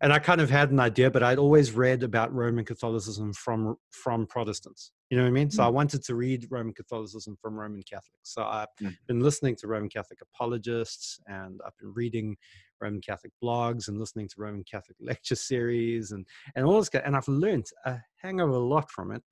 and 0.00 0.12
I 0.12 0.18
kind 0.18 0.40
of 0.40 0.50
had 0.50 0.70
an 0.70 0.80
idea, 0.80 1.10
but 1.10 1.22
I'd 1.22 1.38
always 1.38 1.72
read 1.72 2.02
about 2.02 2.32
Roman 2.34 2.64
Catholicism 2.64 3.32
from 3.32 3.76
from 3.90 4.26
Protestants. 4.26 4.92
You 5.10 5.16
know 5.16 5.24
what 5.24 5.28
I 5.28 5.32
mean? 5.32 5.48
Mm. 5.48 5.52
So 5.52 5.62
I 5.62 5.68
wanted 5.68 6.02
to 6.04 6.14
read 6.14 6.46
Roman 6.50 6.74
Catholicism 6.74 7.36
from 7.40 7.54
Roman 7.58 7.82
Catholics. 7.82 8.32
So 8.34 8.42
I've 8.42 8.68
mm. 8.80 8.96
been 9.06 9.20
listening 9.20 9.56
to 9.56 9.68
Roman 9.68 9.88
Catholic 9.88 10.20
apologists, 10.22 11.20
and 11.26 11.60
I've 11.66 11.76
been 11.78 11.92
reading 11.94 12.36
Roman 12.80 13.00
Catholic 13.00 13.32
blogs 13.42 13.88
and 13.88 13.98
listening 13.98 14.28
to 14.28 14.34
Roman 14.38 14.64
Catholic 14.64 14.96
lecture 15.00 15.36
series, 15.36 16.12
and 16.12 16.26
and 16.56 16.64
all 16.64 16.78
this. 16.78 16.90
And 17.04 17.16
I've 17.16 17.28
learned 17.28 17.66
a 17.84 17.98
hang 18.16 18.40
of 18.40 18.50
a 18.50 18.58
lot 18.58 18.90
from 18.90 19.12
it. 19.12 19.22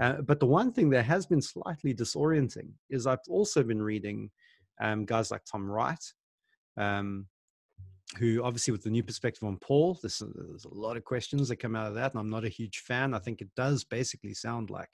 Uh, 0.00 0.22
but 0.22 0.40
the 0.40 0.46
one 0.46 0.72
thing 0.72 0.90
that 0.90 1.04
has 1.04 1.26
been 1.26 1.40
slightly 1.40 1.94
disorienting 1.94 2.70
is 2.90 3.06
I've 3.06 3.18
also 3.28 3.62
been 3.62 3.80
reading 3.80 4.30
um, 4.80 5.04
guys 5.04 5.30
like 5.30 5.42
Tom 5.44 5.70
Wright, 5.70 6.02
um, 6.76 7.26
who 8.18 8.42
obviously 8.42 8.72
with 8.72 8.82
the 8.82 8.90
new 8.90 9.02
perspective 9.02 9.44
on 9.44 9.58
Paul, 9.58 9.98
there's 10.02 10.20
a, 10.20 10.26
there's 10.26 10.64
a 10.64 10.74
lot 10.74 10.96
of 10.96 11.04
questions 11.04 11.48
that 11.48 11.56
come 11.56 11.76
out 11.76 11.88
of 11.88 11.94
that, 11.94 12.12
and 12.12 12.20
I'm 12.20 12.30
not 12.30 12.44
a 12.44 12.48
huge 12.48 12.78
fan. 12.78 13.14
I 13.14 13.18
think 13.18 13.40
it 13.40 13.48
does 13.56 13.84
basically 13.84 14.34
sound 14.34 14.70
like 14.70 14.90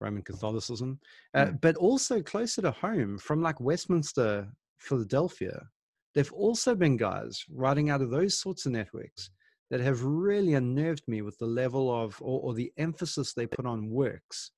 Roman 0.00 0.22
Catholicism, 0.22 1.00
uh, 1.34 1.46
Mm. 1.46 1.60
but 1.60 1.76
also 1.76 2.22
closer 2.22 2.62
to 2.62 2.70
home 2.70 3.18
from 3.18 3.40
like 3.42 3.60
Westminster, 3.60 4.48
Philadelphia. 4.78 5.68
There've 6.14 6.32
also 6.32 6.74
been 6.74 6.96
guys 6.96 7.44
writing 7.50 7.90
out 7.90 8.02
of 8.02 8.10
those 8.10 8.38
sorts 8.38 8.66
of 8.66 8.72
networks 8.72 9.30
that 9.70 9.80
have 9.80 10.02
really 10.04 10.54
unnerved 10.54 11.02
me 11.08 11.22
with 11.22 11.36
the 11.38 11.46
level 11.46 11.92
of 11.92 12.16
or, 12.20 12.40
or 12.40 12.54
the 12.54 12.72
emphasis 12.76 13.32
they 13.32 13.46
put 13.46 13.66
on 13.66 13.90
works. 13.90 14.52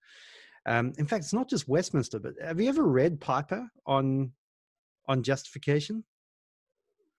Um, 0.67 0.93
in 0.99 1.07
fact, 1.07 1.25
it's 1.25 1.33
not 1.33 1.49
just 1.49 1.67
Westminster, 1.69 2.19
but 2.19 2.35
have 2.43 2.61
you 2.61 2.69
ever 2.69 2.85
read 2.85 3.21
Piper 3.21 3.69
on 3.87 4.33
on 5.07 5.23
justification, 5.23 6.05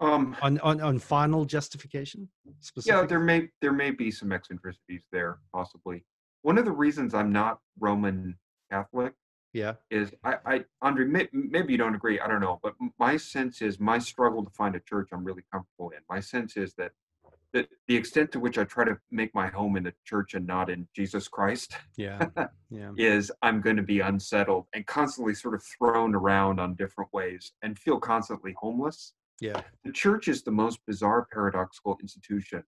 Um, 0.01 0.35
on 0.41 0.59
on, 0.59 0.81
on 0.81 0.99
final 0.99 1.45
justification? 1.45 2.29
yeah, 2.83 3.05
there 3.05 3.19
may 3.19 3.49
there 3.61 3.73
may 3.73 3.91
be 3.91 4.11
some 4.11 4.31
eccentricities 4.31 5.01
there, 5.11 5.39
possibly. 5.53 6.05
One 6.41 6.57
of 6.57 6.65
the 6.65 6.71
reasons 6.71 7.13
I'm 7.13 7.33
not 7.33 7.59
Roman 7.79 8.37
Catholic 8.71 9.13
yeah, 9.53 9.73
is 9.89 10.11
I, 10.23 10.35
I 10.45 10.65
Andre, 10.81 11.05
may, 11.05 11.27
maybe 11.33 11.73
you 11.73 11.77
don't 11.77 11.95
agree, 11.95 12.19
I 12.19 12.27
don't 12.27 12.41
know, 12.41 12.59
but 12.61 12.75
my 12.99 13.17
sense 13.17 13.61
is 13.61 13.79
my 13.79 13.97
struggle 13.97 14.43
to 14.43 14.51
find 14.51 14.75
a 14.75 14.79
church 14.79 15.09
I'm 15.11 15.23
really 15.23 15.43
comfortable 15.51 15.89
in. 15.89 15.99
My 16.09 16.19
sense 16.19 16.55
is 16.55 16.73
that 16.75 16.91
that 17.51 17.67
the 17.87 17.95
extent 17.95 18.31
to 18.31 18.39
which 18.39 18.59
I 18.59 18.63
try 18.63 18.85
to 18.85 18.99
make 19.09 19.33
my 19.33 19.47
home 19.47 19.75
in 19.75 19.81
the 19.81 19.93
church 20.05 20.35
and 20.35 20.45
not 20.45 20.69
in 20.69 20.87
Jesus 20.95 21.27
Christ 21.27 21.75
yeah, 21.97 22.27
yeah, 22.69 22.91
is 22.97 23.31
I'm 23.41 23.59
going 23.59 23.77
to 23.77 23.81
be 23.81 24.01
unsettled 24.01 24.65
and 24.75 24.85
constantly 24.85 25.33
sort 25.33 25.55
of 25.55 25.63
thrown 25.63 26.13
around 26.13 26.59
on 26.59 26.75
different 26.75 27.11
ways 27.11 27.53
and 27.63 27.77
feel 27.79 27.99
constantly 27.99 28.53
homeless. 28.55 29.13
Yeah, 29.41 29.61
The 29.83 29.91
church 29.91 30.27
is 30.27 30.43
the 30.43 30.51
most 30.51 30.79
bizarre, 30.85 31.27
paradoxical 31.31 31.97
institution 32.01 32.63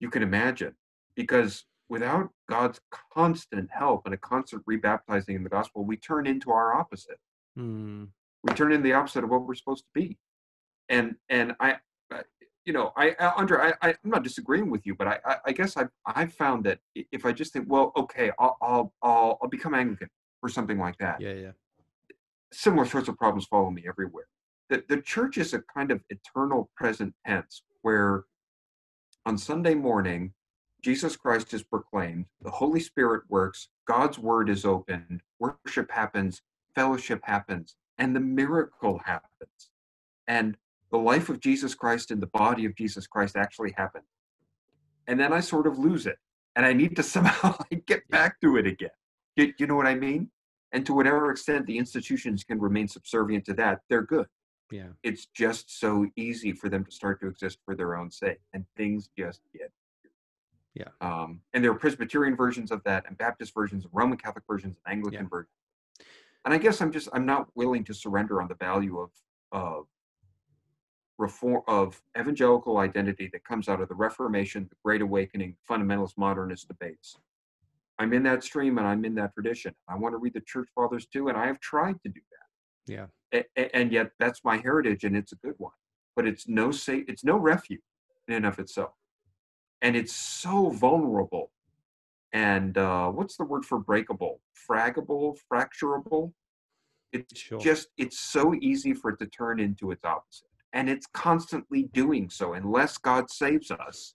you 0.00 0.10
can 0.10 0.22
imagine 0.22 0.74
because 1.16 1.64
without 1.88 2.30
God's 2.48 2.80
constant 3.12 3.68
help 3.72 4.02
and 4.04 4.14
a 4.14 4.18
constant 4.18 4.64
rebaptizing 4.66 5.34
in 5.34 5.42
the 5.42 5.48
gospel, 5.50 5.84
we 5.84 5.96
turn 5.96 6.26
into 6.26 6.50
our 6.50 6.74
opposite. 6.74 7.18
Mm, 7.58 8.08
We 8.44 8.52
turn 8.54 8.70
into 8.72 8.84
the 8.84 8.92
opposite 8.92 9.24
of 9.24 9.30
what 9.30 9.44
we're 9.46 9.54
supposed 9.54 9.84
to 9.84 9.90
be. 10.00 10.18
And 10.88 11.16
and 11.28 11.54
I, 11.60 11.76
I- 12.12 12.22
you 12.64 12.74
know, 12.74 12.92
I, 12.96 13.16
I 13.18 13.26
Andre, 13.38 13.58
I, 13.58 13.88
I, 13.88 13.94
I'm 14.04 14.10
not 14.10 14.22
disagreeing 14.22 14.68
with 14.70 14.84
you, 14.86 14.94
but 14.94 15.08
I, 15.08 15.18
I, 15.24 15.36
I 15.46 15.52
guess 15.52 15.76
I've 15.78 15.88
I've 16.04 16.34
found 16.34 16.64
that 16.66 16.80
if 16.94 17.24
I 17.24 17.32
just 17.32 17.52
think, 17.54 17.64
well, 17.68 17.92
okay, 17.96 18.30
I'll 18.38 18.56
I'll 18.60 18.92
I'll, 19.02 19.38
I'll 19.42 19.48
become 19.48 19.74
Anglican 19.74 20.10
or 20.42 20.48
something 20.50 20.78
like 20.78 20.98
that. 20.98 21.20
yeah, 21.20 21.32
yeah, 21.32 21.52
Similar 22.52 22.84
sorts 22.86 23.08
of 23.08 23.16
problems 23.16 23.46
follow 23.46 23.70
me 23.70 23.84
everywhere. 23.88 24.26
The 24.68 24.84
the 24.88 25.00
church 25.00 25.38
is 25.38 25.54
a 25.54 25.62
kind 25.74 25.90
of 25.90 26.02
eternal 26.10 26.70
present 26.76 27.14
tense 27.26 27.62
where 27.82 28.24
on 29.26 29.36
Sunday 29.36 29.74
morning, 29.74 30.32
Jesus 30.82 31.16
Christ 31.16 31.52
is 31.52 31.62
proclaimed, 31.62 32.26
the 32.40 32.50
Holy 32.50 32.80
Spirit 32.80 33.24
works, 33.28 33.68
God's 33.86 34.18
word 34.18 34.48
is 34.48 34.64
opened, 34.64 35.22
worship 35.38 35.90
happens, 35.90 36.40
fellowship 36.74 37.20
happens, 37.24 37.76
and 37.98 38.14
the 38.14 38.20
miracle 38.20 38.98
happens. 39.04 39.70
And 40.28 40.56
the 40.90 40.98
life 40.98 41.28
of 41.28 41.40
Jesus 41.40 41.74
Christ 41.74 42.10
and 42.10 42.22
the 42.22 42.28
body 42.28 42.64
of 42.64 42.76
Jesus 42.76 43.06
Christ 43.06 43.36
actually 43.36 43.74
happen. 43.76 44.02
And 45.06 45.18
then 45.18 45.32
I 45.32 45.40
sort 45.40 45.66
of 45.66 45.78
lose 45.78 46.06
it. 46.06 46.18
And 46.56 46.64
I 46.64 46.72
need 46.72 46.96
to 46.96 47.02
somehow 47.14 47.56
like, 47.70 47.84
get 47.86 48.08
back 48.08 48.40
to 48.40 48.56
it 48.56 48.66
again. 48.66 48.90
You, 49.36 49.52
you 49.58 49.66
know 49.66 49.76
what 49.76 49.86
I 49.86 49.94
mean? 49.94 50.30
And 50.72 50.86
to 50.86 50.94
whatever 50.94 51.30
extent 51.30 51.66
the 51.66 51.78
institutions 51.78 52.44
can 52.44 52.60
remain 52.60 52.88
subservient 52.88 53.44
to 53.46 53.54
that, 53.54 53.80
they're 53.88 54.02
good 54.02 54.26
yeah, 54.70 54.88
it's 55.02 55.26
just 55.26 55.78
so 55.80 56.06
easy 56.16 56.52
for 56.52 56.68
them 56.68 56.84
to 56.84 56.90
start 56.90 57.20
to 57.20 57.26
exist 57.28 57.58
for 57.64 57.74
their 57.74 57.96
own 57.96 58.10
sake 58.10 58.38
and 58.52 58.64
things 58.76 59.08
just 59.18 59.40
get 59.52 59.72
Yeah. 60.74 60.88
um 61.00 61.40
and 61.52 61.62
there 61.64 61.70
are 61.70 61.78
presbyterian 61.78 62.36
versions 62.36 62.70
of 62.70 62.82
that 62.84 63.04
and 63.06 63.16
baptist 63.18 63.54
versions 63.54 63.84
and 63.84 63.92
roman 63.94 64.18
catholic 64.18 64.44
versions 64.46 64.76
and 64.84 64.92
anglican 64.92 65.24
Yeah. 65.24 65.28
versions 65.28 65.54
and 66.44 66.52
i 66.54 66.58
guess 66.58 66.80
i'm 66.80 66.92
just 66.92 67.08
i'm 67.12 67.26
not 67.26 67.48
willing 67.54 67.84
to 67.84 67.94
surrender 67.94 68.40
on 68.42 68.48
the 68.48 68.54
value 68.56 68.98
of 68.98 69.10
of 69.52 69.86
reform 71.18 71.62
of 71.66 72.00
evangelical 72.18 72.78
identity 72.78 73.28
that 73.32 73.44
comes 73.44 73.68
out 73.68 73.80
of 73.80 73.88
the 73.88 73.94
reformation 73.94 74.66
the 74.70 74.76
great 74.84 75.00
awakening 75.02 75.56
fundamentalist 75.68 76.16
modernist 76.16 76.68
debates. 76.68 77.16
I'm 77.98 78.12
in 78.12 78.22
that 78.24 78.44
stream 78.44 78.78
and 78.78 78.86
i'm 78.86 79.04
in 79.04 79.14
that 79.16 79.34
tradition. 79.34 79.74
I 79.88 79.96
want 79.96 80.12
to 80.12 80.18
read 80.18 80.34
the 80.34 80.40
church 80.42 80.68
fathers 80.76 81.06
too 81.06 81.28
and 81.28 81.36
i 81.36 81.46
have 81.46 81.58
tried 81.58 82.00
to 82.04 82.08
do 82.08 82.20
that. 82.30 82.92
Yeah, 82.92 83.06
and 83.56 83.92
yet 83.92 84.10
that's 84.18 84.40
my 84.44 84.56
heritage 84.56 85.04
and 85.04 85.16
it's 85.16 85.32
a 85.32 85.36
good 85.36 85.54
one 85.58 85.72
but 86.16 86.26
it's 86.26 86.48
no 86.48 86.70
safe 86.70 87.04
it's 87.08 87.24
no 87.24 87.36
refuge 87.36 87.80
in 88.28 88.34
and 88.34 88.46
of 88.46 88.58
itself. 88.58 88.92
And 89.82 89.96
it's 89.96 90.14
so 90.14 90.70
vulnerable. 90.70 91.50
And 92.32 92.76
uh, 92.76 93.08
what's 93.08 93.36
the 93.36 93.44
word 93.44 93.64
for 93.64 93.78
breakable? 93.78 94.40
Fraggable 94.70 95.36
fracturable? 95.50 96.32
It's 97.12 97.40
Sure. 97.40 97.58
just 97.58 97.88
it's 97.96 98.20
so 98.20 98.54
easy 98.60 98.92
for 98.92 99.10
it 99.10 99.18
to 99.20 99.26
turn 99.26 99.60
into 99.60 99.90
its 99.90 100.04
opposite. 100.04 100.48
And 100.74 100.90
it's 100.90 101.06
constantly 101.14 101.84
doing 101.94 102.28
so 102.28 102.52
unless 102.52 102.98
god 102.98 103.30
saves 103.30 103.70
us. 103.70 104.14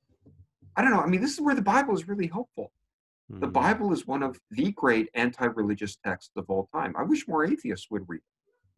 I 0.75 0.81
don't 0.81 0.91
know 0.91 1.01
i 1.01 1.07
mean 1.07 1.21
this 1.21 1.33
is 1.33 1.41
where 1.41 1.55
the 1.55 1.61
bible 1.61 1.95
is 1.95 2.07
really 2.07 2.27
helpful. 2.27 2.71
The 3.41 3.47
mm, 3.47 3.53
Bible 3.53 3.93
is 3.93 4.05
one 4.05 4.21
of 4.21 4.39
the 4.51 4.71
great 4.73 5.09
anti 5.15 5.45
religious 5.45 5.95
texts 5.95 6.33
of 6.35 6.45
all 6.49 6.69
time. 6.73 6.93
I 6.95 7.03
wish 7.03 7.27
more 7.27 7.43
atheists 7.45 7.87
would 7.89 8.03
read 8.07 8.17
it. 8.17 8.32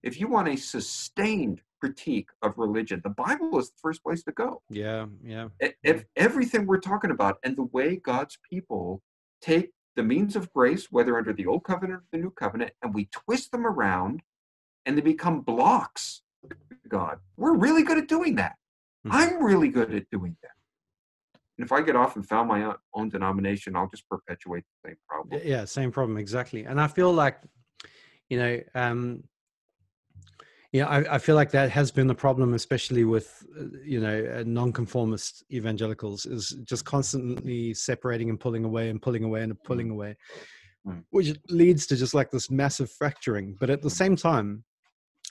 If 0.05 0.19
you 0.19 0.27
want 0.27 0.47
a 0.47 0.55
sustained 0.55 1.61
critique 1.81 2.29
of 2.43 2.53
religion, 2.57 3.01
the 3.03 3.09
Bible 3.09 3.57
is 3.59 3.71
the 3.71 3.77
first 3.81 4.03
place 4.03 4.23
to 4.23 4.31
go. 4.31 4.61
yeah, 4.69 5.07
yeah, 5.23 5.47
If 5.83 6.05
everything 6.15 6.67
we're 6.67 6.79
talking 6.79 7.09
about 7.09 7.39
and 7.43 7.57
the 7.57 7.63
way 7.63 7.95
God's 7.97 8.37
people 8.49 9.01
take 9.41 9.71
the 9.95 10.03
means 10.03 10.35
of 10.35 10.53
grace, 10.53 10.91
whether 10.91 11.17
under 11.17 11.33
the 11.33 11.47
Old 11.47 11.63
Covenant 11.63 12.01
or 12.01 12.05
the 12.11 12.19
New 12.19 12.29
Covenant, 12.29 12.71
and 12.83 12.93
we 12.93 13.05
twist 13.11 13.51
them 13.51 13.65
around 13.65 14.21
and 14.85 14.95
they 14.95 15.01
become 15.01 15.41
blocks 15.41 16.21
to 16.47 16.55
God, 16.87 17.19
we're 17.35 17.57
really 17.57 17.81
good 17.81 17.97
at 17.97 18.07
doing 18.07 18.35
that. 18.35 18.57
Mhm. 19.07 19.11
I'm 19.11 19.43
really 19.43 19.69
good 19.69 19.91
at 19.93 20.07
doing 20.11 20.37
that. 20.43 20.51
And 21.57 21.65
if 21.65 21.71
I 21.71 21.81
get 21.81 21.95
off 21.95 22.15
and 22.15 22.27
found 22.27 22.47
my 22.47 22.63
own- 22.63 22.77
own 22.93 23.09
denomination, 23.09 23.75
I'll 23.75 23.89
just 23.89 24.07
perpetuate 24.07 24.65
the 24.83 24.89
same 24.89 24.97
problem. 25.09 25.41
Yeah 25.43 25.65
same 25.65 25.91
problem 25.91 26.17
exactly 26.19 26.63
and 26.65 26.79
i 26.79 26.87
feel 26.87 27.11
like 27.11 27.37
you 28.29 28.37
know 28.37 28.61
um 28.75 29.23
yeah 30.75 30.87
I, 30.87 31.15
I 31.15 31.17
feel 31.25 31.35
like 31.35 31.51
that 31.51 31.69
has 31.79 31.89
been 31.97 32.07
the 32.07 32.21
problem 32.25 32.53
especially 32.53 33.05
with 33.15 33.27
uh, 33.59 33.65
you 33.83 33.99
know 34.05 34.17
uh, 34.35 34.43
nonconformist 34.45 35.43
evangelicals 35.59 36.25
is 36.25 36.43
just 36.71 36.83
constantly 36.85 37.73
separating 37.73 38.29
and 38.31 38.39
pulling 38.39 38.65
away 38.65 38.89
and 38.91 39.01
pulling 39.01 39.23
away 39.23 39.41
and 39.43 39.51
pulling 39.63 39.89
away 39.89 40.15
Mm. 40.87 41.03
which 41.09 41.33
leads 41.49 41.87
to 41.87 41.95
just 41.95 42.13
like 42.13 42.29
this 42.29 42.51
massive 42.51 42.91
fracturing. 42.91 43.57
But 43.59 43.71
at 43.71 43.81
the 43.81 43.89
same 43.89 44.15
time 44.15 44.63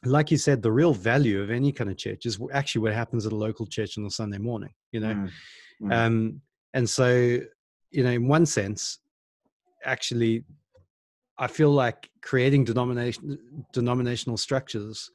like 0.05 0.33
you 0.33 0.37
said 0.37 0.61
the 0.61 0.73
real 0.73 0.93
value 0.93 1.41
of 1.41 1.49
any 1.53 1.71
kind 1.71 1.89
of 1.89 1.97
church 1.97 2.27
is 2.27 2.41
actually 2.53 2.83
what 2.83 2.93
happens 2.93 3.25
at 3.25 3.33
a 3.33 3.37
local 3.37 3.65
church 3.65 3.97
on 3.97 4.05
a 4.05 4.11
sunday 4.11 4.39
morning 4.39 4.75
you 4.91 4.99
know? 4.99 5.15
Mm, 5.15 5.31
mm. 5.83 5.93
um, 5.93 6.41
and 6.75 6.91
so, 6.91 7.09
you 7.93 8.03
know, 8.03 8.11
in 8.11 8.27
one 8.27 8.45
sense, 8.45 8.99
actually, 9.85 10.45
I 11.39 11.47
feel 11.47 11.71
like 11.71 12.11
creating 12.21 12.65
denomination 12.65 13.39
denominational 13.73 14.37
structures, 14.37 15.11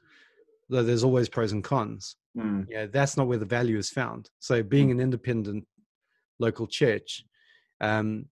though 0.69 0.83
there's 0.83 1.03
always 1.03 1.29
pros 1.29 1.51
and 1.51 1.63
cons. 1.63 2.15
Mm, 2.37 2.65
Yeah, 2.69 2.85
that's 2.85 3.17
not 3.17 3.27
where 3.27 3.37
the 3.37 3.45
value 3.45 3.77
is 3.77 3.89
found. 3.89 4.29
So, 4.39 4.61
being 4.63 4.91
an 4.91 4.99
independent 4.99 5.65
local 6.39 6.67
church 6.67 7.23
um, 7.81 8.25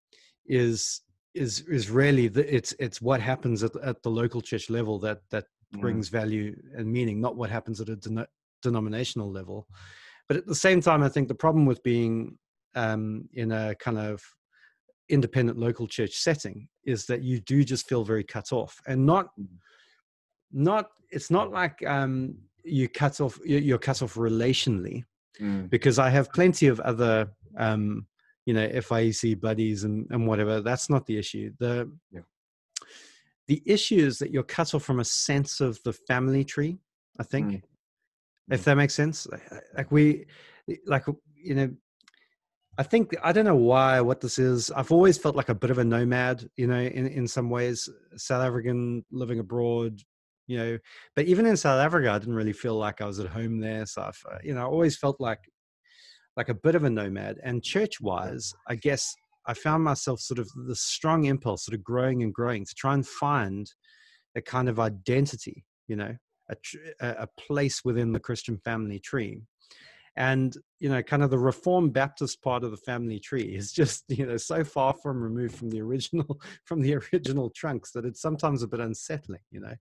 is 0.45 1.01
is 1.33 1.61
is 1.67 1.89
really 1.89 2.27
the, 2.27 2.55
it's 2.55 2.73
it's 2.79 3.01
what 3.01 3.21
happens 3.21 3.63
at, 3.63 3.75
at 3.77 4.01
the 4.03 4.09
local 4.09 4.41
church 4.41 4.69
level 4.69 4.99
that 4.99 5.19
that 5.29 5.45
mm, 5.73 5.81
brings 5.81 6.09
value 6.09 6.55
and 6.75 6.91
meaning, 6.91 7.19
not 7.19 7.35
what 7.35 7.49
happens 7.49 7.81
at 7.81 7.89
a 7.89 7.95
deno- 7.97 8.27
denominational 8.61 9.31
level. 9.31 9.67
But 10.27 10.38
at 10.38 10.45
the 10.45 10.55
same 10.55 10.81
time, 10.81 11.03
I 11.03 11.09
think 11.09 11.27
the 11.27 11.35
problem 11.35 11.65
with 11.65 11.81
being 11.83 12.38
um, 12.75 13.29
in 13.33 13.51
a 13.51 13.75
kind 13.75 13.97
of 13.97 14.21
independent 15.09 15.57
local 15.57 15.88
church 15.88 16.13
setting 16.15 16.67
is 16.83 17.05
that 17.05 17.23
you 17.23 17.39
do 17.39 17.63
just 17.63 17.88
feel 17.88 18.03
very 18.03 18.23
cut 18.23 18.51
off, 18.51 18.79
and 18.88 19.05
not 19.05 19.27
Mhm. 19.39 19.57
Not 20.52 20.89
it's 21.10 21.30
not 21.32 21.52
like 21.52 21.86
um, 21.86 22.36
you 22.64 22.88
cut 22.89 23.20
off 23.22 23.39
you- 23.45 23.58
you're 23.60 23.78
cut 23.78 24.02
off 24.02 24.16
relationally 24.16 25.04
mm, 25.39 25.70
because 25.70 26.00
I 26.00 26.10
have 26.10 26.32
plenty 26.34 26.68
of 26.68 26.80
other 26.82 27.30
um, 27.58 28.06
you 28.45 28.54
know 28.54 28.68
FIEC 28.68 29.39
buddies 29.39 29.84
and, 29.84 30.08
and 30.10 30.28
whatever. 30.28 30.62
That's 30.62 30.89
not 30.89 31.06
the 31.06 31.18
issue. 31.18 31.54
The 31.60 31.89
Yeah. 32.12 32.22
the 33.48 33.62
issue 33.66 33.98
is 34.06 34.20
that 34.20 34.32
you're 34.32 34.43
cut 34.43 34.74
off 34.74 34.84
from 34.84 35.00
a 35.00 35.06
sense 35.06 35.62
of 35.62 35.80
the 35.84 35.93
family 35.93 36.43
tree. 36.43 36.78
I 37.20 37.24
think, 37.24 37.48
Mm. 37.54 37.62
if 38.52 38.64
that 38.66 38.76
makes 38.76 38.93
sense. 38.93 39.26
Like- 39.28 39.50
Like 39.76 39.91
we, 39.91 40.26
like 40.86 41.06
you 41.36 41.56
know, 41.56 41.70
I 42.78 42.84
think 42.84 43.16
I 43.24 43.32
don't 43.32 43.45
know 43.45 43.56
why 43.56 44.02
what 44.02 44.22
this 44.22 44.38
is. 44.38 44.70
I've 44.72 44.91
always 44.91 45.18
felt 45.18 45.36
like 45.36 45.50
a 45.50 45.56
bit 45.56 45.72
of 45.72 45.78
a 45.80 45.84
nomad, 45.84 46.50
you 46.58 46.68
know, 46.68 46.80
in 46.80 47.08
in 47.08 47.28
some 47.28 47.50
ways, 47.50 47.89
South 48.18 48.43
African 48.45 49.04
living 49.12 49.39
abroad, 49.39 50.02
you 50.48 50.58
know. 50.58 50.78
But 51.16 51.26
even 51.26 51.45
in 51.45 51.58
South 51.58 51.80
Africa, 51.80 52.12
I 52.12 52.20
didn't 52.20 52.36
really 52.36 52.54
feel 52.54 52.76
like 52.76 53.02
I 53.02 53.06
was 53.06 53.20
at 53.20 53.28
home 53.28 53.60
there. 53.60 53.86
So 53.86 54.02
I've, 54.04 54.22
uh, 54.32 54.38
you 54.43 54.54
know, 54.54 54.62
I 54.62 54.66
always 54.66 54.98
felt 54.98 55.20
like 55.20 55.39
like 56.36 56.50
a 56.50 56.56
bit 56.56 56.76
of 56.76 56.84
a 56.84 56.89
nomad. 56.89 57.38
And 57.43 57.64
church 57.64 58.00
wise, 58.00 58.54
I 58.68 58.76
guess 58.76 59.14
I 59.48 59.54
found 59.54 59.84
myself 59.84 60.20
sort 60.20 60.39
of 60.39 60.50
the 60.68 60.76
strong 60.76 61.26
impulse, 61.26 61.66
sort 61.66 61.76
of 61.76 61.84
growing 61.84 62.22
and 62.24 62.34
growing 62.34 62.66
to 62.66 62.76
try 62.76 62.93
and 62.93 63.06
find 63.06 63.72
a 64.36 64.41
kind 64.41 64.70
of 64.70 64.80
identity, 64.80 65.66
you 65.88 65.95
know, 65.95 66.16
a, 66.50 66.56
a 67.02 67.28
place 67.39 67.84
within 67.84 68.12
the 68.12 68.20
Christian 68.20 68.58
family 68.58 69.00
tree 69.00 69.41
and 70.18 70.56
you 70.80 70.89
know 70.89 71.02
kind 71.02 71.24
of 71.24 71.30
the 71.30 71.38
reformed 71.38 71.93
baptist 71.93 72.41
part 72.41 72.64
of 72.64 72.72
the 72.72 72.78
family 72.78 73.20
tree 73.20 73.56
is 73.56 73.72
just 73.74 74.04
you 74.10 74.26
know 74.26 74.36
so 74.36 74.64
far 74.64 74.93
from 75.02 75.24
removed 75.24 75.56
from 75.56 75.70
the 75.70 75.80
original 75.80 76.41
from 76.66 76.82
the 76.82 76.95
original 76.95 77.50
trunks 77.52 77.91
that 77.91 78.04
it's 78.06 78.22
sometimes 78.22 78.64
a 78.64 78.68
bit 78.68 78.80
unsettling 78.80 79.39
you 79.52 79.62
know 79.62 79.74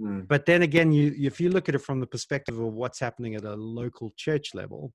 mm. 0.00 0.26
but 0.28 0.46
then 0.46 0.62
again 0.62 0.92
you 0.92 1.14
if 1.18 1.40
you 1.40 1.50
look 1.50 1.68
at 1.68 1.74
it 1.74 1.78
from 1.78 2.00
the 2.00 2.06
perspective 2.06 2.58
of 2.58 2.72
what's 2.74 3.00
happening 3.00 3.34
at 3.34 3.44
a 3.44 3.54
local 3.54 4.12
church 4.16 4.54
level 4.54 4.92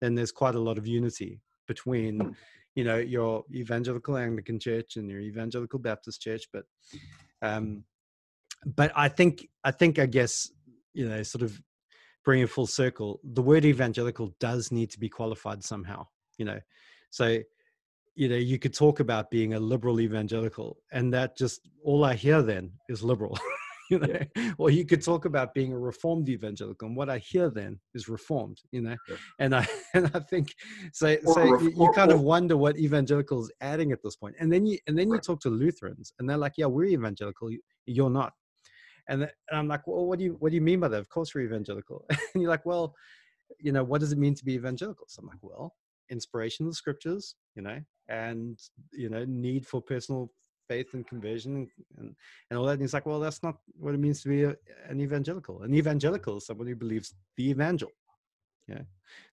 then 0.00 0.14
there's 0.14 0.32
quite 0.32 0.54
a 0.54 0.60
lot 0.60 0.78
of 0.78 0.86
unity 0.86 1.40
between 1.66 2.20
hmm. 2.20 2.30
you 2.74 2.84
know 2.84 2.96
your 2.96 3.44
evangelical 3.54 4.16
anglican 4.16 4.58
church 4.58 4.96
and 4.96 5.10
your 5.10 5.20
evangelical 5.20 5.78
baptist 5.78 6.20
church 6.20 6.44
but 6.52 6.64
um 7.42 7.84
but 8.76 8.90
i 8.96 9.08
think 9.08 9.46
i 9.64 9.70
think 9.70 9.98
i 9.98 10.06
guess 10.06 10.50
you 10.94 11.08
know 11.08 11.22
sort 11.22 11.42
of 11.42 11.60
bring 12.28 12.42
it 12.42 12.50
full 12.50 12.66
circle, 12.66 13.20
the 13.24 13.40
word 13.40 13.64
evangelical 13.64 14.34
does 14.38 14.70
need 14.70 14.90
to 14.90 14.98
be 14.98 15.08
qualified 15.08 15.64
somehow, 15.64 16.06
you 16.36 16.44
know. 16.44 16.60
So, 17.08 17.38
you 18.16 18.28
know, 18.28 18.36
you 18.36 18.58
could 18.58 18.74
talk 18.74 19.00
about 19.00 19.30
being 19.30 19.54
a 19.54 19.58
liberal 19.58 19.98
evangelical, 19.98 20.76
and 20.92 21.10
that 21.14 21.38
just 21.38 21.66
all 21.82 22.04
I 22.04 22.12
hear 22.12 22.42
then 22.42 22.72
is 22.90 23.02
liberal. 23.02 23.38
you 23.90 23.98
know, 23.98 24.18
yeah. 24.36 24.52
or 24.58 24.70
you 24.70 24.84
could 24.84 25.02
talk 25.02 25.24
about 25.24 25.54
being 25.54 25.72
a 25.72 25.78
reformed 25.78 26.28
evangelical, 26.28 26.88
and 26.88 26.96
what 26.96 27.08
I 27.08 27.18
hear 27.18 27.50
then 27.50 27.78
is 27.94 28.08
reformed. 28.08 28.60
You 28.70 28.82
know, 28.82 28.96
yeah. 29.08 29.16
and 29.38 29.54
I 29.54 29.66
and 29.94 30.10
I 30.14 30.20
think 30.20 30.54
so. 30.92 31.16
Or 31.24 31.34
so 31.34 31.50
ref- 31.50 31.62
you, 31.62 31.70
you, 31.70 31.92
kind 31.94 32.10
or, 32.10 32.14
of 32.14 32.20
wonder 32.20 32.56
what 32.56 32.78
evangelical 32.78 33.42
is 33.42 33.50
adding 33.60 33.92
at 33.92 34.02
this 34.02 34.16
point, 34.16 34.36
and 34.38 34.52
then 34.52 34.66
you 34.66 34.78
and 34.86 34.98
then 34.98 35.08
right. 35.08 35.16
you 35.16 35.20
talk 35.20 35.40
to 35.42 35.50
Lutherans, 35.50 36.12
and 36.18 36.28
they're 36.28 36.36
like, 36.36 36.54
"Yeah, 36.56 36.66
we're 36.66 36.86
evangelical. 36.86 37.50
You're 37.86 38.10
not." 38.10 38.32
And, 39.08 39.22
and 39.22 39.30
I'm 39.50 39.68
like, 39.68 39.86
well, 39.86 40.06
what 40.06 40.18
do 40.18 40.26
you 40.26 40.36
what 40.38 40.50
do 40.50 40.54
you 40.54 40.60
mean 40.60 40.80
by 40.80 40.88
that? 40.88 40.98
Of 40.98 41.08
course 41.08 41.34
we're 41.34 41.46
evangelical. 41.46 42.04
and 42.10 42.42
you're 42.42 42.50
like, 42.50 42.66
well, 42.66 42.94
you 43.58 43.72
know, 43.72 43.82
what 43.82 44.00
does 44.00 44.12
it 44.12 44.18
mean 44.18 44.34
to 44.34 44.44
be 44.44 44.54
evangelical? 44.54 45.06
So 45.08 45.20
I'm 45.22 45.28
like, 45.28 45.38
well, 45.40 45.74
inspiration 46.10 46.66
of 46.66 46.72
the 46.72 46.76
scriptures, 46.76 47.34
you 47.54 47.62
know, 47.62 47.80
and 48.08 48.58
you 48.92 49.08
know, 49.08 49.24
need 49.26 49.66
for 49.66 49.80
personal 49.80 50.30
faith 50.68 50.94
and 50.94 51.06
conversion 51.06 51.68
and, 51.98 52.14
and 52.50 52.58
all 52.58 52.66
that. 52.66 52.72
And 52.72 52.82
he's 52.82 52.94
like, 52.94 53.06
well, 53.06 53.20
that's 53.20 53.42
not 53.42 53.56
what 53.78 53.94
it 53.94 53.98
means 53.98 54.22
to 54.22 54.28
be 54.28 54.44
a, 54.44 54.54
an 54.88 55.00
evangelical. 55.00 55.62
An 55.62 55.74
evangelical 55.74 56.36
is 56.36 56.46
someone 56.46 56.66
who 56.66 56.76
believes 56.76 57.14
the 57.36 57.50
evangel. 57.50 57.90
Yeah. 58.68 58.82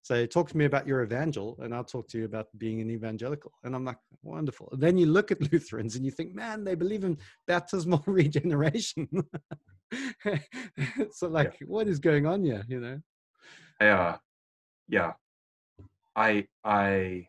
So 0.02 0.26
talk 0.26 0.50
to 0.50 0.58
me 0.58 0.66
about 0.66 0.88
your 0.88 1.04
evangel, 1.04 1.58
and 1.62 1.76
I'll 1.76 1.84
talk 1.84 2.08
to 2.10 2.18
you 2.18 2.26
about 2.26 2.48
being 2.58 2.80
an 2.80 2.90
evangelical. 2.90 3.52
And 3.64 3.76
I'm 3.76 3.84
like, 3.84 3.98
wonderful. 4.24 4.70
And 4.72 4.82
then 4.82 4.98
you 4.98 5.08
look 5.08 5.32
at 5.32 5.42
Lutherans 5.52 5.96
and 5.96 6.06
you 6.06 6.12
think, 6.12 6.34
man, 6.34 6.64
they 6.64 6.76
believe 6.76 7.04
in 7.04 7.18
baptismal 7.46 8.04
regeneration. 8.08 9.08
so 11.12 11.28
like, 11.28 11.58
yeah. 11.60 11.68
what 11.68 11.88
is 11.88 12.00
going 12.00 12.26
on 12.26 12.44
here? 12.46 12.64
You 12.68 12.80
know? 12.80 13.00
Yeah. 13.82 14.18
Yeah. 14.88 15.14
I 16.16 16.48
I 16.64 17.28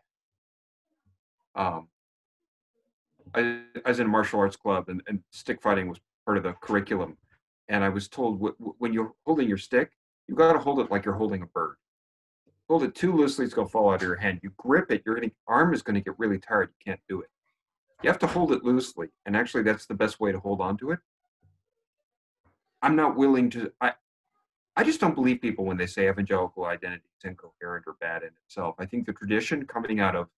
um 1.56 1.88
I, 3.34 3.60
I 3.84 3.88
was 3.88 4.00
in 4.00 4.06
a 4.06 4.10
martial 4.10 4.40
arts 4.40 4.56
club 4.56 4.88
and, 4.88 5.02
and 5.06 5.20
stick 5.30 5.62
fighting 5.62 5.88
was 5.88 5.98
part 6.24 6.36
of 6.38 6.44
the 6.44 6.52
curriculum. 6.54 7.16
And 7.68 7.82
I 7.82 7.88
was 7.88 8.08
told 8.08 8.38
w- 8.38 8.54
w- 8.58 8.74
when 8.78 8.92
you're 8.92 9.12
holding 9.26 9.48
your 9.48 9.58
stick, 9.58 9.90
you 10.28 10.34
got 10.34 10.52
to 10.52 10.58
hold 10.58 10.80
it 10.80 10.90
like 10.90 11.04
you're 11.04 11.14
holding 11.14 11.42
a 11.42 11.46
bird 11.46 11.76
hold 12.68 12.82
it 12.82 12.94
too 12.94 13.12
loosely, 13.12 13.44
it's 13.44 13.54
going 13.54 13.66
to 13.66 13.70
fall 13.70 13.90
out 13.90 13.96
of 13.96 14.02
your 14.02 14.16
hand. 14.16 14.40
You 14.42 14.52
grip 14.56 14.90
it, 14.90 15.02
your 15.06 15.20
arm 15.46 15.72
is 15.72 15.82
going 15.82 15.94
to 15.94 16.00
get 16.00 16.18
really 16.18 16.38
tired. 16.38 16.70
You 16.78 16.92
can't 16.92 17.00
do 17.08 17.20
it. 17.20 17.28
You 18.02 18.10
have 18.10 18.18
to 18.20 18.26
hold 18.26 18.52
it 18.52 18.62
loosely, 18.62 19.08
and 19.24 19.36
actually, 19.36 19.62
that's 19.62 19.86
the 19.86 19.94
best 19.94 20.20
way 20.20 20.30
to 20.30 20.38
hold 20.38 20.60
on 20.60 20.76
to 20.78 20.90
it. 20.90 20.98
I'm 22.82 22.94
not 22.94 23.16
willing 23.16 23.48
to. 23.50 23.72
I, 23.80 23.92
I 24.76 24.84
just 24.84 25.00
don't 25.00 25.14
believe 25.14 25.40
people 25.40 25.64
when 25.64 25.78
they 25.78 25.86
say 25.86 26.08
evangelical 26.08 26.66
identity 26.66 27.04
is 27.18 27.24
incoherent 27.24 27.84
or 27.86 27.96
bad 27.98 28.22
in 28.22 28.30
itself. 28.44 28.74
I 28.78 28.84
think 28.84 29.06
the 29.06 29.14
tradition 29.14 29.66
coming 29.66 30.00
out 30.00 30.14
of 30.14 30.28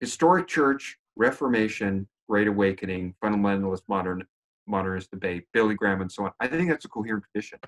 historic 0.00 0.48
church, 0.48 0.98
Reformation, 1.16 2.06
Great 2.28 2.48
Awakening, 2.48 3.14
fundamentalist 3.22 3.82
modern 3.88 4.24
modernist 4.66 5.10
debate, 5.10 5.44
Billy 5.52 5.74
Graham, 5.74 6.00
and 6.00 6.10
so 6.10 6.24
on. 6.24 6.32
I 6.40 6.48
think 6.48 6.68
that's 6.68 6.84
a 6.84 6.88
coherent 6.88 7.24
tradition 7.32 7.58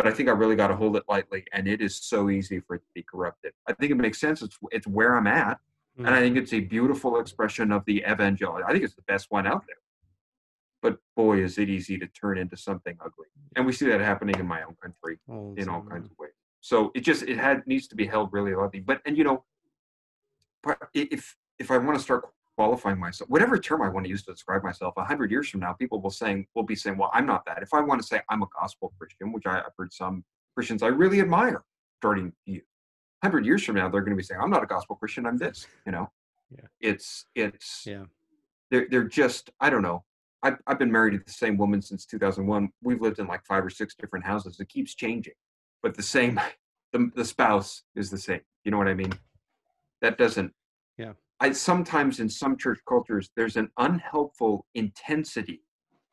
but 0.00 0.10
I 0.10 0.14
think 0.14 0.30
I 0.30 0.32
really 0.32 0.56
got 0.56 0.68
to 0.68 0.76
hold 0.76 0.96
it 0.96 1.02
lightly, 1.10 1.44
and 1.52 1.68
it 1.68 1.82
is 1.82 1.94
so 1.94 2.30
easy 2.30 2.58
for 2.58 2.76
it 2.76 2.78
to 2.78 2.90
be 2.94 3.02
corrupted. 3.02 3.52
I 3.68 3.74
think 3.74 3.92
it 3.92 3.96
makes 3.96 4.18
sense. 4.18 4.40
It's 4.40 4.56
it's 4.72 4.86
where 4.86 5.14
I'm 5.14 5.26
at, 5.26 5.58
mm-hmm. 5.58 6.06
and 6.06 6.14
I 6.14 6.20
think 6.20 6.38
it's 6.38 6.54
a 6.54 6.60
beautiful 6.60 7.20
expression 7.20 7.70
of 7.70 7.84
the 7.84 8.02
evangel. 8.08 8.58
I 8.66 8.72
think 8.72 8.82
it's 8.82 8.94
the 8.94 9.02
best 9.02 9.26
one 9.28 9.46
out 9.46 9.62
there. 9.66 9.76
But 10.80 10.96
boy, 11.16 11.42
is 11.42 11.58
it 11.58 11.68
easy 11.68 11.98
to 11.98 12.06
turn 12.06 12.38
into 12.38 12.56
something 12.56 12.96
ugly, 12.98 13.26
and 13.56 13.66
we 13.66 13.72
see 13.72 13.86
that 13.88 14.00
happening 14.00 14.36
in 14.38 14.46
my 14.46 14.62
own 14.62 14.74
country 14.82 15.18
oh, 15.30 15.54
in 15.58 15.68
all 15.68 15.82
kinds 15.82 16.06
of 16.06 16.16
ways. 16.18 16.32
So 16.62 16.92
it 16.94 17.00
just 17.00 17.24
it 17.24 17.36
had 17.36 17.66
needs 17.66 17.86
to 17.88 17.94
be 17.94 18.06
held 18.06 18.30
really 18.32 18.54
lightly. 18.54 18.80
But 18.80 19.02
and 19.04 19.18
you 19.18 19.24
know, 19.24 19.44
but 20.62 20.78
if 20.94 21.36
if 21.58 21.70
I 21.70 21.76
want 21.76 21.98
to 21.98 22.02
start 22.02 22.24
qualifying 22.60 23.00
myself, 23.00 23.30
whatever 23.30 23.58
term 23.58 23.80
I 23.80 23.88
want 23.88 24.04
to 24.04 24.10
use 24.10 24.22
to 24.24 24.32
describe 24.32 24.62
myself, 24.62 24.92
a 24.98 25.04
hundred 25.04 25.30
years 25.30 25.48
from 25.48 25.60
now, 25.60 25.72
people 25.72 25.98
will 26.02 26.10
saying 26.10 26.46
will 26.54 26.62
be 26.62 26.76
saying, 26.76 26.98
"Well, 26.98 27.10
I'm 27.14 27.24
not 27.24 27.46
that." 27.46 27.62
If 27.62 27.72
I 27.72 27.80
want 27.80 28.02
to 28.02 28.06
say 28.06 28.20
I'm 28.28 28.42
a 28.42 28.46
gospel 28.60 28.92
Christian, 28.98 29.32
which 29.32 29.46
I, 29.46 29.54
have 29.54 29.72
heard 29.78 29.94
some 29.94 30.24
Christians 30.54 30.82
I 30.82 30.88
really 30.88 31.20
admire 31.20 31.62
starting 32.00 32.34
use, 32.44 32.62
hundred 33.22 33.46
years 33.46 33.64
from 33.64 33.76
now, 33.76 33.88
they're 33.88 34.02
going 34.02 34.16
to 34.16 34.16
be 34.16 34.22
saying, 34.22 34.42
"I'm 34.42 34.50
not 34.50 34.62
a 34.62 34.66
gospel 34.66 34.94
Christian. 34.96 35.24
I'm 35.24 35.38
this." 35.38 35.66
You 35.86 35.92
know, 35.92 36.12
yeah. 36.50 36.66
It's 36.82 37.24
it's 37.34 37.86
yeah. 37.86 38.04
They're 38.70 38.86
they're 38.90 39.04
just 39.04 39.48
I 39.58 39.70
don't 39.70 39.82
know. 39.82 40.04
I've 40.42 40.58
I've 40.66 40.78
been 40.78 40.92
married 40.92 41.12
to 41.12 41.24
the 41.24 41.32
same 41.32 41.56
woman 41.56 41.80
since 41.80 42.04
2001. 42.04 42.68
We've 42.82 43.00
lived 43.00 43.20
in 43.20 43.26
like 43.26 43.42
five 43.46 43.64
or 43.64 43.70
six 43.70 43.94
different 43.94 44.26
houses. 44.26 44.60
It 44.60 44.68
keeps 44.68 44.94
changing, 44.94 45.38
but 45.82 45.96
the 45.96 46.02
same. 46.02 46.38
The, 46.92 47.08
the 47.14 47.24
spouse 47.24 47.84
is 47.94 48.10
the 48.10 48.18
same. 48.18 48.40
You 48.64 48.72
know 48.72 48.76
what 48.76 48.88
I 48.88 48.94
mean? 48.94 49.12
That 50.02 50.18
doesn't 50.18 50.52
yeah 50.98 51.12
I 51.42 51.52
sometimes 51.52 52.20
in 52.20 52.28
some 52.28 52.56
church 52.56 52.80
cultures 52.86 53.30
there's 53.34 53.56
an 53.56 53.70
unhelpful 53.78 54.66
intensity 54.74 55.62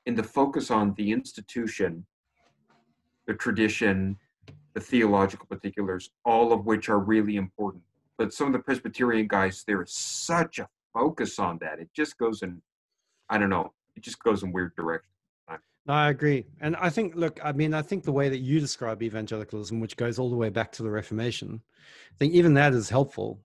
in 0.06 0.16
the 0.16 0.24
focus 0.24 0.72
on 0.72 0.94
the 0.98 1.12
institution, 1.12 2.06
the 3.26 3.34
tradition, 3.34 4.18
the 4.74 4.80
theological 4.80 5.46
particulars, 5.48 6.12
all 6.24 6.54
of 6.54 6.66
which 6.66 6.88
are 6.88 7.00
really 7.00 7.36
important. 7.36 7.84
But 8.18 8.34
some 8.34 8.48
of 8.48 8.54
the 8.54 8.60
Presbyterian 8.60 9.28
guys, 9.28 9.66
there 9.68 9.82
is 9.84 9.92
such 9.92 10.60
a 10.60 10.70
focus 10.94 11.40
on 11.40 11.58
that. 11.60 11.80
It 11.80 11.90
just 11.94 12.18
goes 12.18 12.42
in, 12.42 12.62
I 13.30 13.38
don't 13.38 13.50
know, 13.50 13.74
it 13.98 14.04
just 14.04 14.24
goes 14.24 14.44
in 14.44 14.54
weird 14.54 14.76
directions. 14.78 15.12
No, 15.50 15.94
I 15.94 16.10
agree. 16.10 16.46
And 16.60 16.76
I 16.78 16.90
think, 16.90 17.16
look, 17.16 17.40
I 17.44 17.54
mean, 17.54 17.74
I 17.74 17.82
think 17.82 18.04
the 18.04 18.12
way 18.12 18.28
that 18.28 18.40
you 18.40 18.60
describe 18.60 19.02
evangelicalism, 19.02 19.80
which 19.80 19.96
goes 19.96 20.20
all 20.20 20.30
the 20.30 20.36
way 20.36 20.50
back 20.50 20.72
to 20.74 20.84
the 20.84 20.90
Reformation, 20.90 21.62
I 22.12 22.16
think 22.18 22.34
even 22.34 22.54
that 22.56 22.74
is 22.74 22.90
helpful 22.90 23.40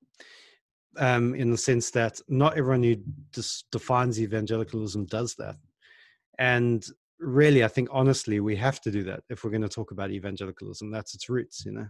um, 0.98 1.34
in 1.34 1.50
the 1.50 1.58
sense 1.58 1.90
that 1.90 2.20
not 2.28 2.56
everyone 2.56 2.82
who 2.82 2.96
just 3.32 3.70
defines 3.70 4.20
evangelicalism 4.20 5.06
does 5.06 5.34
that. 5.36 5.56
And 6.38 6.84
really, 7.18 7.64
I 7.64 7.68
think 7.68 7.88
honestly, 7.92 8.40
we 8.40 8.56
have 8.56 8.80
to 8.82 8.90
do 8.90 9.02
that 9.04 9.22
if 9.30 9.44
we're 9.44 9.50
going 9.50 9.62
to 9.62 9.68
talk 9.68 9.90
about 9.90 10.10
evangelicalism. 10.10 10.90
That's 10.90 11.14
its 11.14 11.28
roots, 11.28 11.64
you 11.64 11.72
know. 11.72 11.86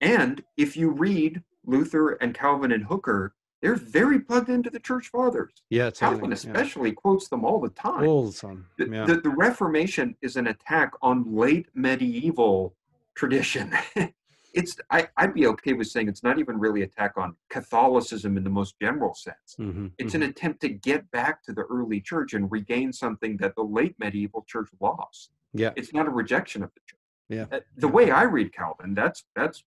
And 0.00 0.42
if 0.56 0.76
you 0.76 0.90
read 0.90 1.42
Luther 1.64 2.12
and 2.14 2.34
Calvin 2.34 2.72
and 2.72 2.84
Hooker, 2.84 3.34
they're 3.62 3.74
very 3.74 4.20
plugged 4.20 4.50
into 4.50 4.68
the 4.68 4.78
church 4.78 5.08
fathers. 5.08 5.52
Yeah, 5.70 5.90
totally, 5.90 6.18
Calvin 6.18 6.32
especially 6.32 6.90
yeah. 6.90 6.96
quotes 6.96 7.28
them 7.28 7.44
all 7.44 7.60
the 7.60 7.70
time. 7.70 8.06
All 8.06 8.30
the 8.30 8.38
time. 8.38 8.66
Yeah. 8.78 9.06
The, 9.06 9.14
the, 9.14 9.20
the 9.22 9.30
Reformation 9.30 10.14
is 10.20 10.36
an 10.36 10.48
attack 10.48 10.92
on 11.00 11.34
late 11.34 11.66
medieval 11.74 12.76
tradition. 13.14 13.72
it's 14.56 14.76
I, 14.90 15.06
would 15.20 15.34
be 15.34 15.46
okay 15.48 15.74
with 15.74 15.86
saying 15.86 16.08
it's 16.08 16.22
not 16.22 16.38
even 16.38 16.58
really 16.58 16.82
attack 16.82 17.12
on 17.16 17.36
Catholicism 17.50 18.36
in 18.38 18.42
the 18.42 18.50
most 18.50 18.74
general 18.80 19.14
sense. 19.14 19.54
Mm-hmm, 19.60 19.88
it's 19.98 20.14
mm-hmm. 20.14 20.22
an 20.22 20.30
attempt 20.30 20.62
to 20.62 20.70
get 20.70 21.08
back 21.10 21.44
to 21.44 21.52
the 21.52 21.62
early 21.62 22.00
church 22.00 22.32
and 22.32 22.50
regain 22.50 22.92
something 22.92 23.36
that 23.36 23.54
the 23.54 23.62
late 23.62 23.94
medieval 23.98 24.44
church 24.48 24.68
lost. 24.80 25.30
Yeah, 25.52 25.72
it's 25.76 25.92
not 25.92 26.06
a 26.06 26.10
rejection 26.10 26.62
of 26.62 26.70
the 26.74 26.80
church. 26.86 27.00
Yeah, 27.28 27.56
uh, 27.56 27.60
the 27.76 27.88
way 27.88 28.10
I 28.10 28.22
read 28.22 28.52
Calvin, 28.52 28.94
that's 28.94 29.24
that's 29.36 29.62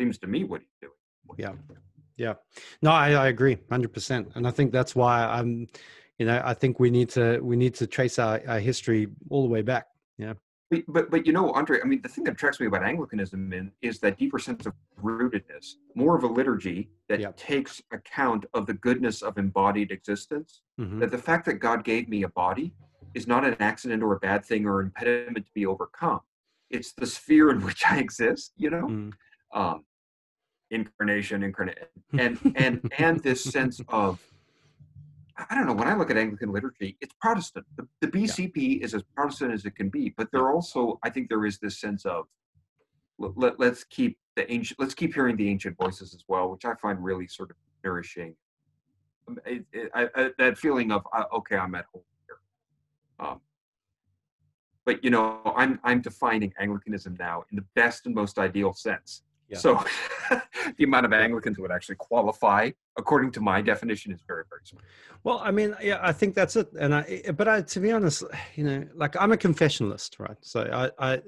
seems 0.00 0.18
to 0.18 0.26
me 0.26 0.44
what 0.44 0.62
he's 0.62 0.76
doing. 0.80 1.38
yeah, 1.38 1.52
yeah. 2.16 2.34
No, 2.80 2.92
I, 2.92 3.12
I 3.12 3.28
agree, 3.28 3.58
hundred 3.70 3.92
percent, 3.92 4.32
and 4.34 4.46
I 4.48 4.50
think 4.50 4.72
that's 4.72 4.96
why 4.96 5.24
I'm. 5.24 5.68
You 6.18 6.24
know, 6.24 6.40
I 6.42 6.54
think 6.54 6.80
we 6.80 6.88
need 6.88 7.10
to 7.10 7.40
we 7.40 7.56
need 7.56 7.74
to 7.74 7.86
trace 7.86 8.18
our, 8.18 8.40
our 8.48 8.58
history 8.58 9.08
all 9.28 9.42
the 9.42 9.50
way 9.50 9.60
back. 9.60 9.88
Yeah. 10.16 10.32
But, 10.70 10.82
but, 10.88 11.10
but 11.10 11.26
you 11.26 11.32
know, 11.32 11.52
Andre, 11.52 11.80
I 11.80 11.86
mean, 11.86 12.02
the 12.02 12.08
thing 12.08 12.24
that 12.24 12.32
attracts 12.32 12.58
me 12.58 12.66
about 12.66 12.82
Anglicanism 12.82 13.52
in, 13.52 13.70
is 13.82 14.00
that 14.00 14.18
deeper 14.18 14.38
sense 14.38 14.66
of 14.66 14.74
rootedness, 15.00 15.74
more 15.94 16.16
of 16.16 16.24
a 16.24 16.26
liturgy 16.26 16.90
that 17.08 17.20
Yep. 17.20 17.36
takes 17.36 17.82
account 17.92 18.46
of 18.52 18.66
the 18.66 18.74
goodness 18.74 19.22
of 19.22 19.38
embodied 19.38 19.92
existence. 19.92 20.62
Mhm. 20.80 20.98
That 21.00 21.12
the 21.12 21.18
fact 21.18 21.44
that 21.46 21.54
God 21.54 21.84
gave 21.84 22.08
me 22.08 22.24
a 22.24 22.28
body 22.28 22.74
is 23.14 23.28
not 23.28 23.44
an 23.44 23.56
accident 23.60 24.02
or 24.02 24.12
a 24.14 24.18
bad 24.18 24.44
thing 24.44 24.66
or 24.66 24.80
impediment 24.80 25.46
to 25.46 25.52
be 25.54 25.66
overcome. 25.66 26.20
It's 26.70 26.92
the 26.92 27.06
sphere 27.06 27.50
in 27.50 27.60
which 27.66 27.84
I 27.88 27.98
exist, 28.00 28.52
you 28.56 28.70
know? 28.70 28.88
Mm. 28.88 29.12
Um, 29.52 29.84
incarnation, 30.70 31.44
incarnate, 31.44 31.90
and 32.18 32.38
and 32.56 32.90
and 32.98 33.20
this 33.22 33.44
sense 33.44 33.80
of 33.88 34.20
I 35.38 35.54
don't 35.54 35.66
know. 35.66 35.74
When 35.74 35.88
I 35.88 35.94
look 35.94 36.10
at 36.10 36.16
Anglican 36.16 36.50
liturgy, 36.50 36.96
it's 37.00 37.14
Protestant. 37.20 37.66
The, 37.76 37.86
the 38.00 38.08
BCP 38.08 38.80
is 38.80 38.94
as 38.94 39.02
Protestant 39.14 39.52
as 39.52 39.66
it 39.66 39.76
can 39.76 39.90
be, 39.90 40.14
but 40.16 40.28
there 40.32 40.50
also, 40.50 40.98
I 41.02 41.10
think, 41.10 41.28
there 41.28 41.44
is 41.44 41.58
this 41.58 41.78
sense 41.78 42.06
of 42.06 42.26
let, 43.18 43.60
let's 43.60 43.84
keep 43.84 44.18
the 44.34 44.50
ancient, 44.50 44.80
let's 44.80 44.94
keep 44.94 45.14
hearing 45.14 45.36
the 45.36 45.48
ancient 45.48 45.76
voices 45.76 46.14
as 46.14 46.24
well, 46.26 46.50
which 46.50 46.64
I 46.64 46.74
find 46.74 47.02
really 47.02 47.28
sort 47.28 47.50
of 47.50 47.56
nourishing. 47.84 48.34
Um, 49.28 49.38
It, 49.44 49.64
it, 49.72 49.90
I, 49.94 50.08
I, 50.14 50.30
that 50.38 50.56
feeling 50.56 50.90
of 50.90 51.06
uh, 51.12 51.24
okay, 51.34 51.56
I'm 51.56 51.74
at 51.74 51.84
home 51.92 52.02
here. 52.26 52.38
Um, 53.26 53.40
but 54.86 55.02
you 55.04 55.10
know, 55.10 55.40
I'm 55.56 55.80
I'm 55.84 56.00
defining 56.00 56.54
Anglicanism 56.58 57.16
now 57.18 57.44
in 57.50 57.56
the 57.56 57.64
best 57.74 58.06
and 58.06 58.14
most 58.14 58.38
ideal 58.38 58.72
sense. 58.72 59.22
Yeah. 59.48 59.58
So 59.58 59.84
the 60.76 60.84
amount 60.84 61.06
of 61.06 61.12
Anglicans 61.12 61.56
who 61.56 61.62
would 61.62 61.70
actually 61.70 61.96
qualify, 61.96 62.70
according 62.98 63.30
to 63.32 63.40
my 63.40 63.62
definition, 63.62 64.12
is 64.12 64.20
very, 64.26 64.44
very 64.48 64.62
small. 64.64 64.82
Well, 65.22 65.40
I 65.42 65.50
mean, 65.50 65.74
yeah, 65.80 65.98
I 66.02 66.12
think 66.12 66.34
that's 66.34 66.56
it. 66.56 66.68
And 66.78 66.94
I, 66.94 67.02
eh, 67.02 67.30
but 67.32 67.46
I, 67.46 67.62
to 67.62 67.80
be 67.80 67.92
honest, 67.92 68.24
you 68.54 68.64
know, 68.64 68.86
like 68.94 69.14
I'm 69.20 69.32
a 69.32 69.36
confessionalist, 69.36 70.18
right? 70.18 70.36
So 70.40 70.90
I, 70.98 71.12
I, 71.14 71.22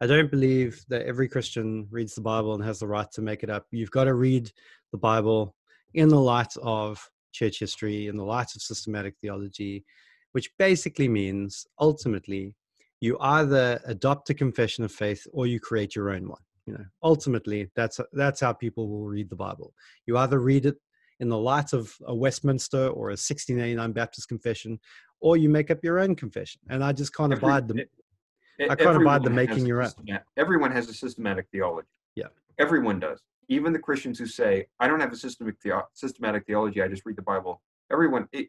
I 0.00 0.06
don't 0.06 0.30
believe 0.30 0.84
that 0.88 1.06
every 1.06 1.28
Christian 1.28 1.88
reads 1.90 2.14
the 2.14 2.20
Bible 2.20 2.54
and 2.54 2.62
has 2.62 2.78
the 2.78 2.86
right 2.86 3.10
to 3.12 3.22
make 3.22 3.42
it 3.42 3.50
up. 3.50 3.66
You've 3.70 3.90
got 3.90 4.04
to 4.04 4.14
read 4.14 4.50
the 4.92 4.98
Bible 4.98 5.54
in 5.94 6.08
the 6.08 6.20
light 6.20 6.54
of 6.62 7.10
church 7.32 7.58
history, 7.58 8.06
in 8.06 8.16
the 8.16 8.24
light 8.24 8.54
of 8.54 8.62
systematic 8.62 9.14
theology, 9.20 9.84
which 10.32 10.50
basically 10.58 11.08
means 11.08 11.66
ultimately 11.80 12.54
you 13.00 13.16
either 13.20 13.80
adopt 13.86 14.30
a 14.30 14.34
confession 14.34 14.84
of 14.84 14.92
faith 14.92 15.26
or 15.32 15.46
you 15.46 15.60
create 15.60 15.94
your 15.94 16.10
own 16.10 16.28
one. 16.28 16.40
You 16.66 16.74
know, 16.74 16.84
ultimately 17.02 17.70
that's 17.76 18.00
that's 18.12 18.40
how 18.40 18.52
people 18.52 18.88
will 18.88 19.06
read 19.06 19.30
the 19.30 19.36
Bible. 19.36 19.72
You 20.06 20.18
either 20.18 20.40
read 20.40 20.66
it 20.66 20.76
in 21.20 21.28
the 21.28 21.38
light 21.38 21.72
of 21.72 21.94
a 22.06 22.14
Westminster 22.14 22.88
or 22.88 23.08
a 23.08 23.12
1689 23.16 23.92
Baptist 23.92 24.28
confession, 24.28 24.78
or 25.20 25.36
you 25.36 25.48
make 25.48 25.70
up 25.70 25.78
your 25.82 26.00
own 26.00 26.14
confession. 26.16 26.60
And 26.68 26.82
I 26.82 26.92
just 26.92 27.14
can't 27.14 27.32
Every- 27.32 27.46
abide 27.48 27.68
the. 27.68 27.82
e- 27.82 28.68
I 28.68 28.74
can't 28.74 28.96
abide 29.00 29.22
the 29.22 29.30
making 29.30 29.66
your 29.66 29.82
own. 29.82 29.90
Everyone 30.36 30.72
has 30.72 30.88
a 30.88 30.94
systematic 30.94 31.46
theology. 31.52 31.88
Yeah. 32.14 32.28
Everyone 32.58 32.98
does. 32.98 33.20
Even 33.48 33.72
the 33.72 33.78
Christians 33.78 34.18
who 34.18 34.26
say, 34.26 34.66
I 34.80 34.88
don't 34.88 34.98
have 34.98 35.12
a 35.12 35.16
systematic, 35.16 35.58
systematic 35.92 36.46
theology, 36.46 36.82
I 36.82 36.88
just 36.88 37.04
read 37.06 37.16
the 37.16 37.22
Bible. 37.22 37.62
Everyone, 37.92 38.28
it, 38.32 38.48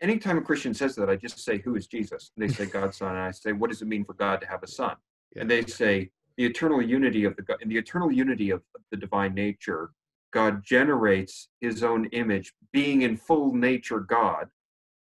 anytime 0.00 0.38
a 0.38 0.40
Christian 0.42 0.74
says 0.74 0.96
that, 0.96 1.08
I 1.10 1.16
just 1.16 1.38
say, 1.38 1.58
Who 1.58 1.76
is 1.76 1.86
Jesus? 1.86 2.32
And 2.36 2.48
they 2.48 2.52
say, 2.52 2.66
God's 2.66 2.96
Son. 2.96 3.10
And 3.10 3.18
I 3.18 3.30
say, 3.30 3.52
What 3.52 3.70
does 3.70 3.82
it 3.82 3.88
mean 3.88 4.04
for 4.04 4.14
God 4.14 4.40
to 4.40 4.46
have 4.48 4.62
a 4.62 4.66
son? 4.66 4.96
And 5.38 5.50
they 5.50 5.62
say, 5.66 6.10
The 6.36 6.44
eternal 6.44 6.82
unity 6.82 7.24
of 7.24 7.36
the 7.36 7.42
God, 7.42 7.58
in 7.62 7.68
the 7.68 7.78
eternal 7.78 8.12
unity 8.12 8.50
of 8.50 8.62
the 8.90 8.96
divine 8.96 9.34
nature, 9.34 9.90
God 10.32 10.62
generates 10.64 11.48
his 11.60 11.82
own 11.82 12.06
image, 12.06 12.52
being 12.72 13.02
in 13.02 13.16
full 13.16 13.54
nature 13.54 14.00
God, 14.00 14.48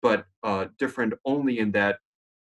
but 0.02 0.26
uh, 0.42 0.66
different 0.78 1.14
only 1.24 1.58
in 1.58 1.72
that 1.72 1.98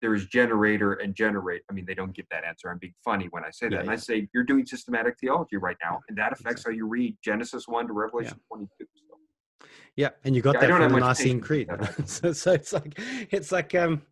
there 0.03 0.15
is 0.15 0.27
generator 0.27 0.95
and 0.95 1.15
generate. 1.15 1.63
I 1.71 1.73
mean, 1.73 1.87
they 1.87 1.95
don't 1.95 2.15
get 2.15 2.27
that 2.31 2.45
answer. 2.45 2.69
I'm 2.69 2.77
being 2.77 2.93
funny 3.03 3.29
when 3.31 3.43
I 3.43 3.51
say 3.51 3.69
that. 3.69 3.73
Yeah, 3.73 3.79
and 3.79 3.87
yeah. 3.87 3.93
I 3.95 3.97
say, 3.97 4.29
you're 4.35 4.45
doing 4.45 4.67
systematic 4.67 5.17
theology 5.19 5.57
right 5.57 5.79
now, 5.83 6.01
and 6.11 6.19
that 6.19 6.33
affects 6.33 6.65
how 6.67 6.73
you 6.73 6.87
read 6.87 7.17
Genesis 7.25 7.67
1 7.67 7.87
to 7.87 7.95
Revelation 7.95 8.39
22. 8.49 8.69
So, 9.09 9.67
Yeah, 9.97 10.11
and 10.25 10.37
you 10.37 10.43
got 10.43 10.57
Yeah, 10.57 10.67
that 10.67 10.77
from 10.77 10.93
the 10.93 11.01
Nicene 11.01 11.41
Creed. 11.41 11.71
so, 12.05 12.35
so 12.35 12.53
it's 12.53 12.75
like 12.75 13.01
it's 13.31 13.51
like 13.51 13.75
um 13.75 14.03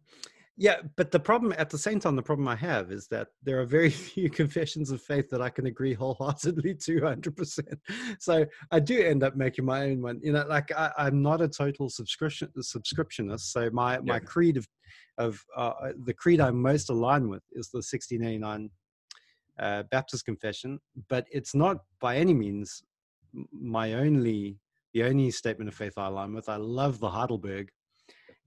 yeah, 0.63 0.77
but 0.95 1.11
the 1.11 1.19
problem 1.19 1.53
at 1.59 1.71
the 1.71 1.77
same 1.77 1.99
time, 1.99 2.15
the 2.15 2.23
problem 2.23 2.47
I 2.47 2.55
have 2.55 2.93
is 2.93 3.09
that 3.09 3.27
there 3.43 3.61
are 3.61 3.67
very 3.67 3.91
few 4.15 4.31
confessions 4.31 4.93
of 4.93 5.03
faith 5.03 5.29
that 5.31 5.43
I 5.43 5.51
can 5.51 5.67
agree 5.67 5.93
wholeheartedly 5.93 6.75
to 6.85 7.01
100%. 7.01 7.59
So 8.21 8.47
I 8.71 8.79
do 8.79 9.03
end 9.03 9.25
up 9.25 9.35
making 9.35 9.65
my 9.65 9.83
own 9.87 10.01
one. 10.03 10.21
You 10.23 10.35
know, 10.35 10.47
like 10.49 10.71
I, 10.71 10.93
I'm 10.97 11.21
not 11.21 11.41
a 11.41 11.49
total 11.49 11.91
subscription 11.91 12.49
subscriptionist. 12.61 13.51
So 13.51 13.71
my 13.73 13.99
my 13.99 14.21
creed 14.21 14.57
of 14.57 14.69
of 15.19 15.45
uh, 15.57 15.73
the 16.05 16.15
creed 16.15 16.41
I'm 16.41 16.63
most 16.63 16.91
aligned 16.91 17.29
with 17.29 17.43
is 17.53 17.69
the 17.71 17.79
1689 17.79 18.71
uh, 19.59 19.83
Baptist 19.91 20.25
confession, 20.25 20.79
but 21.09 21.27
it's 21.33 21.57
not 21.57 21.79
by 22.01 22.19
any 22.19 22.35
means 22.35 22.85
my 23.53 23.95
only 23.95 24.59
the 24.95 25.03
only 25.03 25.33
statement 25.33 25.69
of 25.69 25.75
faith 25.75 25.95
I 25.97 26.07
align 26.07 26.35
with. 26.35 26.49
I 26.49 26.57
love 26.57 27.01
the 27.01 27.11
Heidelberg. 27.11 27.71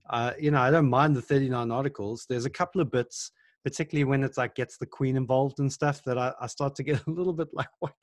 Uh, 0.09 0.31
you 0.39 0.51
know, 0.51 0.61
I 0.61 0.71
don't 0.71 0.89
mind 0.89 1.15
the 1.15 1.21
39 1.21 1.71
articles. 1.71 2.25
There's 2.29 2.45
a 2.45 2.49
couple 2.49 2.81
of 2.81 2.91
bits, 2.91 3.31
particularly 3.63 4.03
when 4.03 4.23
it's 4.23 4.37
like 4.37 4.55
gets 4.55 4.77
the 4.77 4.85
Queen 4.85 5.17
involved 5.17 5.59
and 5.59 5.71
stuff, 5.71 6.01
that 6.05 6.17
I, 6.17 6.33
I 6.39 6.47
start 6.47 6.75
to 6.75 6.83
get 6.83 7.01
a 7.07 7.11
little 7.11 7.33
bit 7.33 7.49
like, 7.53 7.67
what? 7.79 7.93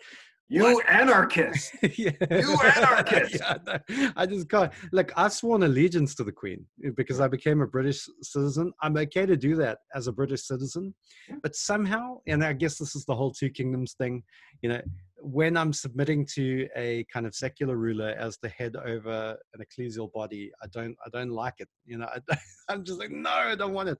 you 0.48 0.80
anarchist! 0.82 1.72
yeah. 1.96 2.10
You 2.30 2.58
anarchist! 2.60 3.36
yeah, 3.40 3.56
no, 3.66 4.12
I 4.16 4.26
just 4.26 4.48
can't. 4.50 4.72
Look, 4.92 5.12
I've 5.16 5.32
sworn 5.32 5.62
allegiance 5.62 6.14
to 6.16 6.24
the 6.24 6.32
Queen 6.32 6.66
eh, 6.84 6.90
because 6.94 7.20
I 7.20 7.28
became 7.28 7.62
a 7.62 7.66
British 7.66 8.06
citizen. 8.22 8.72
I'm 8.82 8.96
okay 8.98 9.24
to 9.24 9.36
do 9.36 9.56
that 9.56 9.78
as 9.94 10.08
a 10.08 10.12
British 10.12 10.42
citizen, 10.42 10.94
but 11.42 11.56
somehow, 11.56 12.18
and 12.26 12.44
I 12.44 12.52
guess 12.52 12.76
this 12.76 12.94
is 12.94 13.04
the 13.06 13.14
whole 13.14 13.32
two 13.32 13.48
kingdoms 13.48 13.94
thing, 13.94 14.24
you 14.60 14.68
know, 14.68 14.82
when 15.22 15.56
I'm 15.56 15.72
submitting 15.72 16.26
to 16.34 16.68
a 16.76 17.04
kind 17.12 17.26
of 17.26 17.34
secular 17.34 17.76
ruler 17.76 18.10
as 18.18 18.38
the 18.38 18.48
head 18.48 18.76
over 18.76 19.36
an 19.54 19.64
ecclesial 19.64 20.12
body, 20.12 20.50
I 20.62 20.66
don't, 20.72 20.96
I 21.04 21.08
don't 21.10 21.30
like 21.30 21.54
it. 21.58 21.68
You 21.84 21.98
know, 21.98 22.08
I, 22.30 22.36
I'm 22.68 22.84
just 22.84 22.98
like, 22.98 23.10
no, 23.10 23.30
I 23.30 23.54
don't 23.54 23.72
want 23.72 23.88
it. 23.88 23.98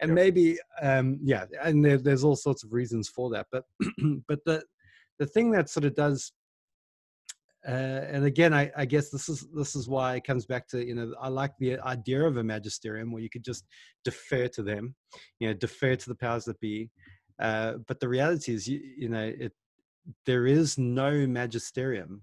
And 0.00 0.10
Yep. 0.10 0.14
maybe, 0.14 0.58
um, 0.80 1.18
yeah, 1.22 1.44
and 1.62 1.84
there, 1.84 1.98
there's 1.98 2.24
all 2.24 2.36
sorts 2.36 2.62
of 2.64 2.72
reasons 2.72 3.08
for 3.08 3.30
that. 3.30 3.46
But, 3.50 3.64
but 4.28 4.40
the 4.44 4.62
the 5.18 5.26
thing 5.26 5.50
that 5.50 5.68
sort 5.68 5.84
of 5.84 5.94
does 5.94 6.32
uh, 7.66 7.70
and 7.70 8.24
again 8.24 8.54
I, 8.54 8.70
I 8.76 8.84
guess 8.84 9.10
this 9.10 9.28
is 9.28 9.46
this 9.52 9.74
is 9.74 9.88
why 9.88 10.14
it 10.14 10.24
comes 10.24 10.46
back 10.46 10.68
to 10.68 10.84
you 10.84 10.94
know 10.94 11.12
i 11.20 11.28
like 11.28 11.52
the 11.58 11.78
idea 11.80 12.22
of 12.24 12.36
a 12.36 12.44
magisterium 12.44 13.10
where 13.10 13.22
you 13.22 13.28
could 13.28 13.44
just 13.44 13.64
defer 14.04 14.48
to 14.48 14.62
them 14.62 14.94
you 15.40 15.48
know 15.48 15.54
defer 15.54 15.96
to 15.96 16.08
the 16.08 16.14
powers 16.14 16.44
that 16.44 16.60
be 16.60 16.88
uh, 17.40 17.74
but 17.86 18.00
the 18.00 18.08
reality 18.08 18.52
is 18.52 18.66
you, 18.66 18.80
you 18.96 19.08
know 19.08 19.24
it 19.24 19.52
there 20.26 20.46
is 20.46 20.78
no 20.78 21.26
magisterium 21.26 22.22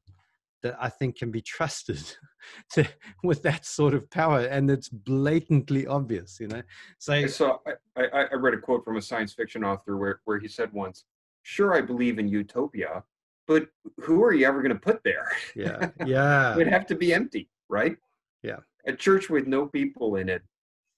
that 0.64 0.76
i 0.80 0.90
think 0.90 1.18
can 1.18 1.32
be 1.32 1.42
trusted 1.42 2.02
to 2.72 2.86
with 3.24 3.42
that 3.44 3.66
sort 3.66 3.94
of 3.94 4.10
power 4.10 4.40
and 4.42 4.70
it's 4.72 4.90
blatantly 4.90 5.86
obvious 5.88 6.40
you 6.40 6.48
know 6.48 6.62
so 7.00 7.14
I 7.14 7.72
I, 7.98 8.04
I, 8.04 8.22
I 8.32 8.34
read 8.36 8.54
a 8.54 8.58
quote 8.58 8.84
from 8.84 8.98
a 8.98 9.02
science 9.02 9.34
fiction 9.34 9.64
author 9.64 9.98
where, 9.98 10.20
where 10.26 10.40
he 10.40 10.48
said 10.48 10.72
once, 10.74 11.06
Sure, 11.44 11.74
I 11.76 11.82
believe 11.82 12.18
in 12.20 12.28
utopia, 12.28 13.04
but 13.48 13.68
who 14.02 14.24
are 14.24 14.34
you 14.34 14.46
ever 14.48 14.62
going 14.64 14.74
to 14.74 14.80
put 14.80 15.02
there? 15.04 15.28
yeah 15.56 15.90
yeah 16.06 16.54
It 16.54 16.58
would 16.58 16.68
have 16.68 16.86
to 16.88 16.96
be 16.96 17.14
empty, 17.14 17.50
right? 17.70 17.96
Yeah. 18.44 18.60
A 18.88 18.94
church 18.94 19.30
with 19.30 19.46
no 19.48 19.66
people 19.68 20.16
in 20.18 20.28
it 20.30 20.42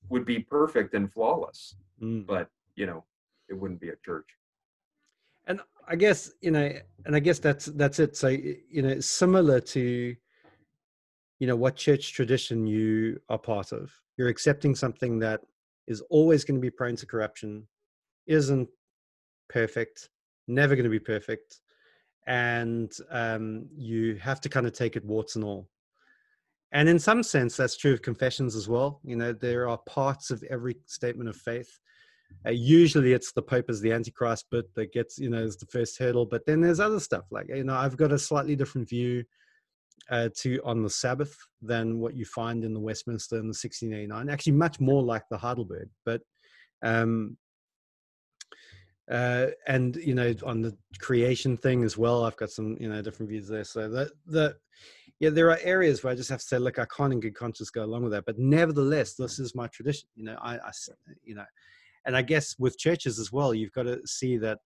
would 0.09 0.25
be 0.25 0.39
perfect 0.39 0.93
and 0.93 1.11
flawless, 1.11 1.75
Mm. 2.01 2.25
but 2.27 2.49
you 2.75 2.85
know, 2.85 3.03
it 3.49 3.55
wouldn't 3.59 3.81
be 3.81 3.89
a 3.89 3.95
church. 4.05 4.29
and 5.47 5.59
i 5.87 5.95
guess 5.95 6.31
you 6.41 6.51
know 6.51 6.71
and 7.05 7.15
i 7.15 7.19
guess 7.19 7.39
that's 7.39 7.65
that's 7.65 7.99
it. 7.99 8.15
So 8.15 8.27
you 8.27 8.81
know 8.81 8.99
similar 8.99 9.59
to 9.59 10.15
you 11.39 11.47
know 11.47 11.55
what 11.55 11.75
church 11.75 12.13
tradition 12.13 12.65
you 12.65 13.19
are 13.29 13.39
part 13.39 13.71
of 13.71 13.91
you're 14.17 14.29
accepting 14.29 14.75
something 14.75 15.19
that 15.19 15.41
is 15.87 16.01
always 16.09 16.43
going 16.43 16.57
to 16.57 16.61
be 16.61 16.71
prone 16.71 16.95
to 16.97 17.05
corruption 17.05 17.67
isn't 18.25 18.69
perfect 19.49 20.09
never 20.47 20.75
going 20.75 20.83
to 20.83 20.89
be 20.89 20.99
perfect 20.99 21.61
and 22.27 22.91
um, 23.09 23.65
you 23.75 24.15
have 24.15 24.41
to 24.41 24.49
kind 24.49 24.67
of 24.67 24.73
take 24.73 24.95
it 24.97 25.05
warts 25.05 25.35
and 25.35 25.45
all. 25.45 25.67
And 26.73 26.89
in 26.89 26.99
some 26.99 27.23
sense 27.23 27.55
that's 27.55 27.77
true 27.77 27.93
of 27.93 28.01
confessions 28.01 28.55
as 28.55 28.67
well. 28.67 28.99
You 29.03 29.15
know 29.15 29.31
there 29.31 29.67
are 29.69 29.77
parts 29.77 30.29
of 30.29 30.43
every 30.49 30.75
statement 30.85 31.29
of 31.29 31.37
faith 31.37 31.79
uh, 32.45 32.51
usually 32.51 33.13
it's 33.13 33.31
the 33.31 33.41
pope 33.41 33.65
as 33.69 33.81
the 33.81 33.91
antichrist 33.91 34.45
bit 34.51 34.73
that 34.75 34.93
gets 34.93 35.17
you 35.17 35.29
know 35.29 35.41
is 35.41 35.57
the 35.57 35.65
first 35.65 35.97
hurdle 35.97 36.25
but 36.25 36.45
then 36.45 36.61
there's 36.61 36.79
other 36.79 36.99
stuff 36.99 37.25
like 37.31 37.47
you 37.49 37.63
know 37.63 37.75
i've 37.75 37.97
got 37.97 38.11
a 38.11 38.19
slightly 38.19 38.55
different 38.55 38.87
view 38.87 39.23
uh, 40.09 40.29
to 40.35 40.61
on 40.63 40.83
the 40.83 40.89
sabbath 40.89 41.35
than 41.61 41.99
what 41.99 42.15
you 42.15 42.23
find 42.23 42.63
in 42.63 42.73
the 42.73 42.79
westminster 42.79 43.35
in 43.35 43.43
the 43.43 43.47
1689 43.47 44.29
actually 44.29 44.53
much 44.53 44.79
more 44.79 45.03
like 45.03 45.23
the 45.29 45.37
heidelberg 45.37 45.89
but 46.05 46.21
um 46.83 47.35
uh 49.11 49.47
and 49.67 49.95
you 49.97 50.13
know 50.13 50.33
on 50.45 50.61
the 50.61 50.75
creation 50.99 51.57
thing 51.57 51.83
as 51.83 51.97
well 51.97 52.25
i've 52.25 52.37
got 52.37 52.49
some 52.49 52.77
you 52.79 52.89
know 52.89 53.01
different 53.01 53.29
views 53.29 53.47
there 53.47 53.63
so 53.63 53.89
that 53.89 54.11
the 54.27 54.55
yeah 55.19 55.29
there 55.29 55.49
are 55.49 55.59
areas 55.61 56.03
where 56.03 56.13
i 56.13 56.15
just 56.15 56.29
have 56.29 56.39
to 56.39 56.45
say 56.45 56.57
look 56.57 56.77
i 56.77 56.85
can't 56.95 57.13
in 57.13 57.19
good 57.19 57.35
conscience 57.35 57.69
go 57.69 57.83
along 57.83 58.03
with 58.03 58.11
that 58.11 58.25
but 58.25 58.37
nevertheless 58.37 59.13
this 59.13 59.39
is 59.39 59.55
my 59.55 59.67
tradition 59.67 60.07
you 60.15 60.23
know 60.23 60.37
i, 60.41 60.57
I 60.57 60.71
you 61.23 61.35
know 61.35 61.45
and 62.05 62.15
I 62.15 62.21
guess 62.21 62.55
with 62.57 62.77
churches 62.77 63.19
as 63.19 63.31
well, 63.31 63.53
you've 63.53 63.71
got 63.71 63.83
to 63.83 63.99
see 64.05 64.37
that 64.37 64.59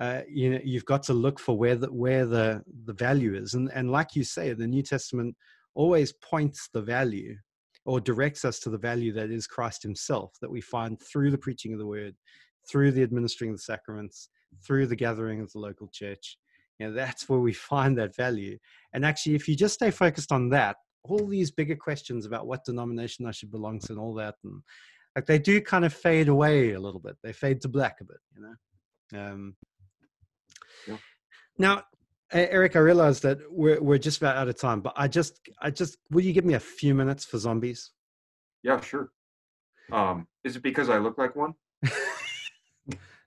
uh, 0.00 0.22
you 0.28 0.50
know 0.50 0.60
you've 0.64 0.86
got 0.86 1.02
to 1.04 1.12
look 1.12 1.38
for 1.38 1.56
where 1.56 1.76
the 1.76 1.92
where 1.92 2.26
the 2.26 2.62
the 2.86 2.94
value 2.94 3.34
is, 3.34 3.54
and 3.54 3.70
and 3.74 3.90
like 3.90 4.16
you 4.16 4.24
say, 4.24 4.52
the 4.52 4.66
New 4.66 4.82
Testament 4.82 5.36
always 5.74 6.12
points 6.12 6.68
the 6.72 6.82
value 6.82 7.36
or 7.84 8.00
directs 8.00 8.44
us 8.44 8.58
to 8.60 8.70
the 8.70 8.78
value 8.78 9.12
that 9.12 9.30
is 9.30 9.46
Christ 9.46 9.82
Himself 9.82 10.32
that 10.40 10.50
we 10.50 10.60
find 10.60 10.98
through 11.00 11.30
the 11.30 11.38
preaching 11.38 11.72
of 11.72 11.78
the 11.78 11.86
Word, 11.86 12.14
through 12.70 12.92
the 12.92 13.02
administering 13.02 13.50
of 13.50 13.56
the 13.56 13.62
sacraments, 13.62 14.28
through 14.66 14.86
the 14.86 14.96
gathering 14.96 15.40
of 15.40 15.50
the 15.52 15.58
local 15.58 15.88
church. 15.92 16.38
You 16.78 16.88
know, 16.88 16.92
that's 16.94 17.28
where 17.28 17.40
we 17.40 17.52
find 17.72 17.96
that 17.98 18.16
value. 18.16 18.58
And 18.92 19.04
actually, 19.04 19.34
if 19.34 19.48
you 19.48 19.56
just 19.56 19.74
stay 19.74 19.90
focused 19.90 20.32
on 20.32 20.50
that, 20.50 20.76
all 21.04 21.26
these 21.26 21.50
bigger 21.50 21.76
questions 21.76 22.26
about 22.26 22.46
what 22.46 22.64
denomination 22.64 23.26
I 23.26 23.30
should 23.30 23.50
belong 23.50 23.78
to 23.80 23.92
and 23.92 23.98
all 23.98 24.14
that, 24.14 24.34
and 24.44 24.62
like 25.16 25.26
they 25.26 25.38
do 25.38 25.60
kind 25.60 25.84
of 25.84 25.92
fade 25.92 26.28
away 26.28 26.72
a 26.72 26.80
little 26.80 27.00
bit. 27.00 27.16
They 27.22 27.32
fade 27.32 27.60
to 27.62 27.68
black 27.68 27.96
a 28.00 28.04
bit, 28.04 28.18
you 28.34 28.42
know. 28.42 29.20
Um, 29.20 29.56
yeah. 30.86 30.96
Now, 31.58 31.82
Eric, 32.32 32.76
I 32.76 32.78
realize 32.80 33.20
that 33.20 33.38
we're 33.50 33.80
we're 33.82 33.98
just 33.98 34.18
about 34.18 34.36
out 34.36 34.48
of 34.48 34.58
time, 34.58 34.80
but 34.80 34.92
I 34.96 35.08
just 35.08 35.40
I 35.60 35.70
just 35.70 35.98
will 36.10 36.22
you 36.22 36.32
give 36.32 36.44
me 36.44 36.54
a 36.54 36.60
few 36.60 36.94
minutes 36.94 37.24
for 37.24 37.38
zombies? 37.38 37.90
Yeah, 38.62 38.80
sure. 38.80 39.10
Um, 39.90 40.28
is 40.44 40.56
it 40.56 40.62
because 40.62 40.88
I 40.88 40.98
look 40.98 41.18
like 41.18 41.34
one? 41.34 41.54
the 41.82 41.90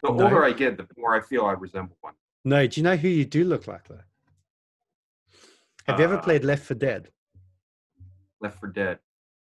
no. 0.03 0.21
older 0.21 0.45
I 0.45 0.53
get, 0.53 0.77
the 0.77 0.87
more 0.97 1.15
I 1.15 1.21
feel 1.21 1.45
I 1.45 1.53
resemble 1.53 1.97
one. 2.01 2.13
No, 2.45 2.65
do 2.67 2.79
you 2.79 2.83
know 2.83 2.95
who 2.95 3.07
you 3.07 3.25
do 3.25 3.43
look 3.43 3.67
like 3.67 3.87
though? 3.87 3.99
Have 5.87 5.95
uh, 5.95 5.97
you 5.97 6.03
ever 6.05 6.17
uh 6.17 6.21
played 6.21 6.45
Left 6.45 6.63
4 6.63 6.75
Dead? 6.77 7.09
Left 8.41 8.59
4 8.59 8.69
Dead. 8.69 8.99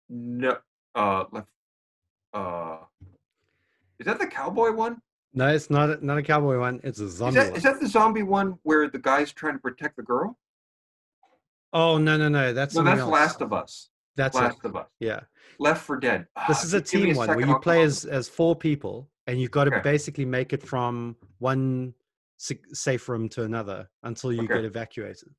No. 0.08 0.58
Uh, 0.94 1.24
Left. 1.30 1.48
Uh, 2.34 2.78
is 3.98 4.06
that 4.06 4.18
the 4.18 4.26
cowboy 4.26 4.72
one? 4.72 5.00
No, 5.32 5.48
it's 5.48 5.70
not. 5.70 5.90
A, 5.90 6.04
not 6.04 6.18
a 6.18 6.22
cowboy 6.22 6.58
one. 6.58 6.80
It's 6.84 7.00
a 7.00 7.08
zombie. 7.08 7.38
Is 7.38 7.46
that, 7.46 7.56
is 7.56 7.62
that 7.62 7.80
the 7.80 7.86
zombie 7.86 8.22
one 8.22 8.58
where 8.62 8.88
the 8.88 8.98
guy's 8.98 9.32
trying 9.32 9.54
to 9.54 9.58
protect 9.60 9.96
the 9.96 10.02
girl? 10.02 10.36
Oh 11.72 11.98
no 11.98 12.16
no 12.16 12.28
no! 12.28 12.52
That's 12.52 12.74
no. 12.74 12.82
That's 12.82 13.00
else. 13.00 13.10
Last 13.10 13.40
of 13.40 13.52
Us. 13.52 13.88
That's 14.16 14.36
Last 14.36 14.58
it. 14.58 14.66
of 14.66 14.76
Us. 14.76 14.86
Yeah. 15.00 15.20
Left 15.58 15.84
4 15.84 15.96
Dead. 15.98 16.26
This 16.48 16.58
ah, 16.60 16.64
is 16.64 16.74
a 16.74 16.80
team 16.80 17.16
one 17.16 17.28
where 17.28 17.46
you 17.46 17.58
play 17.58 17.82
as 17.82 18.04
as 18.04 18.28
four 18.28 18.54
people, 18.54 19.08
and 19.26 19.40
you've 19.40 19.50
got 19.50 19.64
to 19.64 19.72
okay. 19.72 19.82
basically 19.82 20.24
make 20.24 20.52
it 20.52 20.62
from 20.62 21.16
one 21.38 21.94
safe 22.38 23.08
room 23.08 23.28
to 23.30 23.42
another 23.42 23.88
until 24.02 24.32
you 24.32 24.44
okay. 24.44 24.54
get 24.54 24.64
evacuated. 24.64 25.34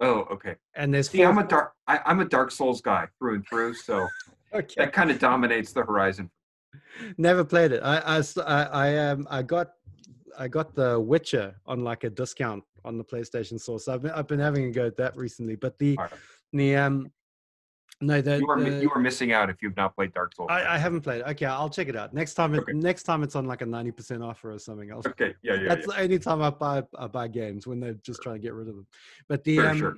Oh, 0.00 0.26
okay. 0.30 0.56
And 0.74 0.92
there's 0.92 1.10
See, 1.10 1.24
i 1.24 1.28
I'm 1.28 1.38
a 1.38 1.44
dark 1.44 1.72
I, 1.86 2.00
am 2.04 2.20
a 2.20 2.24
Dark 2.24 2.50
Souls 2.50 2.80
guy 2.80 3.06
through 3.18 3.36
and 3.36 3.46
through, 3.46 3.74
so 3.74 4.06
okay. 4.54 4.74
that 4.78 4.92
kind 4.92 5.10
of 5.10 5.18
dominates 5.18 5.72
the 5.72 5.82
horizon. 5.82 6.30
Never 7.18 7.44
played 7.44 7.72
it. 7.72 7.82
I 7.82 8.20
I 8.44 8.62
I 8.64 8.96
um 8.98 9.26
I 9.30 9.42
got 9.42 9.72
I 10.38 10.48
got 10.48 10.74
the 10.74 10.98
Witcher 10.98 11.54
on 11.66 11.84
like 11.84 12.04
a 12.04 12.10
discount 12.10 12.64
on 12.84 12.98
the 12.98 13.04
PlayStation 13.04 13.60
Store. 13.60 13.78
So 13.78 13.94
I've 13.94 14.02
been 14.02 14.10
I've 14.12 14.28
been 14.28 14.40
having 14.40 14.64
a 14.64 14.70
go 14.70 14.86
at 14.86 14.96
that 14.96 15.16
recently. 15.16 15.56
But 15.56 15.78
the 15.78 15.96
right. 15.96 16.10
the 16.52 16.76
um 16.76 17.10
no, 18.00 18.20
the, 18.20 18.38
you 18.38 18.50
are 18.50 18.60
the, 18.60 18.82
you 18.82 18.90
are 18.90 19.00
missing 19.00 19.32
out 19.32 19.48
if 19.48 19.62
you've 19.62 19.76
not 19.76 19.94
played 19.94 20.12
Dark 20.12 20.34
Souls. 20.34 20.48
I, 20.50 20.74
I 20.74 20.78
haven't 20.78 21.02
played. 21.02 21.20
It. 21.20 21.28
Okay, 21.28 21.46
I'll 21.46 21.70
check 21.70 21.88
it 21.88 21.96
out 21.96 22.12
next 22.12 22.34
time. 22.34 22.54
It, 22.54 22.60
okay. 22.60 22.72
Next 22.72 23.04
time 23.04 23.22
it's 23.22 23.36
on 23.36 23.46
like 23.46 23.62
a 23.62 23.66
ninety 23.66 23.92
percent 23.92 24.22
offer 24.22 24.52
or 24.52 24.58
something 24.58 24.90
else. 24.90 25.06
Okay, 25.06 25.34
yeah, 25.42 25.54
yeah. 25.54 25.68
That's 25.68 25.86
yeah. 25.86 25.96
the 25.96 26.02
only 26.02 26.18
time 26.18 26.42
I 26.42 26.50
buy 26.50 26.82
I 26.98 27.06
buy 27.06 27.28
games 27.28 27.66
when 27.66 27.80
they're 27.80 27.94
just 27.94 28.20
trying 28.20 28.36
to 28.36 28.40
get 28.40 28.52
rid 28.52 28.68
of 28.68 28.74
them. 28.74 28.86
But 29.28 29.44
the 29.44 29.60
um, 29.60 29.78
sure. 29.78 29.96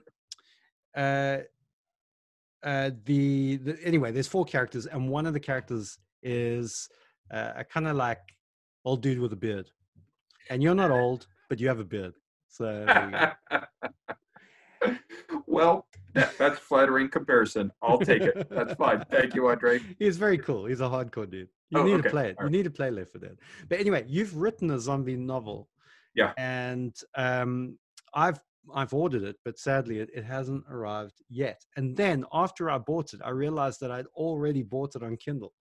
uh, 0.95 1.39
uh, 2.63 2.91
the, 3.05 3.57
the 3.57 3.79
anyway, 3.85 4.13
there's 4.13 4.29
four 4.29 4.45
characters, 4.45 4.87
and 4.87 5.09
one 5.09 5.27
of 5.27 5.33
the 5.33 5.41
characters 5.41 5.99
is 6.23 6.89
uh, 7.33 7.53
a 7.57 7.65
kind 7.65 7.87
of 7.87 7.97
like 7.97 8.21
old 8.85 9.03
dude 9.03 9.19
with 9.19 9.33
a 9.33 9.37
beard, 9.37 9.71
and 10.51 10.63
you're 10.63 10.75
not 10.75 10.91
old, 11.03 11.27
but 11.49 11.61
you 11.61 11.69
have 11.69 11.81
a 11.81 11.85
beard. 11.85 12.15
So. 12.49 12.87
well, 15.47 15.87
that's 16.39 16.59
flattering 16.59 17.09
comparison. 17.09 17.71
I'll 17.83 17.99
take 17.99 18.23
it. 18.23 18.49
That's 18.51 18.75
fine. 18.75 19.05
Thank 19.11 19.35
you, 19.35 19.49
Andre. 19.49 19.81
He's 19.99 20.17
very 20.17 20.39
cool. 20.39 20.67
He's 20.67 20.81
a 20.81 20.85
hardcore 20.85 21.31
dude. 21.31 21.49
You 21.71 21.81
oh, 21.81 21.83
need 21.85 21.95
okay. 21.95 22.03
to 22.03 22.11
play 22.11 22.31
it. 22.31 22.37
You 22.41 22.49
need 22.49 22.65
to 22.65 22.71
play 22.71 22.91
Left 22.91 23.13
4 23.13 23.21
Dead. 23.21 23.39
But 23.69 23.81
anyway, 23.81 24.05
you've 24.09 24.37
written 24.37 24.71
a 24.71 24.79
zombie 24.79 25.17
novel. 25.17 25.69
Yeah. 26.15 26.33
And 26.39 26.97
um, 27.17 27.79
I've 28.15 28.41
I've 28.75 28.95
ordered 28.95 29.23
it, 29.23 29.37
but 29.45 29.59
sadly 29.59 29.99
it, 29.99 30.11
it 30.15 30.25
hasn't 30.25 30.65
arrived 30.71 31.23
yet. 31.29 31.61
And 31.77 31.97
then 31.97 32.25
after 32.33 32.71
I 32.71 32.79
bought 32.79 33.13
it, 33.13 33.21
I 33.25 33.31
realized 33.31 33.81
that 33.81 33.91
I'd 33.91 34.07
already 34.15 34.63
bought 34.63 34.97
it 34.97 35.03
on 35.03 35.17
Kindle. 35.17 35.53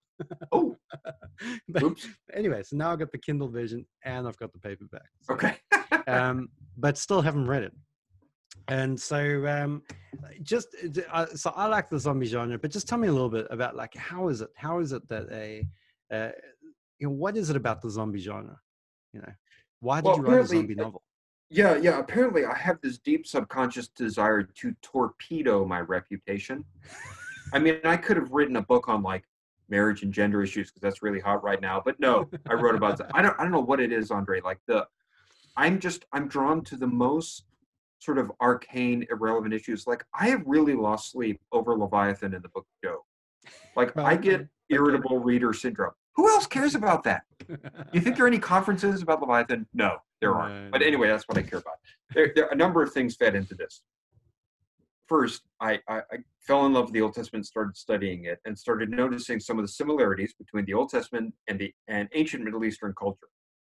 Oh. 0.52 0.76
but 1.70 1.84
Oops. 1.84 2.08
anyway, 2.34 2.64
so 2.64 2.78
now 2.78 2.92
I've 2.92 3.00
got 3.00 3.12
the 3.12 3.18
Kindle 3.18 3.50
version 3.50 3.86
and 4.04 4.28
I've 4.28 4.38
got 4.38 4.54
the 4.54 4.60
paperback. 4.60 5.10
So, 5.22 5.34
okay. 5.34 5.58
um, 6.08 6.50
but 6.78 6.98
still 6.98 7.22
haven't 7.22 7.48
read 7.48 7.64
it 7.64 7.74
and 8.68 9.00
so 9.00 9.46
um 9.48 9.82
just 10.42 10.76
uh, 11.12 11.26
so 11.28 11.52
i 11.56 11.68
like 11.68 11.90
the 11.90 12.00
zombie 12.00 12.26
genre 12.26 12.58
but 12.58 12.72
just 12.72 12.88
tell 12.88 12.98
me 12.98 13.08
a 13.08 13.12
little 13.12 13.30
bit 13.30 13.48
about 13.50 13.76
like 13.76 13.94
how 13.96 14.28
is 14.28 14.42
it 14.42 14.50
how 14.56 14.80
is 14.80 14.92
it 14.92 15.08
that 15.08 15.28
a 15.32 15.66
uh, 16.12 16.32
you 17.00 17.08
know 17.08 17.14
what 17.14 17.38
is 17.38 17.50
it 17.50 17.56
about 17.56 17.82
the 17.82 17.90
zombie 17.90 18.20
genre 18.20 18.58
you 19.14 19.22
know 19.22 19.34
why 19.82 19.98
did 19.98 20.06
well, 20.06 20.18
you 20.18 20.24
write 20.24 20.42
a 20.42 20.48
zombie 20.48 20.76
novel 20.76 21.04
yeah 21.50 21.76
yeah 21.76 22.00
apparently 22.00 22.46
i 22.46 22.58
have 22.58 22.80
this 22.82 22.98
deep 22.98 23.26
subconscious 23.26 23.88
desire 23.90 24.44
to 24.44 24.74
torpedo 24.82 25.66
my 25.66 25.80
reputation 25.80 26.64
i 27.54 27.60
mean 27.60 27.80
i 27.84 27.96
could 27.96 28.18
have 28.18 28.32
written 28.32 28.56
a 28.56 28.62
book 28.62 28.90
on 28.90 29.04
like 29.04 29.24
marriage 29.70 30.04
and 30.04 30.14
gender 30.14 30.44
issues 30.44 30.70
because 30.70 30.82
that's 30.82 31.02
really 31.02 31.20
hot 31.20 31.44
right 31.44 31.62
now 31.62 31.82
but 31.84 32.00
no 32.00 32.28
i 32.50 32.54
wrote 32.54 32.76
about 32.76 32.98
that. 32.98 33.10
i 33.14 33.22
don't 33.22 33.36
i 33.40 33.44
don't 33.44 33.52
know 33.52 33.60
what 33.60 33.80
it 33.80 33.92
is 33.92 34.12
andre 34.12 34.42
like 34.42 34.60
the 34.68 34.86
i'm 35.56 35.80
just 35.80 36.06
i'm 36.14 36.28
drawn 36.28 36.64
to 36.64 36.76
the 36.76 36.88
most 36.88 37.46
sort 38.06 38.18
of 38.18 38.32
arcane, 38.40 39.06
irrelevant 39.10 39.54
issues. 39.54 39.88
Like 39.88 40.06
I 40.14 40.28
have 40.30 40.44
really 40.46 40.76
lost 40.76 41.12
sleep 41.12 41.42
over 41.52 41.76
Leviathan 41.78 42.34
in 42.34 42.42
the 42.42 42.50
book 42.50 42.68
Job. 42.84 43.00
Like 43.76 43.98
I 43.98 44.16
get 44.16 44.48
irritable 44.70 45.20
reader 45.20 45.54
syndrome. 45.54 45.94
Who 46.16 46.30
else 46.30 46.48
cares 46.48 46.76
about 46.76 47.04
that? 47.04 47.24
you 47.92 48.02
think 48.02 48.16
there 48.16 48.26
are 48.26 48.28
any 48.28 48.40
conferences 48.56 49.02
about 49.02 49.22
Leviathan? 49.22 49.68
No, 49.74 49.98
there 50.22 50.34
aren't. 50.34 50.72
But 50.72 50.82
anyway, 50.82 51.08
that's 51.08 51.28
what 51.28 51.38
I 51.38 51.42
care 51.42 51.60
about. 51.60 51.76
There, 52.14 52.32
there 52.34 52.46
are 52.46 52.52
a 52.52 52.56
number 52.56 52.82
of 52.82 52.94
things 52.94 53.16
fed 53.16 53.36
into 53.36 53.56
this. 53.56 53.82
First, 55.08 55.44
I, 55.60 55.80
I, 55.88 55.98
I 55.98 56.18
fell 56.42 56.66
in 56.66 56.74
love 56.74 56.86
with 56.86 56.94
the 56.94 57.02
Old 57.02 57.14
Testament, 57.14 57.46
started 57.46 57.78
studying 57.78 58.26
it, 58.26 58.40
and 58.46 58.58
started 58.58 58.90
noticing 58.90 59.40
some 59.40 59.60
of 59.60 59.64
the 59.64 59.72
similarities 59.72 60.34
between 60.34 60.66
the 60.66 60.74
Old 60.74 60.90
Testament 60.90 61.34
and 61.48 61.60
the 61.60 61.74
and 61.88 62.10
ancient 62.14 62.44
Middle 62.44 62.64
Eastern 62.66 62.94
culture. 62.98 63.28